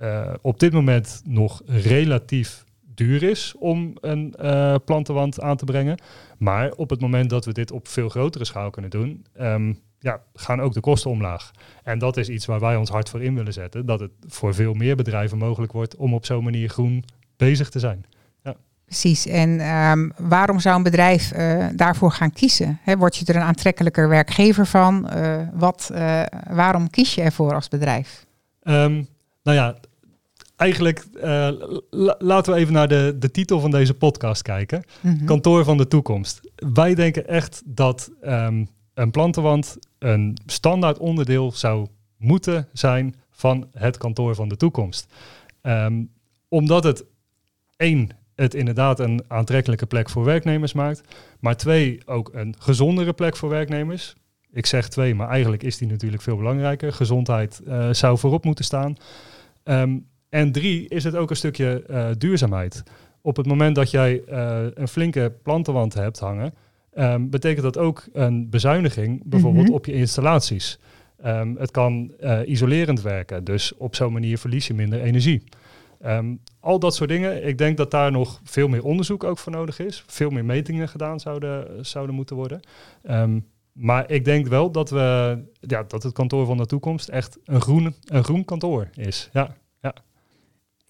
uh, 0.02 0.34
op 0.42 0.60
dit 0.60 0.74
moment 0.74 1.22
nog 1.26 1.62
relatief 1.66 2.64
duur 2.96 3.24
is 3.24 3.54
om 3.60 3.94
een 4.02 4.34
uh, 4.42 4.76
plantenwand 4.86 5.42
aan 5.42 5.58
te 5.58 5.66
brengen. 5.66 5.98
Maar 6.38 6.72
op 6.72 6.90
het 6.90 7.02
moment 7.02 7.30
dat 7.30 7.46
we 7.46 7.54
dit 7.54 7.72
op 7.72 7.88
veel 7.88 8.10
grotere 8.10 8.46
schaal 8.46 8.70
kunnen 8.70 8.92
doen, 8.92 9.26
um, 9.40 9.80
ja, 10.00 10.22
gaan 10.34 10.62
ook 10.62 10.74
de 10.74 10.80
kosten 10.80 11.12
omlaag. 11.12 11.52
En 11.84 12.00
dat 12.00 12.18
is 12.18 12.30
iets 12.30 12.46
waar 12.46 12.60
wij 12.60 12.76
ons 12.76 12.90
hard 12.90 13.10
voor 13.10 13.22
in 13.22 13.36
willen 13.36 13.54
zetten. 13.54 13.86
Dat 13.86 14.00
het 14.00 14.12
voor 14.28 14.54
veel 14.54 14.74
meer 14.74 14.96
bedrijven 14.96 15.38
mogelijk 15.38 15.72
wordt 15.72 15.96
om 15.96 16.14
op 16.14 16.26
zo'n 16.26 16.44
manier 16.44 16.70
groen 16.70 17.04
bezig 17.38 17.70
te 17.70 17.80
zijn. 17.80 18.06
Ja. 18.44 18.56
Precies. 18.86 19.26
En 19.26 19.60
ehm, 19.60 20.10
waarom 20.18 20.60
zou 20.60 20.76
een 20.76 20.84
bedrijf 20.84 21.34
uh, 21.34 21.68
daarvoor 21.76 22.12
gaan 22.12 22.34
kiezen? 22.34 22.80
He, 22.82 22.98
word 22.98 23.16
je 23.16 23.26
er 23.26 23.36
een 23.36 23.42
aantrekkelijker 23.42 24.10
werkgever 24.10 24.66
van? 24.66 25.10
Uh, 25.16 25.42
wat, 25.54 25.92
waarom 26.50 26.90
kies 26.90 27.16
je 27.16 27.22
ervoor 27.22 27.54
als 27.54 27.68
bedrijf? 27.68 28.26
Um, 28.64 29.08
nou 29.44 29.58
ja, 29.58 29.76
eigenlijk 30.62 31.08
laten 32.20 32.54
we 32.54 32.60
even 32.60 32.74
naar 32.74 32.88
de, 32.88 33.16
de 33.20 33.32
titel 33.32 33.60
van 33.60 33.72
deze 33.72 33.94
podcast 33.94 34.42
kijken. 34.42 34.84
Mm 35.02 35.18
-hmm. 35.18 35.26
Kantoor 35.26 35.64
van 35.64 35.78
de 35.78 35.88
toekomst. 35.88 36.42
Wij 36.56 36.96
denken 36.96 37.28
echt 37.28 37.62
dat 37.66 38.12
um, 38.24 38.70
een 38.94 39.12
plantenwand 39.12 39.78
een 40.00 40.38
standaard 40.46 40.98
onderdeel 40.98 41.52
zou 41.52 41.88
moeten 42.18 42.68
zijn 42.74 43.16
van 43.32 43.68
het 43.74 43.98
kantoor 43.98 44.36
van 44.36 44.50
de 44.50 44.58
toekomst. 44.58 45.14
Um, 45.62 46.12
omdat 46.48 46.84
het 46.84 47.06
één 47.78 48.10
het 48.36 48.54
inderdaad 48.54 49.00
een 49.00 49.24
aantrekkelijke 49.28 49.86
plek 49.86 50.10
voor 50.10 50.24
werknemers 50.24 50.74
maakt. 50.74 51.02
Maar 51.40 51.58
twee, 51.58 52.02
ook 52.06 52.30
een 52.34 52.56
gezondere 52.60 53.14
plek 53.14 53.36
voor 53.36 53.50
werknemers. 53.50 54.16
Ik 54.52 54.66
zeg 54.66 54.88
twee, 54.88 55.16
maar 55.16 55.30
eigenlijk 55.30 55.64
is 55.64 55.78
die 55.78 55.88
natuurlijk 55.88 56.22
veel 56.22 56.38
belangrijker. 56.38 56.94
Gezondheid 56.94 57.62
uh, 57.68 57.90
zou 57.92 58.18
voorop 58.18 58.46
moeten 58.46 58.66
staan. 58.66 58.96
Um, 59.64 60.10
en 60.32 60.52
drie, 60.52 60.88
is 60.88 61.04
het 61.04 61.16
ook 61.16 61.30
een 61.30 61.36
stukje 61.36 61.84
uh, 61.90 62.08
duurzaamheid. 62.18 62.84
Op 63.22 63.36
het 63.38 63.46
moment 63.46 63.76
dat 63.76 63.92
jij 63.92 64.22
uh, 64.30 64.66
een 64.74 64.88
flinke 64.88 65.34
plantenwand 65.44 65.94
hebt 65.94 66.20
hangen, 66.20 66.54
um, 66.94 67.30
betekent 67.30 67.64
dat 67.64 67.78
ook 67.78 68.08
een 68.14 68.50
bezuiniging, 68.50 69.22
bijvoorbeeld 69.26 69.64
mm 69.64 69.70
-hmm. 69.70 69.78
op 69.78 69.86
je 69.86 69.94
installaties. 69.94 70.80
Um, 71.26 71.56
het 71.58 71.72
kan 71.72 72.12
isolerend 72.46 73.02
werken, 73.02 73.44
dus 73.44 73.78
op 73.78 73.96
zo'n 73.96 74.14
manier 74.14 74.38
verlies 74.38 74.68
je 74.68 74.74
minder 74.74 75.02
energie. 75.02 75.44
Um, 76.06 76.40
al 76.60 76.80
dat 76.80 76.96
soort 76.96 77.10
dingen. 77.10 77.48
Ik 77.48 77.58
denk 77.58 77.78
dat 77.78 77.92
daar 77.92 78.12
nog 78.12 78.42
veel 78.44 78.68
meer 78.68 78.84
onderzoek 78.84 79.24
ook 79.24 79.38
voor 79.38 79.52
nodig 79.52 79.80
is. 79.80 80.04
Veel 80.08 80.30
meer 80.30 80.46
metingen 80.46 80.90
gedaan 80.90 81.20
zouden, 81.20 81.86
zouden 81.86 82.16
moeten 82.16 82.36
worden. 82.36 82.62
Maar 83.74 84.12
ik 84.12 84.26
denk 84.26 84.48
wel 84.48 84.72
dat, 84.72 84.90
we, 84.90 85.38
ja, 85.60 85.84
dat 85.84 86.04
het 86.04 86.14
kantoor 86.14 86.46
van 86.46 86.58
de 86.58 86.66
toekomst 86.66 87.10
echt 87.10 87.38
een 87.46 87.62
groen, 87.62 87.96
een 88.06 88.24
groen 88.24 88.46
kantoor 88.46 88.90
is. 88.96 89.30
Ja. 89.34 89.56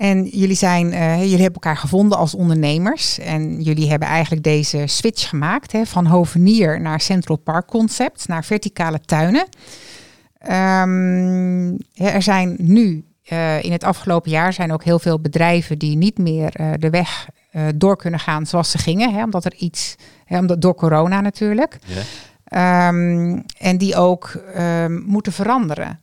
En 0.02 0.26
jullie, 0.26 0.56
zijn, 0.56 0.86
uh, 0.86 1.16
jullie 1.16 1.42
hebben 1.42 1.54
elkaar 1.54 1.78
gevonden 1.78 2.18
als 2.18 2.36
ondernemers. 2.36 3.20
En 3.20 3.62
jullie 3.62 3.90
hebben 3.90 4.08
eigenlijk 4.08 4.44
deze 4.44 4.84
switch 4.86 5.30
gemaakt 5.30 5.72
hè, 5.72 5.86
van 5.86 6.06
hovenier 6.06 6.82
naar 6.82 7.02
Central 7.02 7.38
Park 7.38 7.68
concept, 7.68 8.28
naar 8.28 8.44
verticale 8.44 9.00
tuinen. 9.00 9.48
Um, 10.50 11.78
er 11.94 12.22
zijn 12.22 12.56
nu 12.58 13.04
uh, 13.30 13.64
in 13.64 13.72
het 13.72 13.84
afgelopen 13.84 14.32
jaar 14.32 14.54
zijn 14.54 14.72
ook 14.72 14.84
heel 14.84 15.00
veel 15.00 15.20
bedrijven 15.20 15.78
die 15.78 15.98
niet 15.98 16.18
meer 16.18 16.60
uh, 16.60 16.72
de 16.80 16.90
weg 16.90 17.28
door 17.76 17.96
kunnen 17.96 18.20
gaan 18.20 18.46
zoals 18.46 18.72
ze 18.72 18.78
gingen, 18.78 19.14
hè, 19.14 19.24
omdat 19.24 19.46
er 19.46 19.56
iets, 19.56 19.96
hè, 20.26 20.38
omdat, 20.38 20.62
door 20.62 20.76
corona 20.76 21.22
natuurlijk. 21.22 21.80
Yeah. 21.86 22.88
Um, 22.88 23.44
en 23.58 23.78
die 23.78 23.96
ook 23.96 24.44
um, 24.58 25.04
moeten 25.06 25.34
veranderen. 25.34 26.00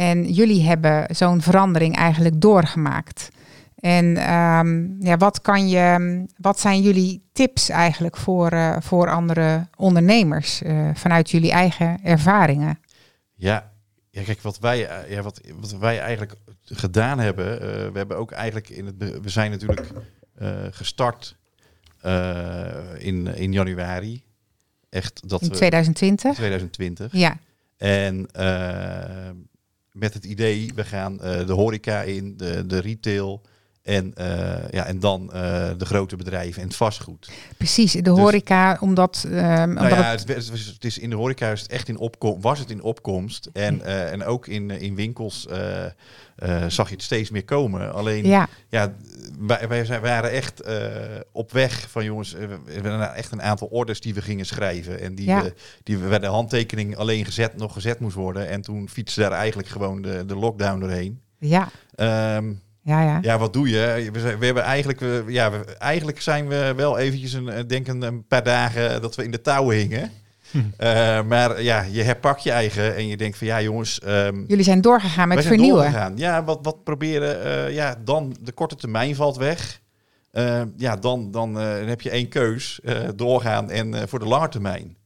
En 0.00 0.32
jullie 0.32 0.62
hebben 0.62 1.16
zo'n 1.16 1.42
verandering 1.42 1.96
eigenlijk 1.96 2.40
doorgemaakt. 2.40 3.28
En 3.74 4.34
um, 4.34 4.96
ja, 5.00 5.16
wat, 5.16 5.40
kan 5.40 5.68
je, 5.68 6.24
wat 6.36 6.60
zijn 6.60 6.82
jullie 6.82 7.22
tips 7.32 7.68
eigenlijk 7.68 8.16
voor, 8.16 8.76
voor 8.82 9.10
andere 9.10 9.66
ondernemers 9.76 10.62
vanuit 10.94 11.30
jullie 11.30 11.50
eigen 11.50 11.98
ervaringen? 12.02 12.78
Ja, 13.34 13.72
ja, 14.10 14.22
kijk, 14.22 14.40
wat 14.40 14.58
wij, 14.58 14.78
ja, 15.08 15.22
wat, 15.22 15.40
wat 15.60 15.72
wij 15.78 16.00
eigenlijk 16.00 16.34
gedaan 16.64 17.18
hebben. 17.18 17.54
Uh, 17.54 17.60
we 17.60 17.98
hebben 17.98 18.16
ook 18.16 18.30
eigenlijk 18.30 18.68
in 18.68 18.86
het. 18.86 18.94
We 19.22 19.28
zijn 19.28 19.50
natuurlijk 19.50 19.86
gestart 20.70 21.36
in, 22.98 23.26
in 23.26 23.52
januari. 23.52 24.22
Echt 24.88 25.28
dat 25.28 25.42
in 25.42 25.50
2020? 25.50 26.34
2020. 26.34 27.12
Ja. 27.12 27.36
En 27.76 28.28
met 29.92 30.14
het 30.14 30.24
idee, 30.24 30.72
we 30.74 30.84
gaan 30.84 31.16
de 31.16 31.52
horeca 31.52 32.02
in, 32.02 32.36
de, 32.36 32.66
de 32.66 32.78
retail. 32.78 33.42
En, 33.82 34.14
uh, 34.18 34.24
ja, 34.70 34.84
en 34.84 35.00
dan 35.00 35.22
uh, 35.22 35.32
de 35.76 35.84
grote 35.84 36.16
bedrijven 36.16 36.62
en 36.62 36.68
het 36.68 36.76
vastgoed. 36.76 37.30
Precies, 37.56 37.92
de 37.92 38.10
horeca, 38.10 38.72
dus, 38.72 38.80
omdat... 38.80 39.22
Um, 39.26 39.32
nou 39.32 39.68
omdat 39.68 39.90
ja, 39.90 40.10
het, 40.10 40.28
het, 40.28 40.84
is 40.84 40.98
in 40.98 41.10
de 41.10 41.16
horeca 41.16 41.50
is 41.50 41.60
het 41.60 41.70
echt 41.70 41.88
in 41.88 41.98
opkom, 41.98 42.40
was 42.40 42.58
het 42.58 42.70
in 42.70 42.82
opkomst. 42.82 43.48
En, 43.52 43.78
uh, 43.78 44.12
en 44.12 44.24
ook 44.24 44.46
in, 44.46 44.70
in 44.70 44.94
winkels 44.94 45.48
zag 46.68 46.88
je 46.88 46.94
het 46.94 47.02
steeds 47.02 47.30
meer 47.30 47.44
komen. 47.44 47.92
Alleen, 47.92 48.26
ja, 48.26 48.48
ja 48.68 48.94
wij, 49.38 49.68
wij 49.68 49.84
zijn, 49.84 50.00
waren 50.00 50.30
echt 50.30 50.62
op 51.32 51.52
weg 51.52 51.90
van 51.90 52.04
jongens, 52.04 52.32
we 52.32 52.58
hebben 52.70 53.14
echt 53.14 53.32
een 53.32 53.42
aantal 53.42 53.68
orders 53.68 54.00
die 54.00 54.14
we 54.14 54.22
gingen 54.22 54.46
schrijven. 54.46 55.00
En 55.00 55.14
die, 55.14 55.26
ja. 55.26 55.42
we, 55.42 55.54
die 55.82 55.98
we, 55.98 56.08
waar 56.08 56.20
de 56.20 56.26
handtekening 56.26 56.96
alleen 56.96 57.24
gezet, 57.24 57.56
nog 57.56 57.72
gezet 57.72 58.00
moest 58.00 58.16
worden. 58.16 58.48
En 58.48 58.60
toen 58.60 58.88
fietste 58.88 59.20
daar 59.20 59.32
eigenlijk 59.32 59.68
gewoon 59.68 60.02
de, 60.02 60.24
de 60.26 60.36
lockdown 60.36 60.80
doorheen. 60.80 61.20
Ja. 61.38 61.68
Um, 62.36 62.60
ja, 62.82 63.02
ja. 63.02 63.18
ja, 63.22 63.38
wat 63.38 63.52
doe 63.52 63.68
je? 63.68 64.10
We, 64.12 64.36
we 64.36 64.44
hebben 64.44 64.62
eigenlijk, 64.62 65.00
we, 65.00 65.24
ja, 65.26 65.50
we, 65.50 65.64
eigenlijk 65.78 66.20
zijn 66.20 66.48
we 66.48 66.72
wel 66.76 66.98
eventjes 66.98 67.32
een, 67.32 67.66
denk 67.66 67.88
een, 67.88 68.02
een 68.02 68.26
paar 68.26 68.42
dagen 68.42 69.02
dat 69.02 69.14
we 69.14 69.24
in 69.24 69.30
de 69.30 69.40
touwen 69.40 69.76
hingen. 69.76 70.10
Hm. 70.50 70.58
Uh, 70.58 71.22
maar 71.22 71.62
ja, 71.62 71.82
je 71.82 72.02
herpak 72.02 72.38
je 72.38 72.50
eigen 72.50 72.96
en 72.96 73.06
je 73.06 73.16
denkt 73.16 73.38
van 73.38 73.46
ja 73.46 73.60
jongens. 73.60 74.00
Um, 74.06 74.44
Jullie 74.46 74.64
zijn 74.64 74.80
doorgegaan 74.80 75.28
met 75.28 75.44
vernieuwen. 75.44 75.82
Doorgegaan. 75.82 76.16
Ja, 76.16 76.44
wat, 76.44 76.58
wat 76.62 76.84
proberen. 76.84 77.46
Uh, 77.46 77.74
ja, 77.74 77.96
dan 78.04 78.36
de 78.40 78.52
korte 78.52 78.76
termijn 78.76 79.14
valt 79.14 79.36
weg. 79.36 79.80
Uh, 80.32 80.62
ja, 80.76 80.96
dan, 80.96 81.30
dan 81.30 81.54
heb 81.54 82.00
je 82.00 82.10
één 82.10 82.28
keus. 82.28 82.80
doorgaan 83.14 83.70
en 83.70 84.08
voor 84.08 84.18
de 84.18 84.24
lange 84.24 84.48
termijn. 84.48 84.96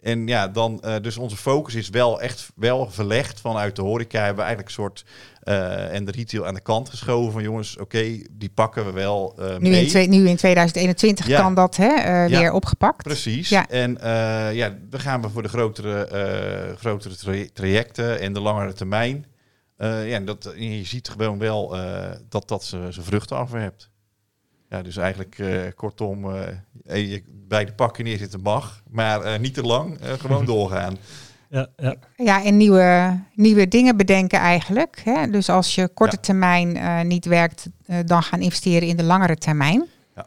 En 0.00 0.26
ja, 0.26 0.48
dan, 0.48 0.82
uh, 0.84 0.94
dus 1.02 1.16
onze 1.16 1.36
focus 1.36 1.74
is 1.74 1.88
wel 1.88 2.20
echt 2.20 2.50
wel 2.54 2.90
verlegd 2.90 3.40
vanuit 3.40 3.76
de 3.76 3.82
horeca. 3.82 4.18
Hebben 4.18 4.36
we 4.36 4.42
eigenlijk 4.42 4.68
een 4.68 4.82
soort 4.82 5.04
uh, 5.44 5.94
en 5.94 6.04
de 6.04 6.10
retail 6.10 6.46
aan 6.46 6.54
de 6.54 6.60
kant 6.60 6.88
geschoven 6.88 7.32
van 7.32 7.42
jongens, 7.42 7.72
oké, 7.72 7.82
okay, 7.82 8.26
die 8.30 8.50
pakken 8.54 8.84
we 8.84 8.92
wel 8.92 9.36
uh, 9.38 9.56
nu, 9.56 9.70
mee. 9.70 9.82
In 9.82 9.88
twee, 9.88 10.08
nu 10.08 10.28
in 10.28 10.36
2021 10.36 11.26
ja. 11.26 11.40
kan 11.40 11.54
dat 11.54 11.76
hè, 11.76 12.24
ja. 12.24 12.40
weer 12.40 12.52
opgepakt. 12.52 13.02
Precies. 13.02 13.48
Ja. 13.48 13.68
En 13.68 13.98
ja, 14.54 14.76
dan 14.88 15.00
gaan 15.00 15.22
we 15.22 15.28
voor 15.28 15.42
de 15.42 15.48
grotere, 15.48 16.74
grotere 16.78 17.16
tra 17.16 17.44
trajecten 17.52 18.20
en 18.20 18.32
de 18.32 18.40
langere 18.40 18.72
termijn. 18.72 19.26
ja, 20.04 20.20
dat, 20.20 20.54
je 20.56 20.84
ziet 20.84 21.08
gewoon 21.08 21.38
wel 21.38 21.76
dat 22.28 22.48
dat 22.48 22.64
zijn 22.64 22.92
vruchten 22.92 23.36
afwerpt. 23.36 23.90
Ja, 24.72 24.82
dus 24.82 24.96
eigenlijk 24.96 25.38
uh, 25.38 25.62
kortom, 25.74 26.24
uh, 26.24 26.40
bij 27.26 27.64
de 27.64 27.72
pakken 27.72 28.04
neerzitten 28.04 28.40
mag, 28.40 28.82
maar 28.90 29.24
uh, 29.24 29.38
niet 29.38 29.54
te 29.54 29.62
lang, 29.62 29.98
gewoon 30.00 30.44
doorgaan. 30.54 30.96
Ja, 31.52 31.66
ja. 31.76 31.94
ja, 32.16 32.44
en 32.44 32.56
nieuwe, 32.56 33.18
nieuwe 33.34 33.68
dingen 33.68 33.96
bedenken 33.96 34.38
eigenlijk. 34.38 35.00
Hè? 35.04 35.30
Dus 35.30 35.48
als 35.48 35.74
je 35.74 35.88
korte 35.88 36.16
ja. 36.16 36.22
termijn 36.22 37.06
niet 37.06 37.24
werkt, 37.24 37.68
dan 38.04 38.22
gaan 38.22 38.40
investeren 38.40 38.88
in 38.88 38.96
de 38.96 39.02
langere 39.02 39.36
termijn. 39.36 39.86
Ja, 40.14 40.26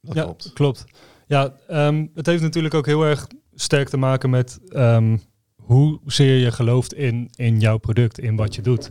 dat 0.00 0.14
ja, 0.14 0.22
klopt. 0.22 0.52
klopt. 0.52 0.84
Ja, 1.26 1.54
um, 1.70 2.10
het 2.14 2.26
heeft 2.26 2.42
natuurlijk 2.42 2.74
ook 2.74 2.86
heel 2.86 3.04
erg 3.04 3.26
sterk 3.54 3.88
te 3.88 3.96
maken 3.96 4.30
met 4.30 4.58
um, 4.72 5.22
hoezeer 5.56 6.36
je 6.36 6.52
gelooft 6.52 6.94
in, 6.94 7.30
in 7.34 7.60
jouw 7.60 7.78
product, 7.78 8.18
in 8.18 8.36
wat 8.36 8.54
je 8.54 8.62
doet. 8.62 8.90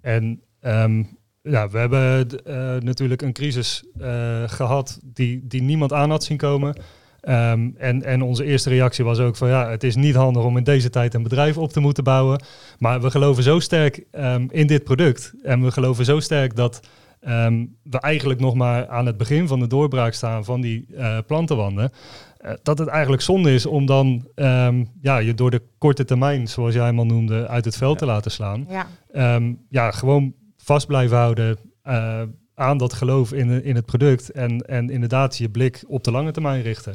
En 0.00 0.42
um, 0.60 1.18
ja, 1.42 1.68
we 1.68 1.78
hebben 1.78 2.28
uh, 2.46 2.82
natuurlijk 2.82 3.22
een 3.22 3.32
crisis 3.32 3.84
uh, 4.00 4.42
gehad 4.46 5.00
die, 5.02 5.46
die 5.46 5.62
niemand 5.62 5.92
aan 5.92 6.10
had 6.10 6.24
zien 6.24 6.36
komen. 6.36 6.76
Um, 7.28 7.74
en, 7.76 8.02
en 8.02 8.22
onze 8.22 8.44
eerste 8.44 8.68
reactie 8.68 9.04
was 9.04 9.18
ook 9.18 9.36
van 9.36 9.48
ja, 9.48 9.70
het 9.70 9.84
is 9.84 9.96
niet 9.96 10.14
handig 10.14 10.44
om 10.44 10.56
in 10.56 10.64
deze 10.64 10.90
tijd 10.90 11.14
een 11.14 11.22
bedrijf 11.22 11.58
op 11.58 11.72
te 11.72 11.80
moeten 11.80 12.04
bouwen. 12.04 12.42
Maar 12.78 13.00
we 13.00 13.10
geloven 13.10 13.42
zo 13.42 13.58
sterk 13.58 14.04
um, 14.12 14.48
in 14.50 14.66
dit 14.66 14.84
product. 14.84 15.34
En 15.42 15.62
we 15.62 15.70
geloven 15.70 16.04
zo 16.04 16.20
sterk 16.20 16.56
dat 16.56 16.80
um, 17.28 17.76
we 17.82 18.00
eigenlijk 18.00 18.40
nog 18.40 18.54
maar 18.54 18.88
aan 18.88 19.06
het 19.06 19.16
begin 19.16 19.48
van 19.48 19.60
de 19.60 19.66
doorbraak 19.66 20.12
staan 20.12 20.44
van 20.44 20.60
die 20.60 20.86
uh, 20.90 21.18
plantenwanden. 21.26 21.92
Uh, 22.44 22.50
dat 22.62 22.78
het 22.78 22.88
eigenlijk 22.88 23.22
zonde 23.22 23.54
is 23.54 23.66
om 23.66 23.86
dan 23.86 24.28
ja, 25.00 25.18
je 25.18 25.34
door 25.34 25.50
de 25.50 25.62
korte 25.78 26.04
termijn, 26.04 26.48
zoals 26.48 26.74
jij 26.74 26.84
hem 26.84 26.98
al 26.98 27.06
noemde, 27.06 27.48
uit 27.48 27.64
het 27.64 27.76
veld 27.76 27.92
ja. 27.92 27.98
te 27.98 28.06
laten 28.06 28.30
slaan. 28.30 28.66
Ja, 28.68 29.40
ja 29.68 29.90
gewoon 29.90 30.34
vast 30.56 30.86
blijven 30.86 31.16
houden 31.16 31.58
uh, 31.84 32.22
aan 32.54 32.78
dat 32.78 32.92
geloof 32.92 33.32
in, 33.32 33.64
in 33.64 33.74
het 33.74 33.86
product. 33.86 34.30
En, 34.30 34.60
en 34.60 34.90
inderdaad 34.90 35.38
je 35.38 35.48
blik 35.48 35.82
op 35.86 36.04
de 36.04 36.10
lange 36.10 36.32
termijn 36.32 36.62
richten. 36.62 36.94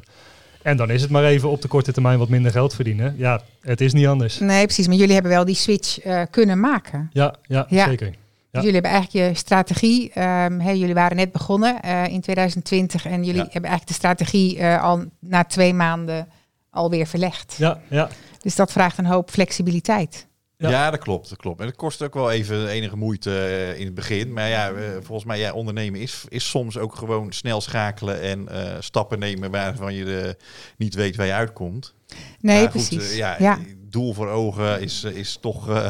En 0.61 0.77
dan 0.77 0.89
is 0.89 1.01
het 1.01 1.11
maar 1.11 1.23
even 1.23 1.49
op 1.49 1.61
de 1.61 1.67
korte 1.67 1.91
termijn 1.91 2.19
wat 2.19 2.29
minder 2.29 2.51
geld 2.51 2.75
verdienen. 2.75 3.15
Ja, 3.17 3.41
het 3.61 3.81
is 3.81 3.93
niet 3.93 4.07
anders. 4.07 4.39
Nee, 4.39 4.65
precies. 4.65 4.87
Maar 4.87 4.95
jullie 4.95 5.13
hebben 5.13 5.31
wel 5.31 5.45
die 5.45 5.55
switch 5.55 6.05
uh, 6.05 6.21
kunnen 6.29 6.59
maken. 6.59 7.09
Ja, 7.13 7.35
ja, 7.47 7.65
ja. 7.69 7.85
zeker. 7.85 8.07
Ja. 8.07 8.15
Dus 8.51 8.69
jullie 8.69 8.73
hebben 8.73 8.91
eigenlijk 8.91 9.27
je 9.27 9.35
strategie. 9.35 10.03
Um, 10.05 10.59
hey, 10.59 10.77
jullie 10.77 10.93
waren 10.93 11.17
net 11.17 11.31
begonnen 11.31 11.77
uh, 11.85 12.07
in 12.07 12.21
2020 12.21 13.05
en 13.05 13.23
jullie 13.23 13.41
ja. 13.41 13.47
hebben 13.51 13.69
eigenlijk 13.69 13.87
de 13.87 13.93
strategie 13.93 14.57
uh, 14.57 14.83
al 14.83 15.03
na 15.19 15.43
twee 15.43 15.73
maanden 15.73 16.27
alweer 16.69 17.07
verlegd. 17.07 17.55
Ja, 17.57 17.79
ja. 17.89 18.09
Dus 18.41 18.55
dat 18.55 18.71
vraagt 18.71 18.97
een 18.97 19.05
hoop 19.05 19.29
flexibiliteit. 19.29 20.27
Ja. 20.67 20.91
dat 20.91 20.99
klopt, 20.99 21.29
dat 21.29 21.37
klopt. 21.37 21.59
En 21.59 21.65
het 21.65 21.75
kost 21.75 22.03
ook 22.03 22.13
wel 22.13 22.31
even 22.31 22.67
enige 22.67 22.95
moeite 22.95 23.31
eh, 23.31 23.79
in 23.79 23.85
het 23.85 23.93
begin. 23.93 24.33
Maar 24.33 24.49
ja, 24.49 24.73
volgens 25.01 25.27
mij, 25.27 25.39
ja, 25.39 25.53
ondernemen 25.53 25.99
is, 25.99 26.25
is 26.27 26.49
soms 26.49 26.77
ook 26.77 26.95
gewoon 26.95 27.31
snel 27.31 27.61
schakelen 27.61 28.21
en 28.21 28.47
stappen 28.79 29.19
nemen 29.19 29.51
waarvan 29.51 29.93
je 29.93 30.05
de, 30.05 30.37
niet 30.77 30.95
weet 30.95 31.15
waar 31.15 31.25
je 31.25 31.33
uitkomt. 31.33 31.93
Nee, 32.39 32.69
precies. 32.69 33.15
ja, 33.15 33.35
ja, 33.39 33.59
doel 33.77 34.13
voor 34.13 34.27
ogen 34.27 34.81
is, 34.81 35.03
is 35.03 35.37
toch 35.41 35.83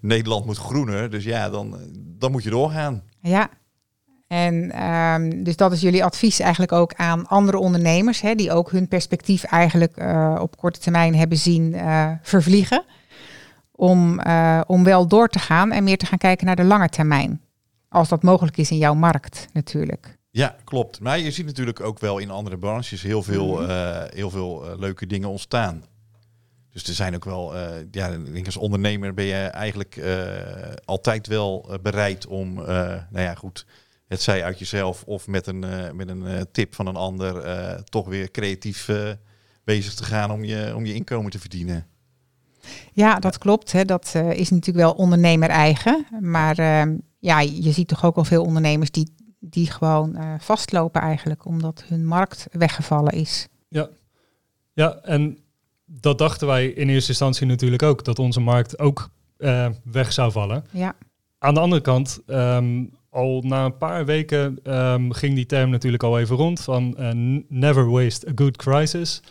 Nederland 0.00 0.46
moet 0.46 0.58
groener. 0.58 1.10
Dus 1.10 1.24
ja, 1.24 1.50
dan, 1.50 1.76
dan 2.18 2.30
moet 2.30 2.42
je 2.42 2.50
doorgaan. 2.50 3.02
Ja, 3.20 3.50
en 4.30 4.84
um, 4.92 5.44
dus 5.44 5.56
dat 5.56 5.72
is 5.72 5.80
jullie 5.80 6.04
advies 6.04 6.40
eigenlijk 6.40 6.72
ook 6.72 6.94
aan 6.94 7.26
andere 7.26 7.58
ondernemers, 7.58 8.20
hè, 8.20 8.34
die 8.34 8.52
ook 8.52 8.70
hun 8.70 8.88
perspectief 8.88 9.44
eigenlijk 9.44 9.96
uh, 9.96 10.38
op 10.40 10.56
korte 10.56 10.80
termijn 10.80 11.14
hebben 11.14 11.38
zien 11.38 11.72
uh, 11.74 12.10
vervliegen. 12.22 12.84
Om, 13.80 14.20
uh, 14.26 14.60
om 14.66 14.84
wel 14.84 15.06
door 15.06 15.28
te 15.28 15.38
gaan 15.38 15.72
en 15.72 15.84
meer 15.84 15.98
te 15.98 16.06
gaan 16.06 16.18
kijken 16.18 16.46
naar 16.46 16.56
de 16.56 16.64
lange 16.64 16.88
termijn. 16.88 17.40
Als 17.88 18.08
dat 18.08 18.22
mogelijk 18.22 18.56
is 18.56 18.70
in 18.70 18.78
jouw 18.78 18.94
markt 18.94 19.48
natuurlijk. 19.52 20.18
Ja, 20.30 20.56
klopt. 20.64 21.00
Maar 21.00 21.18
je 21.18 21.30
ziet 21.30 21.46
natuurlijk 21.46 21.80
ook 21.80 21.98
wel 21.98 22.18
in 22.18 22.30
andere 22.30 22.58
branches 22.58 23.02
heel 23.02 23.22
veel, 23.22 23.60
mhm. 23.60 24.06
heel 24.14 24.30
veel 24.30 24.76
leuke 24.78 25.06
dingen 25.06 25.28
ontstaan. 25.28 25.84
Dus 26.72 26.84
er 26.84 26.94
zijn 26.94 27.14
ook 27.14 27.24
wel, 27.24 27.56
ja, 27.90 28.08
ik 28.08 28.32
denk 28.32 28.46
als 28.46 28.56
ondernemer 28.56 29.14
ben 29.14 29.24
je 29.24 29.34
eigenlijk 29.34 30.02
altijd 30.84 31.26
wel 31.26 31.78
bereid 31.82 32.26
om, 32.26 32.54
nou 32.54 33.20
ja, 33.20 33.34
goed, 33.34 33.66
het 34.06 34.22
zij 34.22 34.44
uit 34.44 34.58
jezelf 34.58 35.02
of 35.02 35.26
met 35.26 35.46
een, 35.46 35.64
met 35.96 36.08
een 36.08 36.46
tip 36.52 36.74
van 36.74 36.86
een 36.86 36.96
ander, 36.96 37.84
toch 37.84 38.06
weer 38.08 38.30
creatief 38.30 38.88
bezig 39.64 39.94
te 39.94 40.04
gaan 40.04 40.30
om 40.30 40.44
je, 40.44 40.72
om 40.74 40.86
je 40.86 40.94
inkomen 40.94 41.30
te 41.30 41.38
verdienen. 41.38 41.86
Ja, 42.92 43.18
dat 43.18 43.38
klopt. 43.38 43.72
Hè. 43.72 43.84
Dat 43.84 44.14
is 44.14 44.50
natuurlijk 44.50 44.86
wel 44.86 44.92
ondernemer 44.92 45.48
eigen. 45.48 46.06
Maar 46.20 46.58
ehm, 46.58 46.96
ja, 47.18 47.40
je 47.40 47.72
ziet 47.72 47.88
toch 47.88 48.04
ook 48.04 48.16
al 48.16 48.24
veel 48.24 48.44
ondernemers 48.44 48.90
die, 48.90 49.14
die 49.38 49.70
gewoon 49.70 50.16
vastlopen 50.38 51.00
eigenlijk, 51.00 51.44
omdat 51.44 51.84
hun 51.86 52.06
markt 52.06 52.46
weggevallen 52.52 53.12
is. 53.12 53.48
Ja. 53.68 53.88
ja, 54.72 54.98
en 55.02 55.38
dat 55.84 56.18
dachten 56.18 56.46
wij 56.46 56.66
in 56.66 56.88
eerste 56.88 57.10
instantie 57.10 57.46
natuurlijk 57.46 57.82
ook, 57.82 58.04
dat 58.04 58.18
onze 58.18 58.40
markt 58.40 58.78
ook 58.78 59.10
weg 59.84 60.12
zou 60.12 60.32
vallen. 60.32 60.64
Ja. 60.70 60.94
Aan 61.38 61.54
de 61.54 61.60
andere 61.60 61.82
kant, 61.82 62.20
um, 62.26 62.90
al 63.10 63.42
na 63.46 63.64
een 63.64 63.76
paar 63.76 64.04
weken 64.04 64.58
um, 64.64 65.12
ging 65.12 65.34
die 65.34 65.46
term 65.46 65.70
natuurlijk 65.70 66.02
al 66.02 66.18
even 66.18 66.36
rond 66.36 66.60
van 66.60 66.96
never 67.48 67.90
waste 67.90 68.28
a 68.28 68.32
good 68.34 68.56
crisis. 68.56 69.22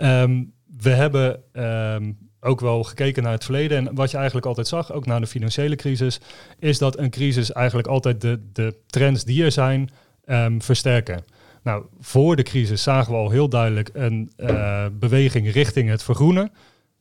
Um, 0.00 0.52
we 0.78 0.90
hebben 0.90 1.42
um, 1.52 2.18
ook 2.44 2.60
wel 2.60 2.84
gekeken 2.84 3.22
naar 3.22 3.32
het 3.32 3.44
verleden 3.44 3.78
en 3.78 3.94
wat 3.94 4.10
je 4.10 4.16
eigenlijk 4.16 4.46
altijd 4.46 4.68
zag, 4.68 4.92
ook 4.92 5.06
na 5.06 5.20
de 5.20 5.26
financiële 5.26 5.76
crisis, 5.76 6.20
is 6.58 6.78
dat 6.78 6.98
een 6.98 7.10
crisis 7.10 7.52
eigenlijk 7.52 7.88
altijd 7.88 8.20
de, 8.20 8.40
de 8.52 8.74
trends 8.86 9.24
die 9.24 9.44
er 9.44 9.52
zijn 9.52 9.90
versterken. 10.58 11.24
Nou, 11.62 11.84
voor 12.00 12.36
de 12.36 12.42
crisis 12.42 12.82
zagen 12.82 13.12
we 13.12 13.18
al 13.18 13.30
heel 13.30 13.48
duidelijk 13.48 13.90
een 13.92 14.32
uh, 14.36 14.86
beweging 14.92 15.52
richting 15.52 15.88
het 15.88 16.02
vergroenen. 16.02 16.52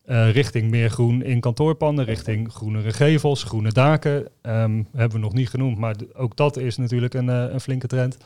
Uh, 0.05 0.31
richting 0.31 0.69
meer 0.69 0.89
groen 0.89 1.23
in 1.23 1.39
kantoorpanden, 1.39 2.05
richting 2.05 2.53
groenere 2.53 2.93
gevels, 2.93 3.43
groene 3.43 3.71
daken. 3.71 4.27
Um, 4.41 4.87
hebben 4.91 5.17
we 5.17 5.23
nog 5.23 5.33
niet 5.33 5.49
genoemd, 5.49 5.77
maar 5.77 5.95
ook 6.13 6.35
dat 6.35 6.57
is 6.57 6.77
natuurlijk 6.77 7.13
een, 7.13 7.27
uh, 7.27 7.45
een 7.49 7.61
flinke 7.61 7.87
trend. 7.87 8.17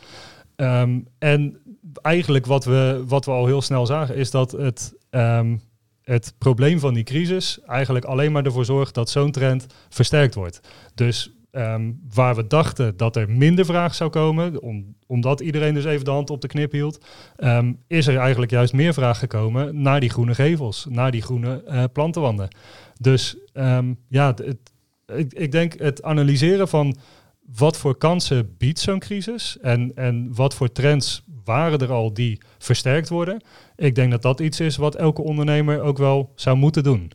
Um, 0.55 1.07
en 1.19 1.57
eigenlijk 2.01 2.45
wat 2.45 2.65
we, 2.65 3.03
wat 3.07 3.25
we 3.25 3.31
al 3.31 3.45
heel 3.45 3.61
snel 3.61 3.85
zagen, 3.85 4.15
is 4.15 4.31
dat 4.31 4.51
het, 4.51 4.93
het 6.07 6.33
probleem 6.37 6.79
van 6.79 6.93
die 6.93 7.03
crisis 7.03 7.59
eigenlijk 7.61 8.05
alleen 8.05 8.31
maar 8.31 8.45
ervoor 8.45 8.65
zorgt 8.65 8.93
dat 8.93 9.09
zo'n 9.09 9.31
trend 9.31 9.65
versterkt 9.89 10.35
wordt. 10.35 10.59
Dus 10.95 11.31
Ehm, 11.57 11.91
waar 12.13 12.35
we 12.35 12.47
dachten 12.47 12.97
dat 12.97 13.15
er 13.15 13.29
minder 13.29 13.65
vraag 13.65 13.95
zou 13.95 14.09
komen, 14.09 14.61
om, 14.61 14.95
omdat 15.07 15.39
iedereen 15.39 15.73
dus 15.73 15.85
even 15.85 16.05
de 16.05 16.11
hand 16.11 16.29
op 16.29 16.41
de 16.41 16.47
knip 16.47 16.71
hield, 16.71 17.05
ehm, 17.35 17.73
is 17.87 18.07
er 18.07 18.17
eigenlijk 18.17 18.51
juist 18.51 18.73
meer 18.73 18.93
vraag 18.93 19.19
gekomen 19.19 19.81
naar 19.81 19.99
die 19.99 20.09
groene 20.09 20.35
gevels, 20.35 20.85
naar 20.89 21.11
die 21.11 21.21
groene 21.21 21.63
uh, 21.67 21.83
plantenwanden. 21.93 22.47
Dus 22.99 23.37
ehm, 23.53 23.93
ja, 24.07 24.35
ik, 25.15 25.33
ik 25.33 25.51
denk 25.51 25.79
het 25.79 26.03
analyseren 26.03 26.67
van 26.67 26.97
wat 27.55 27.77
voor 27.77 27.97
kansen 27.97 28.55
biedt 28.57 28.79
zo'n 28.79 28.99
crisis 28.99 29.57
en, 29.61 29.91
en 29.95 30.35
wat 30.35 30.53
voor 30.53 30.71
trends 30.71 31.23
waren 31.47 31.79
er 31.79 31.91
al 31.91 32.13
die 32.13 32.41
versterkt 32.57 33.09
worden. 33.09 33.41
Ik 33.75 33.95
denk 33.95 34.11
dat 34.11 34.21
dat 34.21 34.39
iets 34.39 34.59
is 34.59 34.75
wat 34.75 34.95
elke 34.95 35.21
ondernemer 35.21 35.81
ook 35.81 35.97
wel 35.97 36.31
zou 36.35 36.57
moeten 36.57 36.83
doen. 36.83 37.11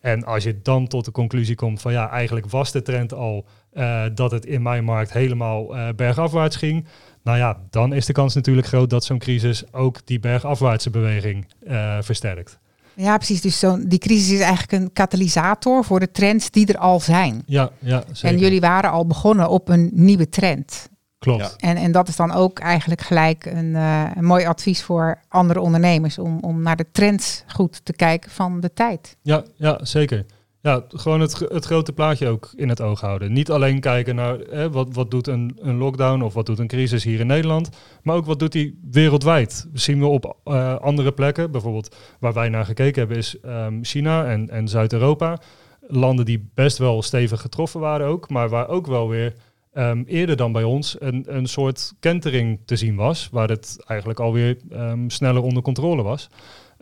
En 0.00 0.24
als 0.24 0.44
je 0.44 0.60
dan 0.62 0.86
tot 0.86 1.04
de 1.04 1.10
conclusie 1.10 1.54
komt 1.54 1.80
van 1.80 1.92
ja, 1.92 2.10
eigenlijk 2.10 2.50
was 2.50 2.72
de 2.72 2.82
trend 2.82 3.12
al 3.12 3.46
uh, 3.72 4.04
dat 4.14 4.30
het 4.30 4.46
in 4.46 4.62
mijn 4.62 4.84
markt 4.84 5.12
helemaal 5.12 5.76
uh, 5.76 5.88
bergafwaarts 5.96 6.56
ging. 6.56 6.86
Nou 7.22 7.38
ja, 7.38 7.60
dan 7.70 7.92
is 7.92 8.06
de 8.06 8.12
kans 8.12 8.34
natuurlijk 8.34 8.66
groot 8.66 8.90
dat 8.90 9.04
zo'n 9.04 9.18
crisis 9.18 9.72
ook 9.72 10.06
die 10.06 10.20
bergafwaartse 10.20 10.90
beweging 10.90 11.46
uh, 11.66 11.96
versterkt. 12.00 12.58
Ja, 12.94 13.16
precies. 13.16 13.40
Dus 13.40 13.58
zo 13.58 13.78
die 13.86 13.98
crisis 13.98 14.30
is 14.30 14.40
eigenlijk 14.40 14.72
een 14.72 14.92
katalysator 14.92 15.84
voor 15.84 16.00
de 16.00 16.10
trends 16.10 16.50
die 16.50 16.66
er 16.66 16.78
al 16.78 17.00
zijn. 17.00 17.42
Ja, 17.46 17.70
ja 17.78 18.02
zeker. 18.12 18.36
En 18.36 18.42
jullie 18.42 18.60
waren 18.60 18.90
al 18.90 19.06
begonnen 19.06 19.48
op 19.48 19.68
een 19.68 19.90
nieuwe 19.92 20.28
trend. 20.28 20.88
Klopt. 21.18 21.56
En, 21.56 21.76
en 21.76 21.92
dat 21.92 22.08
is 22.08 22.16
dan 22.16 22.32
ook 22.32 22.58
eigenlijk 22.58 23.00
gelijk 23.00 23.44
een, 23.44 23.74
een 23.74 24.24
mooi 24.24 24.46
advies 24.46 24.82
voor 24.82 25.20
andere 25.28 25.60
ondernemers 25.60 26.18
om, 26.18 26.38
om 26.40 26.62
naar 26.62 26.76
de 26.76 26.86
trends 26.92 27.44
goed 27.46 27.84
te 27.84 27.92
kijken 27.92 28.30
van 28.30 28.60
de 28.60 28.72
tijd. 28.72 29.16
Ja, 29.22 29.44
ja 29.56 29.78
zeker. 29.82 30.26
Ja, 30.60 30.84
gewoon 30.88 31.20
het, 31.20 31.38
het 31.38 31.64
grote 31.64 31.92
plaatje 31.92 32.28
ook 32.28 32.52
in 32.56 32.68
het 32.68 32.80
oog 32.80 33.00
houden. 33.00 33.32
Niet 33.32 33.50
alleen 33.50 33.80
kijken 33.80 34.14
naar 34.14 34.38
hè, 34.38 34.70
wat, 34.70 34.88
wat 34.92 35.10
doet 35.10 35.26
een, 35.26 35.58
een 35.60 35.76
lockdown 35.76 36.22
of 36.22 36.34
wat 36.34 36.46
doet 36.46 36.58
een 36.58 36.66
crisis 36.66 37.04
hier 37.04 37.20
in 37.20 37.26
Nederland, 37.26 37.68
maar 38.02 38.16
ook 38.16 38.26
wat 38.26 38.38
doet 38.38 38.52
die 38.52 38.80
wereldwijd. 38.90 39.66
Dat 39.72 39.80
zien 39.80 40.00
we 40.00 40.06
op 40.06 40.36
uh, 40.44 40.76
andere 40.76 41.12
plekken. 41.12 41.50
Bijvoorbeeld 41.50 41.96
waar 42.20 42.32
wij 42.32 42.48
naar 42.48 42.64
gekeken 42.64 42.98
hebben 42.98 43.16
is 43.16 43.36
um, 43.44 43.84
China 43.84 44.26
en, 44.26 44.50
en 44.50 44.68
Zuid-Europa. 44.68 45.38
Landen 45.80 46.24
die 46.24 46.50
best 46.54 46.78
wel 46.78 47.02
stevig 47.02 47.40
getroffen 47.40 47.80
waren 47.80 48.06
ook, 48.06 48.28
maar 48.28 48.48
waar 48.48 48.68
ook 48.68 48.86
wel 48.86 49.08
weer 49.08 49.34
um, 49.78 50.04
eerder 50.06 50.36
dan 50.36 50.52
bij 50.52 50.62
ons 50.62 50.96
een, 50.98 51.24
een 51.26 51.46
soort 51.46 51.94
kentering 52.00 52.58
te 52.64 52.76
zien 52.76 52.96
was, 52.96 53.28
waar 53.32 53.48
het 53.48 53.84
eigenlijk 53.86 54.20
alweer 54.20 54.56
um, 54.72 55.10
sneller 55.10 55.42
onder 55.42 55.62
controle 55.62 56.02
was. 56.02 56.30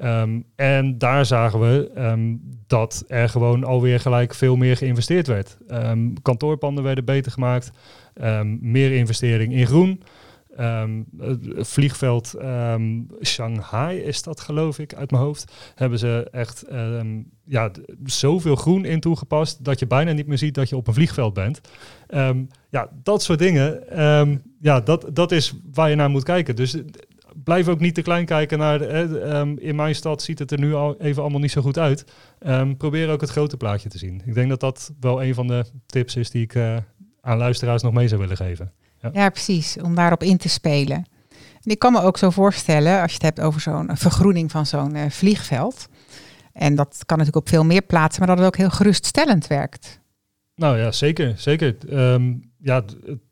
Um, 0.03 0.45
en 0.57 0.99
daar 0.99 1.27
zagen 1.27 1.61
we 1.61 1.91
dat 2.67 3.05
er 3.09 3.29
gewoon 3.29 3.65
alweer 3.65 4.01
gelijk 4.01 4.35
veel 4.35 4.57
meer 4.57 4.77
geïnvesteerd 4.77 5.27
werd. 5.27 5.57
Kantoorpanden 6.23 6.85
werden 6.85 7.05
beter 7.05 7.33
gemaakt, 7.33 7.71
meer 8.61 8.93
investering 8.93 9.53
in 9.53 9.67
groen. 9.67 10.03
Het 11.19 11.69
vliegveld 11.69 12.35
Shanghai 13.23 13.99
is 13.99 14.23
dat 14.23 14.41
geloof 14.41 14.79
ik 14.79 14.95
uit 14.95 15.11
mijn 15.11 15.23
hoofd. 15.23 15.53
Hebben 15.75 15.99
ze 15.99 16.29
echt 16.31 16.65
ja, 17.45 17.71
zoveel 18.05 18.57
groen 18.57 18.85
in 18.85 19.01
toegepast 19.01 19.65
dat 19.65 19.79
je 19.79 19.87
bijna 19.87 20.13
niet 20.13 20.27
meer 20.27 20.39
ziet 20.39 20.55
dat 20.55 20.69
je 20.69 20.77
op 20.77 20.87
een 20.87 20.95
vliegveld 20.95 21.35
bent. 21.35 21.61
ja, 22.71 22.91
dat 23.03 23.23
soort 23.23 23.39
dingen. 23.39 23.83
ja, 24.61 24.81
dat, 24.81 25.11
dat 25.13 25.33
is 25.33 25.55
waar 25.73 25.91
je 25.91 25.97
naar 25.97 26.11
moet 26.11 26.23
kijken. 26.23 26.57
Dus 26.57 26.77
blijf 27.45 27.69
ook 27.69 27.81
niet 27.81 27.95
te 27.95 28.03
klein 28.03 28.25
kijken 28.25 28.59
naar. 28.59 28.81
Um, 29.39 29.59
in 29.59 29.77
mijn 29.77 29.95
stad 29.95 30.23
ziet 30.23 30.39
het 30.39 30.51
er 30.51 30.59
nu 30.59 30.75
al 30.75 31.01
even 31.01 31.23
allemaal 31.23 31.41
niet 31.41 31.51
zo 31.51 31.61
goed 31.61 31.79
uit. 31.79 32.05
Probeer 32.79 33.11
ook 33.11 33.21
het 33.21 33.31
grote 33.31 33.57
plaatje 33.57 33.89
te 33.89 33.99
zien. 33.99 34.23
Ik 34.25 34.35
denk 34.35 34.49
dat 34.49 34.61
dat 34.61 34.93
wel 35.01 35.23
een 35.23 35.35
van 35.35 35.47
de 35.47 35.65
tips 35.87 36.17
is 36.17 36.31
die 36.31 36.43
ik 36.43 36.55
uh, 36.55 36.77
aan 37.21 37.39
luisteraars 37.39 37.83
nog 37.83 37.93
mee 37.93 38.09
zou 38.09 38.21
willen 38.21 38.37
geven. 38.37 38.73
Ja. 39.01 39.11
ja, 39.13 39.29
precies. 39.29 39.77
Om 39.83 39.95
daarop 39.95 40.23
in 40.23 40.37
te 40.37 40.49
spelen. 40.49 41.07
En 41.63 41.73
ik 41.73 41.79
kan 41.79 41.93
me 41.93 42.01
ook 42.01 42.19
zo 42.19 42.31
voorstellen, 42.31 43.01
als 43.01 43.11
je 43.11 43.17
het 43.17 43.37
hebt 43.37 43.41
over 43.41 43.61
zo'n 43.61 43.91
vergroening 43.93 44.51
van 44.51 44.67
zo'n 44.67 44.97
uh, 44.97 45.11
vliegveld. 45.11 45.89
En 46.53 46.75
dat 46.75 47.03
kan 47.07 47.19
natuurlijk 47.19 47.47
op 47.47 47.53
veel 47.53 47.65
meer 47.65 47.83
plaatsen, 47.83 48.19
maar 48.19 48.29
dat 48.29 48.39
het 48.39 48.47
ook 48.47 48.61
heel 48.61 48.71
geruststellend 48.71 49.47
werkt. 49.47 50.01
Nou 50.55 50.79
ja, 50.79 50.93
zeker. 50.93 51.35
zeker. 51.37 51.77
Um, 51.91 52.51
ja, 52.59 52.83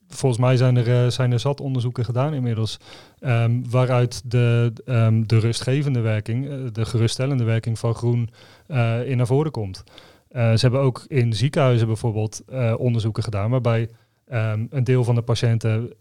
volgens 0.09 0.41
mij 0.41 0.57
zijn 0.57 0.77
er, 0.77 1.05
uh, 1.05 1.11
zijn 1.11 1.33
er 1.33 1.41
zat 1.41 1.61
onderzoeken 1.61 2.05
gedaan 2.05 2.35
inmiddels. 2.35 2.77
Um, 3.21 3.71
waaruit 3.71 4.31
de, 4.31 4.73
um, 4.87 5.27
de 5.27 5.39
rustgevende 5.39 6.01
werking, 6.01 6.47
uh, 6.47 6.67
de 6.73 6.85
geruststellende 6.85 7.45
werking 7.45 7.79
van 7.79 7.95
groen 7.95 8.31
uh, 8.69 9.09
in 9.09 9.17
naar 9.17 9.27
voren 9.27 9.51
komt. 9.51 9.85
ze 10.31 10.59
hebben 10.61 10.81
ook 10.81 11.05
in 11.09 11.33
ziekenhuizen 11.33 11.87
bijvoorbeeld 11.87 12.43
onderzoeken 12.77 13.23
gedaan 13.23 13.51
waarbij 13.51 13.89
um, 14.35 14.66
een 14.70 14.85
deel 14.85 15.05
van 15.05 15.14
de 15.14 15.22
patiënten 15.22 15.93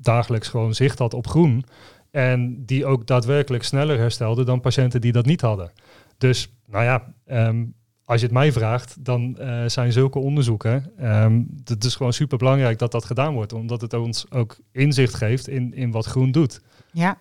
dagelijks 0.00 0.48
gewoon 0.48 0.74
zicht 0.74 0.98
had 0.98 1.14
op 1.14 1.26
groen. 1.26 1.64
En 2.10 2.64
die 2.64 2.86
ook 2.86 3.06
daadwerkelijk 3.06 3.64
sneller 3.64 3.98
herstelden 3.98 4.46
dan 4.46 4.60
patiënten 4.60 5.00
die 5.00 5.12
dat 5.12 5.26
niet 5.26 5.40
hadden. 5.40 5.70
Dus 6.18 6.52
nou 6.66 6.84
ja, 6.84 7.14
als 8.04 8.20
je 8.20 8.26
het 8.26 8.34
mij 8.34 8.52
vraagt, 8.52 9.04
dan 9.04 9.36
uh, 9.40 9.62
zijn 9.66 9.92
zulke 9.92 10.18
onderzoeken. 10.18 10.92
Um, 11.00 11.48
het 11.64 11.84
is 11.84 11.94
gewoon 11.94 12.12
super 12.12 12.38
belangrijk 12.38 12.78
dat 12.78 12.92
dat 12.92 13.04
gedaan 13.04 13.34
wordt, 13.34 13.52
omdat 13.52 13.80
het 13.80 13.94
ons 13.94 14.30
ook 14.30 14.58
inzicht 14.72 15.14
geeft 15.14 15.48
in, 15.48 15.74
in 15.74 15.90
wat 15.90 16.06
groen 16.06 16.30
doet. 16.30 16.60
Ja. 16.92 17.18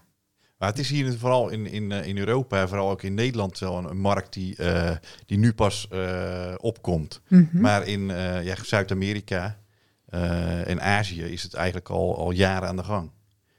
Maar 0.57 0.69
het 0.69 0.79
is 0.79 0.89
hier 0.89 1.17
vooral 1.17 1.49
in, 1.49 1.65
in, 1.65 1.91
in 1.91 2.17
Europa, 2.17 2.67
vooral 2.67 2.89
ook 2.89 3.03
in 3.03 3.13
Nederland, 3.13 3.59
wel 3.59 3.77
een, 3.77 3.97
markt 3.97 4.33
die, 4.33 4.55
die 5.25 5.37
nu 5.37 5.53
pas 5.53 5.87
opkomt. 6.57 7.21
Mhm. 7.27 7.61
Maar 7.61 7.87
in 7.87 8.05
ja, 8.43 8.55
Zuid-Amerika 8.63 9.60
en 10.65 10.81
Azië 10.81 11.23
is 11.23 11.43
het 11.43 11.53
eigenlijk 11.53 11.89
al, 11.89 12.17
al 12.17 12.31
jaren 12.31 12.67
aan 12.67 12.75
de 12.75 12.83
gang. 12.83 13.11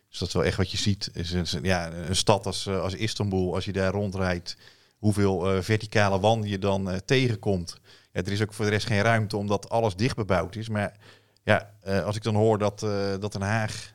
Dus 0.09 0.19
dat 0.19 0.29
is 0.29 0.35
wel 0.35 0.45
echt 0.45 0.57
wat 0.57 0.71
je 0.71 0.77
ziet. 0.77 1.11
Is 1.13 1.33
een, 1.33 1.47
ja, 1.63 1.93
een 1.93 2.17
stad 2.17 2.47
als, 2.47 2.69
als 2.69 2.95
Istanbul, 2.95 3.55
als 3.55 3.65
je 3.65 3.73
daar 3.73 3.93
rondrijdt, 3.93 4.57
hoeveel 4.99 5.63
verticale 5.63 6.21
wanden 6.21 6.51
je 6.51 6.59
dan 6.59 7.01
tegenkomt. 7.05 7.77
Ja, 8.13 8.23
er 8.23 8.33
is 8.33 8.43
ook 8.43 8.53
voor 8.53 8.65
de 8.65 8.71
rest 8.71 8.87
geen 8.87 9.03
ruimte 9.03 9.37
omdat 9.37 9.71
alles 9.71 9.97
dicht 9.97 10.17
bebouwd 10.17 10.57
is. 10.57 10.69
Maar 10.69 10.97
ja, 11.43 11.71
uh, 11.89 12.05
als 12.05 12.17
ik 12.17 12.23
dan 12.23 12.35
hoor 12.35 12.59
dat, 12.59 12.83
uh, 12.83 12.91
dat 13.21 13.33
Den 13.33 13.43
Haag 13.43 13.93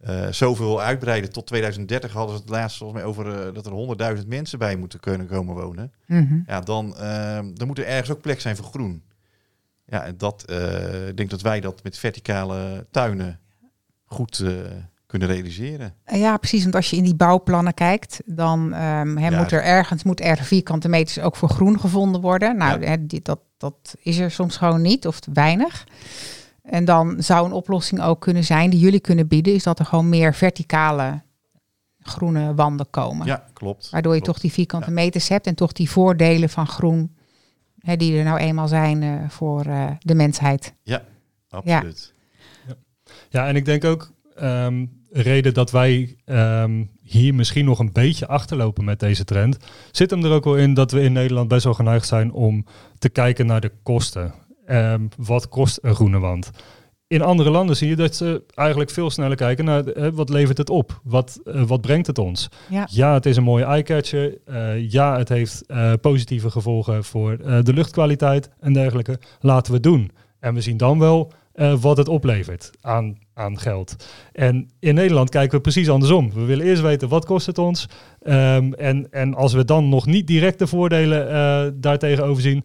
uh, 0.00 0.28
zoveel 0.28 0.66
wil 0.66 0.82
uitbreiden. 0.82 1.32
Tot 1.32 1.46
2030 1.46 2.12
hadden 2.12 2.36
ze 2.36 2.42
het 2.42 2.50
laatst 2.50 2.76
volgens 2.76 3.00
mij 3.00 3.08
over 3.08 3.54
dat 3.54 3.66
er 3.66 4.16
100.000 4.22 4.26
mensen 4.26 4.58
bij 4.58 4.76
moeten 4.76 5.00
kunnen 5.00 5.26
komen 5.26 5.54
wonen. 5.54 5.92
Mm 6.06 6.44
Ja, 6.46 6.60
dan, 6.60 6.94
dan 7.54 7.66
moet 7.66 7.78
er 7.78 7.86
ergens 7.86 8.10
ook 8.10 8.20
plek 8.20 8.40
zijn 8.40 8.56
voor 8.56 8.64
groen. 8.64 9.02
Ja, 9.86 10.04
en 10.04 10.18
dat, 10.18 10.50
ik 11.08 11.16
denk 11.16 11.30
dat 11.30 11.40
wij 11.40 11.60
dat 11.60 11.82
met 11.82 11.98
verticale 11.98 12.86
tuinen 12.90 13.40
goed 14.04 14.44
kunnen 15.06 15.28
realiseren. 15.28 15.94
Ja, 16.06 16.36
precies. 16.36 16.62
Want 16.62 16.74
als 16.74 16.90
je 16.90 16.96
in 16.96 17.04
die 17.04 17.14
bouwplannen 17.14 17.74
kijkt, 17.74 18.20
dan 18.24 18.82
um, 18.82 19.14
moet 19.14 19.52
er 19.52 19.62
ergens 19.62 20.02
moet 20.02 20.20
er 20.20 20.36
vierkante 20.36 20.88
meters 20.88 21.18
ook 21.18 21.36
voor 21.36 21.48
groen 21.48 21.80
gevonden 21.80 22.20
worden. 22.20 22.56
Nou, 22.56 22.80
ja. 22.80 22.96
dat, 23.22 23.40
dat 23.56 23.94
is 24.02 24.18
er 24.18 24.30
soms 24.30 24.56
gewoon 24.56 24.82
niet 24.82 25.06
of 25.06 25.18
weinig. 25.32 25.86
En 26.62 26.84
dan 26.84 27.22
zou 27.22 27.46
een 27.46 27.52
oplossing 27.52 28.02
ook 28.02 28.20
kunnen 28.20 28.44
zijn 28.44 28.70
die 28.70 28.78
jullie 28.78 29.00
kunnen 29.00 29.28
bieden, 29.28 29.54
is 29.54 29.62
dat 29.62 29.78
er 29.78 29.84
gewoon 29.84 30.08
meer 30.08 30.34
verticale 30.34 31.22
groene 31.98 32.54
wanden 32.54 32.90
komen. 32.90 33.26
Ja, 33.26 33.44
klopt. 33.52 33.90
Waardoor 33.90 34.14
je 34.14 34.20
toch 34.20 34.40
die 34.40 34.52
vierkante 34.52 34.90
meters 34.90 35.28
hebt 35.28 35.46
en 35.46 35.54
toch 35.54 35.72
die 35.72 35.90
voordelen 35.90 36.48
van 36.48 36.66
groen, 36.66 37.16
hè, 37.84 37.96
die 37.96 38.18
er 38.18 38.24
nou 38.24 38.38
eenmaal 38.38 38.68
zijn 38.68 39.02
uh, 39.02 39.28
voor 39.28 39.66
uh, 39.66 39.90
de 39.98 40.14
mensheid. 40.14 40.74
Ja, 40.82 41.04
absoluut. 41.48 42.14
Ja, 42.66 42.74
ja 43.28 43.46
en 43.46 43.56
ik 43.56 43.64
denk 43.64 43.84
ook 43.84 44.12
um, 44.42 45.02
reden 45.10 45.54
dat 45.54 45.70
wij 45.70 46.16
um, 46.24 46.90
hier 47.02 47.34
misschien 47.34 47.64
nog 47.64 47.78
een 47.78 47.92
beetje 47.92 48.26
achterlopen 48.26 48.84
met 48.84 49.00
deze 49.00 49.24
trend, 49.24 49.56
zit 49.90 50.10
hem 50.10 50.24
er 50.24 50.32
ook 50.32 50.44
wel 50.44 50.56
in 50.56 50.74
dat 50.74 50.90
we 50.90 51.00
in 51.00 51.12
Nederland 51.12 51.48
best 51.48 51.64
wel 51.64 51.74
geneigd 51.74 52.06
zijn 52.06 52.32
om 52.32 52.64
te 52.98 53.08
kijken 53.08 53.46
naar 53.46 53.60
de 53.60 53.72
kosten. 53.82 54.34
Um, 54.66 55.08
wat 55.16 55.48
kost 55.48 55.78
een 55.82 55.94
groene 55.94 56.18
wand? 56.18 56.50
In 57.14 57.22
andere 57.22 57.50
landen 57.50 57.76
zie 57.76 57.88
je 57.88 57.96
dat 57.96 58.14
ze 58.14 58.42
eigenlijk 58.54 58.90
veel 58.90 59.10
sneller 59.10 59.36
kijken 59.36 59.64
naar 59.64 60.12
wat 60.12 60.28
levert 60.28 60.58
het 60.58 60.70
op? 60.70 61.00
Wat, 61.02 61.40
uh, 61.44 61.62
wat 61.62 61.80
brengt 61.80 62.06
het 62.06 62.18
ons? 62.18 62.48
Ja. 62.70 62.88
ja, 62.90 63.14
het 63.14 63.26
is 63.26 63.36
een 63.36 63.42
mooie 63.42 63.64
eyecatcher. 63.64 64.38
Uh, 64.46 64.90
ja, 64.90 65.18
het 65.18 65.28
heeft 65.28 65.64
positieve 66.00 66.50
gevolgen 66.50 67.04
voor 67.04 67.36
de 67.62 67.72
luchtkwaliteit 67.72 68.50
en 68.60 68.72
dergelijke. 68.72 69.18
Laten 69.40 69.66
we 69.66 69.72
het 69.72 69.82
doen. 69.82 70.10
En 70.40 70.54
we 70.54 70.60
zien 70.60 70.76
dan 70.76 70.98
wel 70.98 71.32
wat 71.80 71.96
het 71.96 72.08
oplevert 72.08 72.70
aan, 72.80 73.18
aan 73.34 73.58
geld. 73.58 73.96
En 74.32 74.70
in 74.78 74.94
Nederland 74.94 75.30
kijken 75.30 75.56
we 75.56 75.62
precies 75.62 75.88
andersom. 75.88 76.32
We 76.32 76.44
willen 76.44 76.66
eerst 76.66 76.82
weten 76.82 77.08
wat 77.08 77.24
kost 77.24 77.46
het 77.46 77.58
ons. 77.58 77.88
Um, 78.22 78.74
en, 78.74 79.06
en 79.10 79.34
als 79.34 79.52
we 79.52 79.64
dan 79.64 79.88
nog 79.88 80.06
niet 80.06 80.26
direct 80.26 80.58
de 80.58 80.66
voordelen 80.66 81.80
daartegenover 81.80 82.42
zien, 82.42 82.64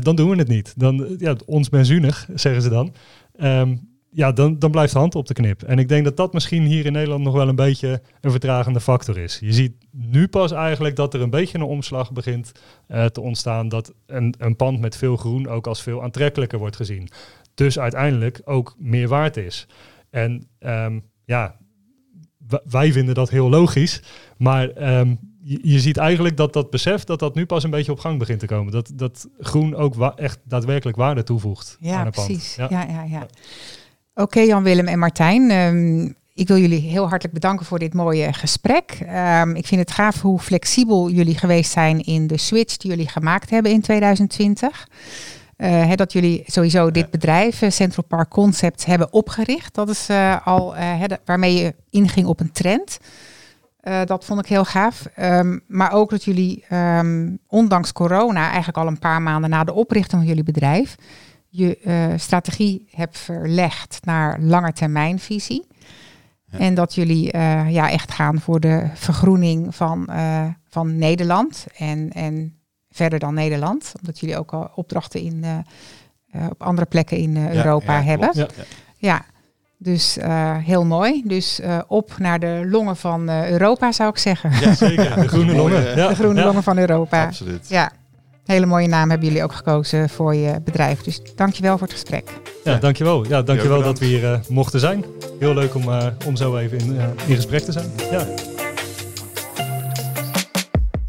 dan 0.00 0.16
doen 0.16 0.30
we 0.30 0.36
het 0.36 0.48
niet. 0.48 0.74
Dan, 0.76 1.14
ja, 1.18 1.36
ons 1.46 1.68
benzunig, 1.68 2.28
zeggen 2.34 2.62
ze 2.62 2.68
dan. 2.68 2.94
Um, 3.42 3.87
ja, 4.10 4.32
dan, 4.32 4.58
dan 4.58 4.70
blijft 4.70 4.92
de 4.92 4.98
hand 4.98 5.14
op 5.14 5.26
de 5.26 5.34
knip. 5.34 5.62
En 5.62 5.78
ik 5.78 5.88
denk 5.88 6.04
dat 6.04 6.16
dat 6.16 6.32
misschien 6.32 6.62
hier 6.62 6.86
in 6.86 6.92
Nederland 6.92 7.24
nog 7.24 7.34
wel 7.34 7.48
een 7.48 7.56
beetje 7.56 8.02
een 8.20 8.30
vertragende 8.30 8.80
factor 8.80 9.18
is. 9.18 9.38
Je 9.40 9.52
ziet 9.52 9.72
nu 9.90 10.28
pas 10.28 10.52
eigenlijk 10.52 10.96
dat 10.96 11.14
er 11.14 11.20
een 11.20 11.30
beetje 11.30 11.58
een 11.58 11.64
omslag 11.64 12.12
begint 12.12 12.52
uh, 12.88 13.04
te 13.04 13.20
ontstaan. 13.20 13.68
Dat 13.68 13.94
een, 14.06 14.34
een 14.38 14.56
pand 14.56 14.80
met 14.80 14.96
veel 14.96 15.16
groen 15.16 15.48
ook 15.48 15.66
als 15.66 15.82
veel 15.82 16.02
aantrekkelijker 16.02 16.58
wordt 16.58 16.76
gezien. 16.76 17.08
Dus 17.54 17.78
uiteindelijk 17.78 18.40
ook 18.44 18.74
meer 18.78 19.08
waard 19.08 19.36
is. 19.36 19.66
En 20.10 20.48
um, 20.60 21.04
ja, 21.24 21.56
wij 22.64 22.92
vinden 22.92 23.14
dat 23.14 23.30
heel 23.30 23.48
logisch. 23.48 24.02
Maar 24.36 24.98
um, 24.98 25.18
je, 25.42 25.58
je, 25.62 25.80
ziet 25.80 25.96
eigenlijk 25.96 26.36
dat 26.36 26.52
dat 26.52 26.70
besef 26.70 27.04
dat 27.04 27.18
dat 27.18 27.34
nu 27.34 27.46
pas 27.46 27.64
een 27.64 27.70
beetje 27.70 27.92
op 27.92 27.98
gang 27.98 28.18
begint 28.18 28.40
te 28.40 28.46
komen. 28.46 28.72
Dat, 28.72 28.92
dat 28.94 29.28
groen 29.38 29.74
ook 29.74 30.12
echt 30.16 30.40
daadwerkelijk 30.44 30.96
waarde 30.96 31.22
toevoegt 31.22 31.76
ja, 31.80 31.98
aan 31.98 32.06
een 32.06 32.12
precies. 32.12 32.54
pand. 32.56 32.70
Ja, 32.70 32.82
ja, 32.82 32.92
ja. 32.92 33.04
ja. 33.04 33.26
Oké, 34.18 34.26
okay, 34.26 34.46
Jan 34.46 34.62
Willem 34.62 34.86
en 34.86 34.98
Martijn. 34.98 35.50
Um, 35.50 36.14
ik 36.34 36.48
wil 36.48 36.56
jullie 36.56 36.80
heel 36.80 37.08
hartelijk 37.08 37.34
bedanken 37.34 37.66
voor 37.66 37.78
dit 37.78 37.94
mooie 37.94 38.32
gesprek. 38.32 38.98
Um, 39.42 39.54
ik 39.54 39.66
vind 39.66 39.80
het 39.80 39.90
gaaf 39.90 40.20
hoe 40.20 40.38
flexibel 40.38 41.10
jullie 41.10 41.38
geweest 41.38 41.70
zijn 41.70 42.04
in 42.04 42.26
de 42.26 42.36
switch 42.36 42.76
die 42.76 42.90
jullie 42.90 43.08
gemaakt 43.08 43.50
hebben 43.50 43.72
in 43.72 43.80
2020. 43.80 44.88
Uh, 45.56 45.92
dat 45.94 46.12
jullie 46.12 46.42
sowieso 46.46 46.90
dit 46.90 47.10
bedrijf, 47.10 47.62
uh, 47.62 47.70
Central 47.70 48.04
Park 48.04 48.30
Concepts, 48.30 48.84
hebben 48.84 49.12
opgericht. 49.12 49.74
Dat 49.74 49.88
is 49.88 50.10
uh, 50.10 50.46
al 50.46 50.74
waarmee 51.24 51.54
je 51.54 51.74
inging 51.90 52.26
op 52.26 52.40
een 52.40 52.52
trend. 52.52 52.98
dat 54.04 54.24
vond 54.24 54.40
ik 54.40 54.46
heel 54.46 54.64
gaaf. 54.64 55.08
Um, 55.20 55.60
maar 55.66 55.92
ook 55.92 56.10
dat 56.10 56.24
jullie, 56.24 56.64
um, 56.72 57.38
ondanks 57.46 57.92
corona, 57.92 58.46
eigenlijk 58.46 58.78
al 58.78 58.86
een 58.86 58.98
paar 58.98 59.22
maanden 59.22 59.50
na 59.50 59.64
de 59.64 59.72
oprichting 59.72 60.20
van 60.20 60.28
jullie 60.28 60.44
bedrijf, 60.44 60.96
je 61.48 62.14
strategie 62.16 62.88
hebt 62.90 63.18
verlegd 63.18 63.98
naar 64.04 64.40
langetermijnvisie. 64.40 65.66
Ja. 66.50 66.58
En 66.58 66.74
dat 66.74 66.94
jullie 66.94 67.36
ja, 67.68 67.90
echt 67.90 68.12
gaan 68.12 68.40
voor 68.40 68.60
de 68.60 68.90
vergroening 68.94 69.74
van, 69.74 70.08
van 70.68 70.98
Nederland 70.98 71.66
en, 71.76 72.10
en 72.10 72.58
verder 72.90 73.18
dan 73.18 73.34
Nederland. 73.34 73.92
Omdat 73.98 74.20
jullie 74.20 74.38
ook 74.38 74.52
al 74.52 74.70
opdrachten 74.74 75.20
in, 75.20 75.44
uh, 75.44 76.46
op 76.50 76.62
andere 76.62 76.86
plekken 76.86 77.16
in 77.16 77.36
uh, 77.36 77.54
Europa 77.54 77.96
ja, 77.96 78.02
hebben. 78.02 78.30
Ja. 78.32 78.48
ja. 78.96 79.24
Dus 79.80 80.18
heel 80.64 80.84
mooi. 80.84 81.22
Dus 81.24 81.60
op 81.86 82.14
naar 82.18 82.38
de 82.38 82.66
longen 82.70 82.96
van 82.96 83.30
Europa 83.30 83.92
zou 83.92 84.10
ik 84.10 84.18
zeggen. 84.18 84.50
Ja, 84.60 84.74
zeker. 84.74 85.14
De 85.14 85.28
groene 85.28 85.54
longen. 85.62 85.96
De 85.96 86.14
groene 86.14 86.44
longen 86.44 86.62
van 86.62 86.78
Europa. 86.78 87.24
Absoluut. 87.24 87.68
Ja. 87.68 87.92
Hele 88.48 88.66
mooie 88.66 88.88
naam 88.88 89.10
hebben 89.10 89.28
jullie 89.28 89.42
ook 89.42 89.52
gekozen 89.52 90.08
voor 90.08 90.34
je 90.34 90.60
bedrijf. 90.64 91.02
Dus 91.02 91.20
dankjewel 91.34 91.78
voor 91.78 91.86
het 91.86 91.96
gesprek. 91.96 92.30
Ja, 92.64 92.76
dankjewel. 92.76 93.26
Ja, 93.26 93.42
dankjewel 93.42 93.82
dat 93.82 93.98
we 93.98 94.04
hier 94.04 94.40
mochten 94.48 94.80
zijn. 94.80 95.04
Heel 95.38 95.54
leuk 95.54 95.74
om, 95.74 95.84
om 96.26 96.36
zo 96.36 96.56
even 96.56 96.78
in, 96.78 96.96
in 97.26 97.34
gesprek 97.34 97.62
te 97.62 97.72
zijn. 97.72 97.90
Ja. 98.10 98.26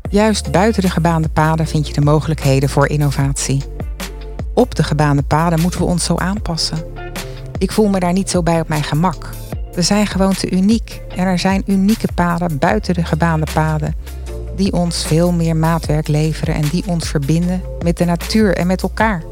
Juist 0.09 0.51
buiten 0.51 0.81
de 0.81 0.89
gebaande 0.89 1.29
paden 1.29 1.67
vind 1.67 1.87
je 1.87 1.93
de 1.93 2.01
mogelijkheden 2.01 2.69
voor 2.69 2.87
innovatie. 2.87 3.63
Op 4.53 4.75
de 4.75 4.83
gebaande 4.83 5.23
paden 5.23 5.59
moeten 5.59 5.79
we 5.79 5.85
ons 5.85 6.03
zo 6.03 6.15
aanpassen. 6.15 6.77
Ik 7.57 7.71
voel 7.71 7.87
me 7.87 7.99
daar 7.99 8.13
niet 8.13 8.29
zo 8.29 8.43
bij 8.43 8.59
op 8.59 8.67
mijn 8.67 8.83
gemak. 8.83 9.29
We 9.73 9.81
zijn 9.81 10.07
gewoon 10.07 10.33
te 10.33 10.51
uniek 10.51 11.01
en 11.15 11.25
er 11.25 11.39
zijn 11.39 11.63
unieke 11.65 12.07
paden 12.15 12.57
buiten 12.57 12.93
de 12.93 13.03
gebaande 13.03 13.47
paden 13.53 13.95
die 14.59 14.73
ons 14.73 15.03
veel 15.05 15.31
meer 15.31 15.55
maatwerk 15.55 16.07
leveren 16.07 16.55
en 16.55 16.67
die 16.71 16.83
ons 16.85 17.07
verbinden 17.07 17.61
met 17.83 17.97
de 17.97 18.05
natuur 18.05 18.55
en 18.55 18.67
met 18.67 18.81
elkaar. 18.81 19.23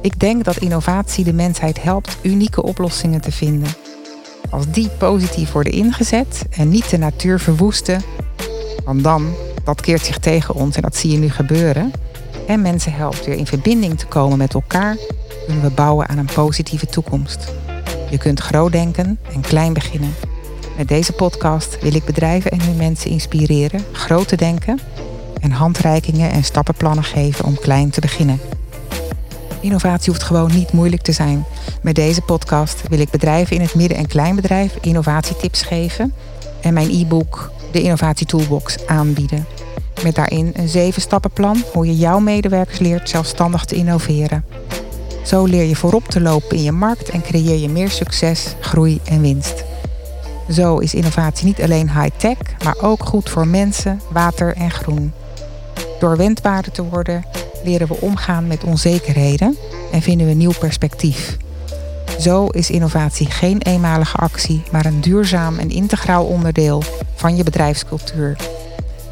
Ik 0.00 0.20
denk 0.20 0.44
dat 0.44 0.56
innovatie 0.56 1.24
de 1.24 1.32
mensheid 1.32 1.82
helpt 1.82 2.16
unieke 2.22 2.62
oplossingen 2.62 3.20
te 3.20 3.32
vinden. 3.32 3.68
Als 4.50 4.70
die 4.70 4.88
positief 4.88 5.52
worden 5.52 5.72
ingezet 5.72 6.44
en 6.50 6.68
niet 6.68 6.90
de 6.90 6.98
natuur 6.98 7.40
verwoesten, 7.40 8.02
want 8.84 9.02
dan, 9.02 9.34
dat 9.64 9.80
keert 9.80 10.04
zich 10.04 10.18
tegen 10.18 10.54
ons 10.54 10.76
en 10.76 10.82
dat 10.82 10.96
zie 10.96 11.10
je 11.10 11.18
nu 11.18 11.30
gebeuren. 11.30 11.92
En 12.46 12.62
mensen 12.62 12.92
helpt 12.92 13.24
weer 13.24 13.36
in 13.36 13.46
verbinding 13.46 13.98
te 13.98 14.06
komen 14.06 14.38
met 14.38 14.54
elkaar, 14.54 14.96
kunnen 15.46 15.62
we 15.62 15.70
bouwen 15.70 16.08
aan 16.08 16.18
een 16.18 16.30
positieve 16.34 16.86
toekomst. 16.86 17.52
Je 18.10 18.18
kunt 18.18 18.40
groot 18.40 18.72
denken 18.72 19.18
en 19.34 19.40
klein 19.40 19.72
beginnen. 19.72 20.14
Met 20.76 20.88
deze 20.88 21.12
podcast 21.12 21.78
wil 21.80 21.94
ik 21.94 22.04
bedrijven 22.04 22.50
en 22.50 22.60
hun 22.60 22.76
mensen 22.76 23.10
inspireren 23.10 23.84
groot 23.92 24.28
te 24.28 24.36
denken 24.36 24.78
en 25.40 25.50
handreikingen 25.50 26.30
en 26.30 26.44
stappenplannen 26.44 27.04
geven 27.04 27.44
om 27.44 27.58
klein 27.58 27.90
te 27.90 28.00
beginnen. 28.00 28.40
Innovatie 29.60 30.12
hoeft 30.12 30.24
gewoon 30.24 30.54
niet 30.54 30.72
moeilijk 30.72 31.02
te 31.02 31.12
zijn. 31.12 31.44
Met 31.82 31.94
deze 31.94 32.20
podcast 32.20 32.82
wil 32.88 32.98
ik 32.98 33.10
bedrijven 33.10 33.56
in 33.56 33.62
het 33.62 33.74
midden- 33.74 33.98
en 33.98 34.06
kleinbedrijf 34.06 34.74
innovatietips 34.80 35.62
geven 35.62 36.14
en 36.60 36.74
mijn 36.74 36.90
e-book 36.90 37.50
de 37.72 37.82
Innovatie 37.82 38.26
Toolbox 38.26 38.86
aanbieden. 38.86 39.46
Met 40.02 40.14
daarin 40.14 40.50
een 40.54 40.68
zeven 40.68 41.02
stappenplan 41.02 41.62
hoe 41.72 41.86
je 41.86 41.96
jouw 41.96 42.18
medewerkers 42.18 42.78
leert 42.78 43.08
zelfstandig 43.08 43.64
te 43.64 43.74
innoveren. 43.74 44.44
Zo 45.24 45.44
leer 45.44 45.64
je 45.64 45.76
voorop 45.76 46.08
te 46.08 46.20
lopen 46.20 46.56
in 46.56 46.62
je 46.62 46.72
markt 46.72 47.08
en 47.08 47.22
creëer 47.22 47.58
je 47.58 47.68
meer 47.68 47.90
succes, 47.90 48.54
groei 48.60 49.00
en 49.04 49.20
winst. 49.20 49.64
Zo 50.52 50.78
is 50.78 50.94
innovatie 50.94 51.46
niet 51.46 51.62
alleen 51.62 51.90
high-tech, 51.90 52.36
maar 52.64 52.76
ook 52.80 53.04
goed 53.04 53.30
voor 53.30 53.46
mensen, 53.46 54.00
water 54.10 54.56
en 54.56 54.70
groen. 54.70 55.12
Door 55.98 56.16
wendbaarder 56.16 56.72
te 56.72 56.84
worden, 56.84 57.24
leren 57.64 57.88
we 57.88 57.96
omgaan 58.00 58.46
met 58.46 58.64
onzekerheden 58.64 59.56
en 59.92 60.02
vinden 60.02 60.26
we 60.26 60.32
nieuw 60.32 60.52
perspectief. 60.58 61.36
Zo 62.18 62.46
is 62.46 62.70
innovatie 62.70 63.30
geen 63.30 63.62
eenmalige 63.62 64.16
actie, 64.16 64.62
maar 64.72 64.84
een 64.84 65.00
duurzaam 65.00 65.58
en 65.58 65.70
integraal 65.70 66.24
onderdeel 66.24 66.82
van 67.14 67.36
je 67.36 67.44
bedrijfscultuur. 67.44 68.36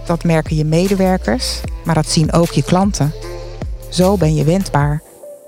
Dat 0.06 0.24
merken 0.24 0.56
je 0.56 0.64
medewerkers, 0.64 1.60
maar 1.84 1.94
dat 1.94 2.08
zien 2.08 2.32
ook 2.32 2.50
je 2.50 2.62
klanten. 2.62 3.12
Zo 3.88 4.16
ben 4.16 4.34
je 4.34 4.44
wendbaar 4.44 5.02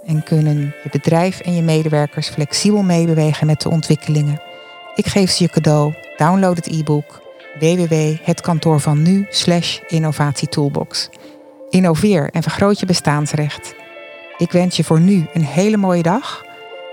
en 0.07 0.22
kunnen 0.22 0.74
je 0.82 0.88
bedrijf 0.90 1.40
en 1.40 1.55
je 1.55 1.62
medewerkers 1.62 2.28
flexibel 2.28 2.82
meebewegen 2.82 3.47
met 3.47 3.61
de 3.61 3.70
ontwikkelingen. 3.70 4.51
Ik 4.95 5.07
geef 5.07 5.30
ze 5.30 5.43
je 5.43 5.49
cadeau. 5.49 5.95
Download 6.16 6.57
het 6.57 6.66
e-book 6.66 7.22
www.hetkantoorvannu 7.59 9.28
innovatietoolbox. 9.88 11.09
Innoveer 11.70 12.30
en 12.30 12.43
vergroot 12.43 12.80
je 12.80 12.86
bestaansrecht. 12.86 13.74
Ik 14.36 14.53
wens 14.53 14.76
je 14.76 14.84
voor 14.84 15.01
nu 15.01 15.26
een 15.32 15.45
hele 15.45 15.76
mooie 15.76 16.03
dag. 16.03 16.45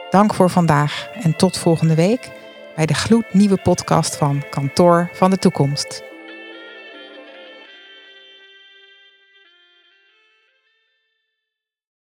Dank 0.09 0.33
voor 0.33 0.49
vandaag 0.49 1.09
en 1.21 1.35
tot 1.35 1.57
volgende 1.57 1.95
week 1.95 2.29
bij 2.75 2.85
de 2.85 2.93
gloednieuwe 2.93 3.57
podcast 3.57 4.15
van 4.15 4.43
Kantoor 4.49 5.09
van 5.13 5.29
de 5.29 5.37
Toekomst. 5.37 6.08